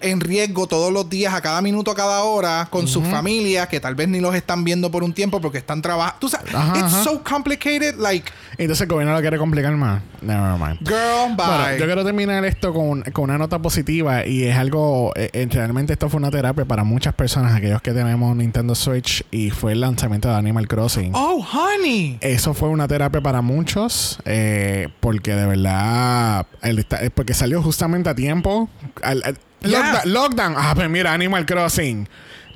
en 0.00 0.20
riesgo 0.20 0.66
todos 0.66 0.92
los 0.92 1.08
días, 1.10 1.34
a 1.34 1.40
cada 1.40 1.60
minuto, 1.62 1.90
a 1.90 1.94
cada 1.94 2.22
hora, 2.22 2.68
con 2.70 2.86
sus 2.86 3.06
familias, 3.08 3.68
que 3.68 3.80
tal 3.80 3.94
vez 3.94 4.08
ni 4.08 4.20
los 4.20 4.34
están 4.34 4.64
viendo 4.64 4.90
por 4.90 5.02
un 5.04 5.12
tiempo 5.12 5.40
porque 5.40 5.58
están 5.58 5.82
trabajando. 5.82 6.18
Tú 6.20 6.28
sabes, 6.28 6.54
Ajá, 6.54 6.72
it's 6.78 6.94
ajá. 6.94 7.04
so 7.04 7.22
complicated, 7.24 7.96
like. 7.98 8.30
Entonces 8.58 8.82
el 8.82 8.88
gobierno 8.88 9.12
lo 9.14 9.20
quiere 9.20 9.38
complicar 9.38 9.76
más. 9.76 10.02
Never 10.22 10.58
mind. 10.58 10.78
Girl, 10.86 11.36
bye. 11.36 11.46
Bueno, 11.46 11.76
yo 11.78 11.84
quiero 11.86 12.04
terminar 12.04 12.44
esto 12.44 12.72
con, 12.72 13.02
con 13.12 13.24
una 13.24 13.38
nota 13.38 13.58
positiva 13.60 14.26
y 14.26 14.44
es 14.44 14.56
algo, 14.56 15.12
eh, 15.16 15.30
eh, 15.32 15.48
realmente 15.50 15.92
esto 15.92 16.08
fue 16.08 16.18
una 16.18 16.30
terapia 16.30 16.64
para 16.64 16.84
muchas 16.84 17.14
personas, 17.14 17.54
aquellos 17.54 17.82
que 17.82 17.92
tenemos 17.92 18.34
Nintendo 18.36 18.74
Switch 18.74 19.24
y 19.30 19.50
fue 19.50 19.72
el 19.72 19.80
lanzamiento 19.80 20.28
de 20.28 20.34
Animal 20.34 20.66
Crossing. 20.68 21.12
Oh, 21.14 21.44
honey. 21.52 22.18
Eso 22.20 22.54
fue 22.54 22.68
una 22.68 22.86
terapia 22.88 23.20
para 23.20 23.42
muchos 23.42 24.18
eh, 24.24 24.88
porque 25.00 25.34
de 25.34 25.46
verdad, 25.46 26.46
el 26.62 26.80
eh, 27.00 27.10
porque 27.14 27.34
salió 27.34 27.62
justamente 27.62 28.08
a 28.10 28.14
tiempo. 28.14 28.68
Al- 29.02 29.22
al- 29.24 29.38
Yeah. 29.60 30.02
lockdown, 30.04 30.12
lockdown. 30.12 30.54
Ah, 30.56 30.72
pues 30.74 30.88
mira, 30.88 31.12
Animal 31.12 31.44
Crossing. 31.46 32.08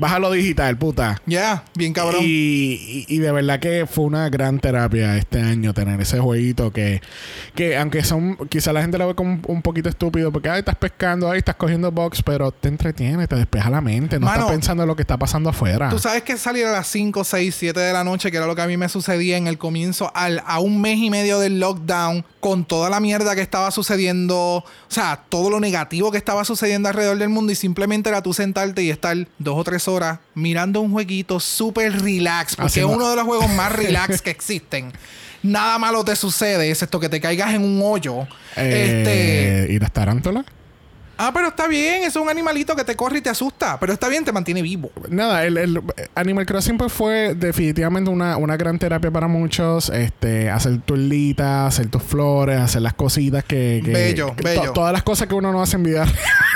Bájalo 0.03 0.33
digital, 0.33 0.77
puta. 0.77 1.23
Ya, 1.27 1.63
bien 1.77 1.93
cabrón. 1.93 2.23
Y, 2.25 2.27
y- 2.27 3.07
y 3.09 3.19
de 3.19 3.31
verdad 3.31 3.61
que 3.61 3.87
fue 3.87 4.05
una 4.05 4.29
gran 4.31 4.59
terapia 4.59 5.17
este 5.17 5.41
año 5.41 5.73
tener 5.75 6.01
ese 6.01 6.19
jueguito 6.19 6.73
que, 6.73 7.01
que 7.55 7.77
aunque 7.77 8.03
son, 8.03 8.37
quizá 8.49 8.73
la 8.73 8.81
gente 8.83 8.99
lo 8.99 9.07
ve 9.07 9.15
como 9.15 9.41
un, 9.47 9.63
poquito 9.63 9.89
estúpido 9.89 10.33
porque 10.33 10.49
ay, 10.49 10.59
estás 10.59 10.75
pescando, 10.75 11.31
ahí 11.31 11.39
estás 11.39 11.55
cogiendo 11.55 11.93
box, 11.93 12.21
pero 12.25 12.51
te 12.51 12.67
entretiene, 12.67 13.29
te 13.29 13.37
despeja 13.37 13.71
la 13.71 13.81
mente, 13.81 14.19
no 14.19 14.27
Mano, 14.27 14.41
estás 14.41 14.51
pensando 14.51 14.83
en 14.83 14.89
lo 14.89 14.97
que 14.97 15.03
está 15.03 15.17
pasando 15.19 15.51
afuera. 15.51 15.89
Tú 15.89 16.01
sabes 16.01 16.25
que 16.25 16.37
salir 16.37 16.67
a 16.67 16.73
las 16.73 16.89
5, 16.89 17.23
6, 17.23 17.55
7 17.57 17.79
de 17.79 17.93
la 17.93 18.03
noche, 18.03 18.33
que 18.33 18.39
era 18.39 18.47
lo 18.49 18.57
que 18.57 18.63
a 18.63 18.67
mí 18.67 18.77
me 18.77 18.89
sucedía 18.89 19.37
en 19.37 19.47
el 19.47 19.57
comienzo, 19.57 20.11
al, 20.17 20.43
a 20.45 20.59
un 20.59 20.81
mes 20.81 20.99
y 20.99 21.11
medio 21.11 21.39
del 21.39 21.61
lockdown, 21.61 22.25
con 22.41 22.65
toda 22.65 22.91
la 22.91 22.99
mierda 22.99 23.37
que 23.37 23.41
estaba 23.41 23.71
sucediendo, 23.71 24.37
o 24.37 24.65
sea, 24.89 25.21
todo 25.29 25.49
lo 25.49 25.61
negativo 25.61 26.11
que 26.11 26.19
estaba 26.19 26.45
sucediendo 26.45 26.89
alrededor 26.89 27.19
del 27.19 27.29
mundo, 27.29 27.53
y 27.53 27.55
simplemente 27.55 28.09
era 28.09 28.21
tú 28.21 28.33
sentarte 28.35 28.83
y 28.83 28.91
estar 28.91 29.17
dos 29.39 29.57
o 29.57 29.63
tres 29.63 29.87
horas 29.87 29.92
mirando 30.35 30.81
un 30.81 30.93
jueguito 30.93 31.41
súper 31.41 32.01
relax, 32.03 32.57
porque 32.57 32.81
es 32.81 32.87
uno 32.87 33.09
de 33.11 33.17
los 33.17 33.25
juegos 33.25 33.51
más 33.51 33.73
relax 33.73 34.23
que 34.23 34.31
existen. 34.31 34.93
Nada 35.43 35.79
malo 35.79 36.05
te 36.05 36.15
sucede, 36.15 36.71
excepto 36.71 37.01
que 37.01 37.09
te 37.09 37.21
caigas 37.21 37.55
en 37.55 37.63
un 37.63 37.81
hoyo. 37.83 38.27
Este. 38.57 39.65
Eh, 39.65 39.67
¿Y 39.71 39.79
las 39.79 39.93
tarántulas? 39.93 40.45
Ah, 41.19 41.31
pero 41.33 41.49
está 41.49 41.69
bien, 41.69 42.03
es 42.03 42.17
un 42.17 42.29
animalito 42.29 42.75
que 42.75 42.85
te 42.85 42.97
corre 42.97 43.19
y 43.19 43.21
te 43.21 43.31
asusta. 43.31 43.79
Pero 43.79 43.93
está 43.93 44.09
bien, 44.09 44.25
te 44.25 44.33
mantiene 44.33 44.63
vivo. 44.63 44.91
Nada, 45.09 45.45
el, 45.45 45.57
el 45.57 45.81
Animal 46.15 46.47
Crossing 46.47 46.77
pues 46.79 46.93
fue 46.93 47.35
definitivamente 47.35 48.11
una, 48.11 48.37
una 48.39 48.57
gran 48.57 48.79
terapia 48.79 49.11
para 49.11 49.29
muchos. 49.29 49.89
Este, 49.91 50.51
hacer 50.51 50.81
tu 50.81 50.97
islita, 50.97 51.67
hacer 51.67 51.89
tus 51.89 52.03
flores, 52.03 52.61
hacer 52.61 52.83
las 52.83 52.95
cositas 52.95 53.45
que... 53.45 53.81
que- 53.85 53.93
Bello, 53.93 54.35
que- 54.35 54.43
bello. 54.43 54.63
to- 54.65 54.73
todas 54.73 54.93
las 54.93 55.03
cosas 55.03 55.29
que 55.29 55.35
uno 55.35 55.53
no 55.53 55.63
hace 55.63 55.77
en 55.77 55.83
vida. 55.85 56.07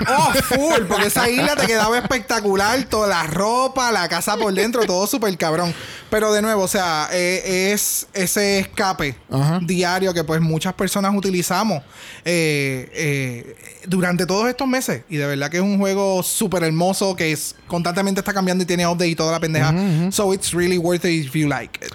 Oh, 0.09 0.33
full, 0.42 0.85
porque 0.88 1.07
esa 1.07 1.29
isla 1.31 1.55
te 1.57 1.66
quedaba 1.66 1.97
espectacular, 1.99 2.83
toda 2.85 3.07
la 3.09 3.23
ropa, 3.25 3.92
la 3.92 4.09
casa 4.09 4.37
por 4.37 4.53
dentro, 4.53 4.85
todo 4.85 5.07
súper 5.07 5.37
cabrón. 5.38 5.73
Pero 6.11 6.33
de 6.33 6.40
nuevo, 6.42 6.62
o 6.62 6.69
sea, 6.69 7.09
eh, 7.12 7.73
es 7.73 8.07
ese 8.14 8.59
escape 8.61 9.16
Ajá. 9.31 9.59
diario 9.62 10.12
que 10.14 10.23
pues 10.25 10.40
muchas 10.40 10.73
personas 10.75 11.12
utilizamos 11.14 11.83
eh, 12.25 12.90
eh, 12.95 13.57
durante 13.87 14.25
todos 14.46 14.54
estos 14.54 14.68
meses. 14.68 15.02
Y 15.09 15.16
de 15.16 15.26
verdad 15.26 15.50
que 15.50 15.56
es 15.59 15.62
un 15.62 15.78
juego 15.78 16.22
súper 16.22 16.62
hermoso 16.62 17.16
que 17.16 17.32
es, 17.32 17.54
constantemente 17.66 18.20
está 18.20 18.32
cambiando 18.32 18.62
y 18.62 18.66
tiene 18.66 18.87
update 18.87 19.09
y 19.09 19.14
toda 19.16 19.32
la 19.32 19.40
pendeja. 19.40 19.74
So 20.12 20.32
it's 20.32 20.52
really 20.52 20.78
worth 20.78 21.04
it 21.04 21.26
if 21.26 21.32
you 21.35 21.48
like 21.48 21.78
it. 21.85 21.92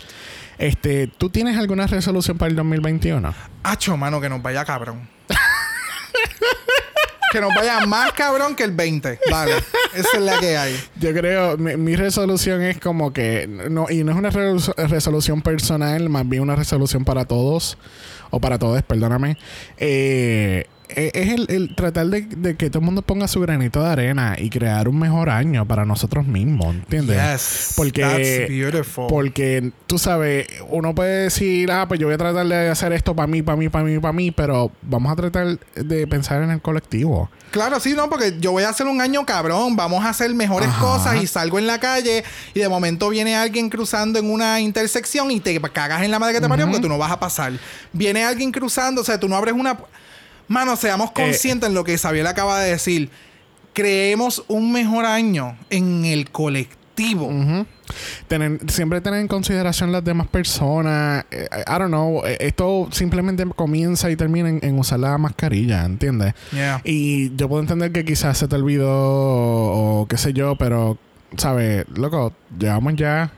Este, 0.57 1.07
¿tú 1.07 1.29
tienes 1.29 1.57
alguna 1.57 1.87
resolución 1.87 2.37
para 2.37 2.49
el 2.49 2.55
2021? 2.55 3.33
Hacho, 3.63 3.97
mano, 3.97 4.21
que 4.21 4.29
nos 4.29 4.41
vaya 4.41 4.63
cabrón. 4.65 5.07
que 7.31 7.39
nos 7.39 7.53
vaya 7.55 7.85
más 7.85 8.11
cabrón 8.11 8.55
que 8.55 8.63
el 8.63 8.71
20. 8.71 9.19
Vale, 9.31 9.53
esa 9.95 10.17
es 10.17 10.21
la 10.21 10.37
que 10.39 10.57
hay. 10.57 10.77
Yo 10.99 11.13
creo, 11.13 11.57
mi, 11.57 11.77
mi 11.77 11.95
resolución 11.95 12.61
es 12.61 12.77
como 12.79 13.13
que, 13.13 13.47
no, 13.47 13.87
y 13.89 14.03
no 14.03 14.11
es 14.11 14.17
una 14.17 14.31
resolu- 14.31 14.75
resolución 14.87 15.41
personal, 15.41 16.09
más 16.09 16.27
bien 16.27 16.43
una 16.43 16.55
resolución 16.57 17.05
para 17.05 17.23
todos, 17.25 17.77
o 18.29 18.39
para 18.41 18.59
todos, 18.59 18.81
perdóname. 18.83 19.37
Eh, 19.77 20.65
es 20.95 21.29
el, 21.29 21.45
el 21.49 21.75
tratar 21.75 22.07
de, 22.07 22.21
de 22.21 22.55
que 22.55 22.69
todo 22.69 22.79
el 22.79 22.85
mundo 22.85 23.01
ponga 23.01 23.27
su 23.27 23.39
granito 23.39 23.81
de 23.83 23.89
arena 23.89 24.35
y 24.37 24.49
crear 24.49 24.87
un 24.87 24.99
mejor 24.99 25.29
año 25.29 25.65
para 25.67 25.85
nosotros 25.85 26.25
mismos, 26.27 26.75
¿entiendes? 26.75 27.17
Yes, 27.17 27.73
Porque, 27.75 28.01
that's 28.01 28.49
beautiful. 28.49 29.07
porque 29.07 29.71
tú 29.87 29.97
sabes, 29.97 30.47
uno 30.69 30.93
puede 30.95 31.23
decir, 31.23 31.71
ah, 31.71 31.87
pues 31.87 31.99
yo 31.99 32.07
voy 32.07 32.15
a 32.15 32.17
tratar 32.17 32.45
de 32.47 32.69
hacer 32.69 32.93
esto 32.93 33.15
para 33.15 33.27
mí, 33.27 33.41
para 33.41 33.57
mí, 33.57 33.69
para 33.69 33.85
mí, 33.85 33.99
para 33.99 34.13
mí, 34.13 34.31
pero 34.31 34.71
vamos 34.81 35.11
a 35.11 35.15
tratar 35.15 35.59
de 35.75 36.07
pensar 36.07 36.43
en 36.43 36.51
el 36.51 36.61
colectivo. 36.61 37.29
Claro, 37.51 37.81
sí, 37.81 37.93
no, 37.93 38.09
porque 38.09 38.37
yo 38.39 38.53
voy 38.53 38.63
a 38.63 38.69
hacer 38.69 38.87
un 38.87 39.01
año 39.01 39.25
cabrón, 39.25 39.75
vamos 39.75 40.05
a 40.05 40.09
hacer 40.09 40.33
mejores 40.33 40.69
Ajá. 40.69 40.79
cosas 40.79 41.21
y 41.21 41.27
salgo 41.27 41.59
en 41.59 41.67
la 41.67 41.79
calle 41.79 42.23
y 42.53 42.59
de 42.61 42.69
momento 42.69 43.09
viene 43.09 43.35
alguien 43.35 43.69
cruzando 43.69 44.19
en 44.19 44.31
una 44.31 44.61
intersección 44.61 45.29
y 45.31 45.41
te 45.41 45.59
cagas 45.59 46.01
en 46.03 46.11
la 46.11 46.19
madre 46.19 46.35
que 46.35 46.41
te 46.41 46.47
parió 46.47 46.65
porque 46.65 46.81
tú 46.81 46.87
no 46.87 46.97
vas 46.97 47.11
a 47.11 47.19
pasar. 47.19 47.51
Viene 47.91 48.23
alguien 48.23 48.51
cruzando, 48.53 49.01
o 49.01 49.03
sea, 49.03 49.19
tú 49.19 49.27
no 49.27 49.35
abres 49.35 49.53
una... 49.53 49.77
Mano, 50.51 50.75
seamos 50.75 51.11
conscientes 51.11 51.69
en 51.69 51.75
lo 51.75 51.83
que 51.83 51.97
Sabiel 51.97 52.27
acaba 52.27 52.59
de 52.59 52.71
decir. 52.71 53.09
Creemos 53.73 54.43
un 54.49 54.71
mejor 54.73 55.05
año 55.05 55.57
en 55.69 56.03
el 56.03 56.29
colectivo. 56.29 57.29
Tener- 58.27 58.59
siempre 58.69 58.99
tener 59.01 59.21
en 59.21 59.27
consideración 59.27 59.91
las 59.93 60.03
demás 60.03 60.27
personas. 60.27 61.25
Eh, 61.31 61.47
I 61.67 61.71
don't 61.79 61.87
know. 61.87 62.21
eh, 62.25 62.37
Esto 62.41 62.89
simplemente 62.91 63.45
comienza 63.55 64.11
y 64.11 64.15
termina 64.17 64.49
en, 64.49 64.59
en 64.61 64.77
usar 64.77 64.99
la 64.99 65.17
mascarilla, 65.17 65.85
¿entiendes? 65.85 66.33
Yeah. 66.51 66.81
Y 66.83 67.33
yo 67.37 67.47
puedo 67.47 67.61
entender 67.61 67.91
que 67.93 68.03
quizás 68.05 68.37
se 68.37 68.47
te 68.47 68.55
olvidó 68.55 68.89
o, 68.91 70.01
o 70.01 70.07
qué 70.07 70.17
sé 70.17 70.33
yo, 70.33 70.55
pero, 70.57 70.97
¿sabes? 71.37 71.85
Loco, 71.95 72.33
llevamos 72.59 72.95
ya, 72.97 73.31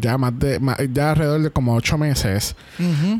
ya 0.00 0.18
más 0.18 0.38
de, 0.38 0.60
ya 0.92 1.10
alrededor 1.10 1.42
de 1.42 1.50
como 1.50 1.74
ocho 1.74 1.98
meses 1.98 2.54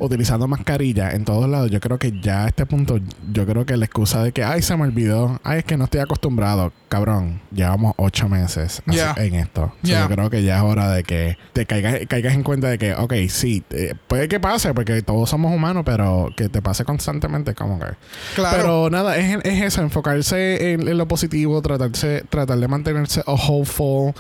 utilizando 0.01 0.47
mascarilla 0.49 1.11
en 1.13 1.25
todos 1.25 1.49
lados. 1.49 1.71
Yo 1.71 1.81
creo 1.81 1.99
que 1.99 2.13
ya 2.21 2.45
a 2.45 2.49
este 2.49 2.67
punto, 2.67 2.99
yo 3.33 3.47
creo 3.47 3.67
que 3.67 3.77
la 3.77 3.85
excusa 3.85 4.23
de 4.23 4.33
que, 4.33 4.45
ay, 4.45 4.63
se 4.63 4.77
me 4.77 4.83
olvidó, 4.85 5.41
ay, 5.45 5.59
es 5.59 5.65
que 5.65 5.77
no 5.77 5.85
estoy 5.85 6.01
acostumbrado, 6.01 6.73
cabrón, 6.89 7.41
llevamos 7.53 7.95
ocho 7.97 8.29
meses 8.29 8.83
así- 8.87 8.97
Yeah. 8.97 9.15
en 9.19 9.35
esto. 9.35 9.73
So, 9.83 9.89
Yeah. 9.89 10.03
yo 10.03 10.09
creo 10.15 10.31
que 10.31 10.43
ya 10.43 10.59
es 10.59 10.63
hora 10.63 10.91
de 10.91 11.03
que 11.03 11.37
te 11.53 11.67
caigas, 11.67 12.01
caigas 12.09 12.35
en 12.35 12.43
cuenta 12.43 12.69
de 12.69 12.79
que, 12.79 12.95
ok, 12.95 13.13
sí, 13.29 13.63
eh, 13.71 13.95
puede 14.07 14.29
que 14.29 14.39
pase, 14.41 14.73
porque 14.75 15.03
todos 15.03 15.29
somos 15.31 15.53
humanos, 15.53 15.83
pero 15.85 16.31
que 16.37 16.49
te 16.49 16.63
pase 16.63 16.85
constantemente, 16.85 17.55
como 17.55 17.79
que. 17.79 17.87
Claro. 18.35 18.57
Pero 18.57 18.91
nada, 18.91 19.17
es, 19.17 19.39
es 19.45 19.63
eso, 19.63 19.83
enfocarse 19.83 20.73
en, 20.73 20.87
en 20.89 20.99
lo 20.99 21.09
positivo, 21.09 21.61
tratarse, 21.63 22.25
tratar 22.31 22.59
de 22.59 22.69
mantenerse 22.69 23.23
hopeful 23.27 24.13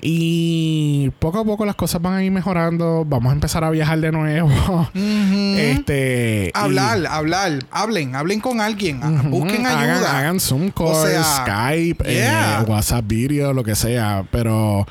y 0.00 1.10
poco 1.18 1.38
a 1.40 1.44
poco 1.44 1.64
las 1.66 1.74
cosas 1.78 2.02
van 2.02 2.14
a 2.14 2.24
ir 2.24 2.32
mejorando, 2.32 3.04
vamos 3.06 3.30
a 3.30 3.34
empezar 3.34 3.62
a 3.62 3.70
viajar 3.70 4.00
de 4.00 4.10
nuevo. 4.10 4.50
Este 4.94 6.50
y- 6.54 6.58
Hablar, 6.58 7.06
hablar, 7.06 7.52
hablen, 7.70 8.14
hablen 8.16 8.40
con 8.40 8.60
alguien, 8.60 9.00
busquen 9.30 9.64
Hagan- 9.64 9.90
ayuda. 9.90 10.18
Hagan, 10.18 10.40
Zoom 10.40 10.70
calls, 10.70 10.90
O 10.98 11.06
sea, 11.06 11.22
Skype, 11.22 12.04
eh. 12.06 12.64
WhatsApp 12.66 13.04
video, 13.06 13.52
lo 13.52 13.62
que 13.62 13.74
sea. 13.76 14.24
Pero, 14.30 14.86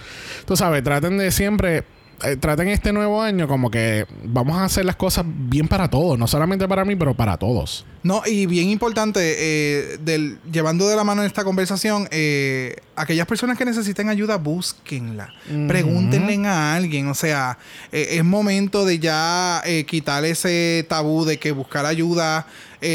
tú 0.45 0.56
sabes, 0.56 0.82
traten 0.84 1.17
de 1.17 1.32
siempre. 1.32 1.84
Eh, 2.23 2.36
traten 2.36 2.67
este 2.69 2.91
nuevo 2.91 3.21
año 3.21 3.47
como 3.47 3.69
que 3.69 4.08
vamos 4.23 4.58
a 4.58 4.65
hacer 4.65 4.86
las 4.86 4.95
cosas 4.95 5.23
bien 5.27 5.67
para 5.67 5.88
todos, 5.88 6.17
no 6.17 6.25
solamente 6.25 6.67
para 6.67 6.84
mí, 6.84 6.95
pero 6.95 7.13
para 7.13 7.38
todos. 7.38 7.86
No, 8.01 8.23
y 8.25 8.47
bien 8.47 8.69
importante, 8.69 9.19
eh, 9.38 9.97
del, 9.99 10.39
llevando 10.51 10.88
de 10.88 10.95
la 10.95 11.03
mano 11.03 11.23
esta 11.23 11.43
conversación, 11.43 12.08
eh, 12.10 12.77
aquellas 12.95 13.27
personas 13.27 13.58
que 13.58 13.65
necesiten 13.65 14.10
ayuda, 14.10 14.38
búsquenla. 14.38 15.32
Pregúntenle 15.67 16.47
a 16.47 16.75
alguien. 16.75 17.08
O 17.10 17.13
sea, 17.13 17.60
es 17.91 18.23
momento 18.23 18.86
de 18.86 18.99
ya 18.99 19.62
quitar 19.86 20.25
ese 20.25 20.86
tabú 20.89 21.25
de 21.25 21.38
que 21.38 21.51
buscar 21.51 21.86
ayuda 21.86 22.47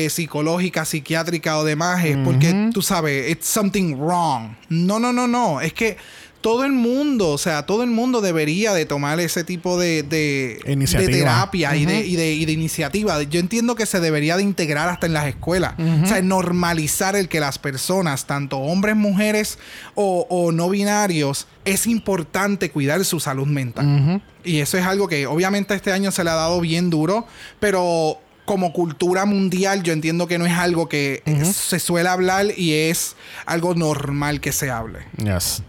psicológica, 0.09 0.85
psiquiátrica 0.85 1.59
o 1.59 1.65
demás 1.65 2.05
es 2.05 2.17
porque 2.19 2.71
tú 2.73 2.83
sabes, 2.83 3.31
it's 3.31 3.47
something 3.47 3.97
wrong. 3.97 4.55
No, 4.69 4.99
no, 4.99 5.13
no, 5.13 5.27
no. 5.27 5.61
Es 5.61 5.73
que 5.73 5.97
todo 6.43 6.65
el 6.65 6.73
mundo, 6.73 7.31
o 7.31 7.39
sea, 7.39 7.65
todo 7.65 7.83
el 7.83 7.91
mundo 7.91 8.21
debería 8.21 8.75
de 8.75 8.85
tomar 8.85 9.19
ese 9.21 9.45
tipo 9.45 9.79
de, 9.79 10.03
de, 10.03 10.61
Iniciativa. 10.67 11.11
de 11.11 11.19
terapia 11.19 11.77
y, 11.77 11.87
de, 11.87 11.95
Ujú. 12.01 12.03
y, 12.05 12.17
de, 12.17 12.33
y 12.35 12.45
de 12.45 12.53
iniciativa. 12.53 13.23
Yo 13.23 13.41
entiendo 13.41 13.75
que 13.75 13.87
se 13.87 14.01
debería 14.01 14.37
de 14.37 14.43
integrar 14.43 14.89
hasta 14.91 15.07
en 15.07 15.15
las 15.15 15.27
escuelas. 15.27 15.75
O 16.03 16.07
sea, 16.07 16.21
normalizar 16.21 17.17
el 17.17 17.29
que 17.29 17.41
las 17.41 17.59
personas, 17.59 18.27
tanto 18.27 18.59
hombres, 18.59 18.97
mujeres 18.97 19.59
o, 19.95 20.27
o 20.29 20.53
no 20.53 20.69
binarios, 20.69 21.47
es 21.65 21.87
importante 21.87 22.71
cuidar 22.71 23.05
su 23.05 23.21
salud 23.21 23.47
mental. 23.47 24.21
Y 24.45 24.59
eso 24.59 24.77
es 24.77 24.85
algo 24.85 25.07
que 25.09 25.27
obviamente 25.27 25.75
este 25.75 25.93
año 25.93 26.11
se 26.11 26.25
le 26.25 26.31
ha 26.31 26.35
dado 26.35 26.61
bien 26.61 26.91
duro, 26.91 27.27
pero 27.61 28.19
como 28.45 28.73
cultura 28.73 29.25
mundial 29.25 29.83
yo 29.83 29.93
entiendo 29.93 30.27
que 30.27 30.39
no 30.39 30.47
es 30.47 30.53
algo 30.53 30.89
que 30.89 31.23
se 31.55 31.79
suele 31.79 32.09
hablar 32.09 32.47
y 32.57 32.75
es 32.75 33.17
algo 33.47 33.75
normal 33.75 34.41
que 34.41 34.53
se 34.53 34.71
hable. 34.71 35.01
Yes. 35.19 35.63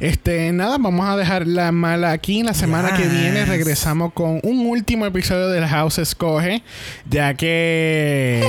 Este, 0.00 0.52
nada, 0.52 0.78
vamos 0.78 1.08
a 1.08 1.16
dejar 1.16 1.46
la 1.46 1.72
mala 1.72 2.12
aquí. 2.12 2.42
La 2.42 2.54
semana 2.54 2.96
que 2.96 3.06
viene 3.06 3.44
regresamos 3.44 4.12
con 4.12 4.40
un 4.42 4.66
último 4.66 5.06
episodio 5.06 5.48
del 5.48 5.66
House 5.66 5.98
Escoge, 5.98 6.62
ya 7.08 7.34
que 7.34 8.42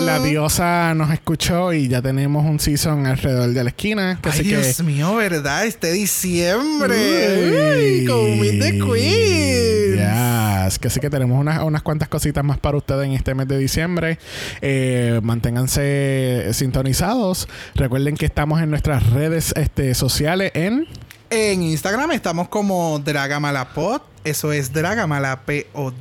la 0.00 0.18
diosa 0.20 0.94
nos 0.94 1.10
escuchó 1.10 1.72
y 1.72 1.88
ya 1.88 2.02
tenemos 2.02 2.44
un 2.44 2.60
season 2.60 3.06
alrededor 3.06 3.50
de 3.50 3.64
la 3.64 3.70
esquina. 3.70 4.20
Ay, 4.22 4.30
Así 4.30 4.42
Dios 4.42 4.76
que, 4.76 4.82
mío, 4.82 5.14
¿verdad? 5.16 5.66
Este 5.66 5.92
diciembre. 5.92 6.96
Uy. 6.96 8.00
Uy, 8.00 8.06
con 8.06 8.40
Meet 8.40 8.60
the 8.60 8.72
Queen. 8.78 10.64
Yes. 10.64 10.78
Que 10.78 10.90
sí 10.90 11.00
que 11.00 11.10
tenemos 11.10 11.38
unas, 11.40 11.62
unas 11.62 11.82
cuantas 11.82 12.08
cositas 12.08 12.44
más 12.44 12.58
para 12.58 12.76
ustedes 12.76 13.06
en 13.06 13.11
este 13.14 13.34
mes 13.34 13.48
de 13.48 13.58
diciembre. 13.58 14.18
Eh, 14.60 15.20
manténganse 15.22 16.48
sintonizados. 16.52 17.48
Recuerden 17.74 18.16
que 18.16 18.26
estamos 18.26 18.60
en 18.60 18.70
nuestras 18.70 19.10
redes 19.10 19.52
este, 19.56 19.94
sociales 19.94 20.52
en... 20.54 20.86
En 21.30 21.62
Instagram 21.62 22.10
estamos 22.12 22.48
como 22.48 22.98
Dragamalapod. 22.98 24.11
Eso 24.24 24.52
es 24.52 24.72
Dragamalapod. 24.72 25.92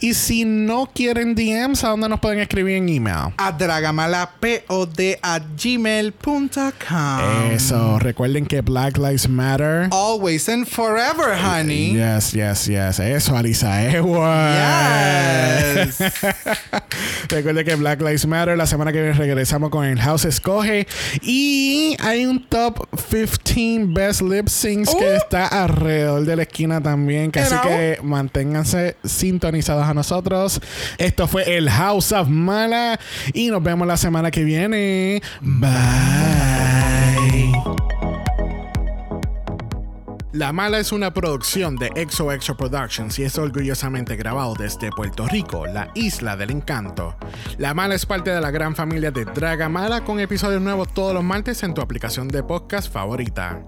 Y 0.00 0.14
si 0.14 0.44
no 0.44 0.88
quieren 0.92 1.34
DMs, 1.34 1.84
¿a 1.84 1.88
dónde 1.88 2.08
nos 2.08 2.20
pueden 2.20 2.40
escribir 2.40 2.76
en 2.76 2.88
email? 2.88 3.32
A 3.36 3.52
dragamalapod 3.52 4.88
a 5.22 5.38
gmail.com. 5.38 7.52
Eso. 7.52 7.98
Recuerden 7.98 8.46
que 8.46 8.60
Black 8.60 8.96
Lives 8.98 9.28
Matter. 9.28 9.88
Always 9.90 10.48
and 10.48 10.66
forever, 10.66 11.34
honey. 11.34 11.94
Yes, 11.94 12.32
yes, 12.32 12.66
yes. 12.66 12.98
Eso, 12.98 13.36
Alisa 13.36 13.82
Edwards. 13.84 15.98
Yes. 15.98 15.98
Recuerden 17.28 17.64
que 17.64 17.74
Black 17.76 18.00
Lives 18.00 18.26
Matter. 18.26 18.56
La 18.56 18.66
semana 18.66 18.92
que 18.92 19.00
viene 19.00 19.14
regresamos 19.16 19.70
con 19.70 19.84
el 19.84 19.98
House 20.00 20.24
Escoge. 20.24 20.86
Y 21.22 21.96
hay 22.00 22.26
un 22.26 22.46
top 22.48 22.86
15 23.12 23.84
best 23.92 24.22
lip 24.22 24.48
syncs 24.48 24.94
que 24.94 25.04
Uh. 25.04 25.16
está 25.16 25.46
alrededor 25.46 26.24
de 26.24 26.36
la 26.36 26.42
esquina 26.42 26.82
también. 26.82 27.30
Que 27.30 27.40
así 27.52 27.68
que 27.68 27.98
manténganse 28.02 28.96
sintonizados 29.04 29.84
a 29.84 29.94
nosotros. 29.94 30.60
Esto 30.98 31.26
fue 31.26 31.56
el 31.56 31.70
House 31.70 32.12
of 32.12 32.28
Mala. 32.28 32.98
Y 33.32 33.48
nos 33.48 33.62
vemos 33.62 33.86
la 33.86 33.96
semana 33.96 34.30
que 34.30 34.44
viene. 34.44 35.22
Bye. 35.40 35.72
La 40.32 40.50
Mala 40.50 40.78
es 40.78 40.92
una 40.92 41.12
producción 41.12 41.76
de 41.76 41.90
Exo 41.94 42.32
Exo 42.32 42.56
Productions 42.56 43.18
y 43.18 43.24
es 43.24 43.36
orgullosamente 43.36 44.16
grabado 44.16 44.54
desde 44.54 44.90
Puerto 44.90 45.26
Rico, 45.28 45.66
la 45.66 45.90
isla 45.94 46.38
del 46.38 46.50
encanto. 46.50 47.14
La 47.58 47.74
Mala 47.74 47.94
es 47.94 48.06
parte 48.06 48.30
de 48.30 48.40
la 48.40 48.50
gran 48.50 48.74
familia 48.74 49.10
de 49.10 49.26
Draga 49.26 49.68
Mala 49.68 50.04
con 50.04 50.20
episodios 50.20 50.62
nuevos 50.62 50.92
todos 50.94 51.12
los 51.12 51.22
martes 51.22 51.62
en 51.64 51.74
tu 51.74 51.82
aplicación 51.82 52.28
de 52.28 52.42
podcast 52.42 52.90
favorita. 52.90 53.62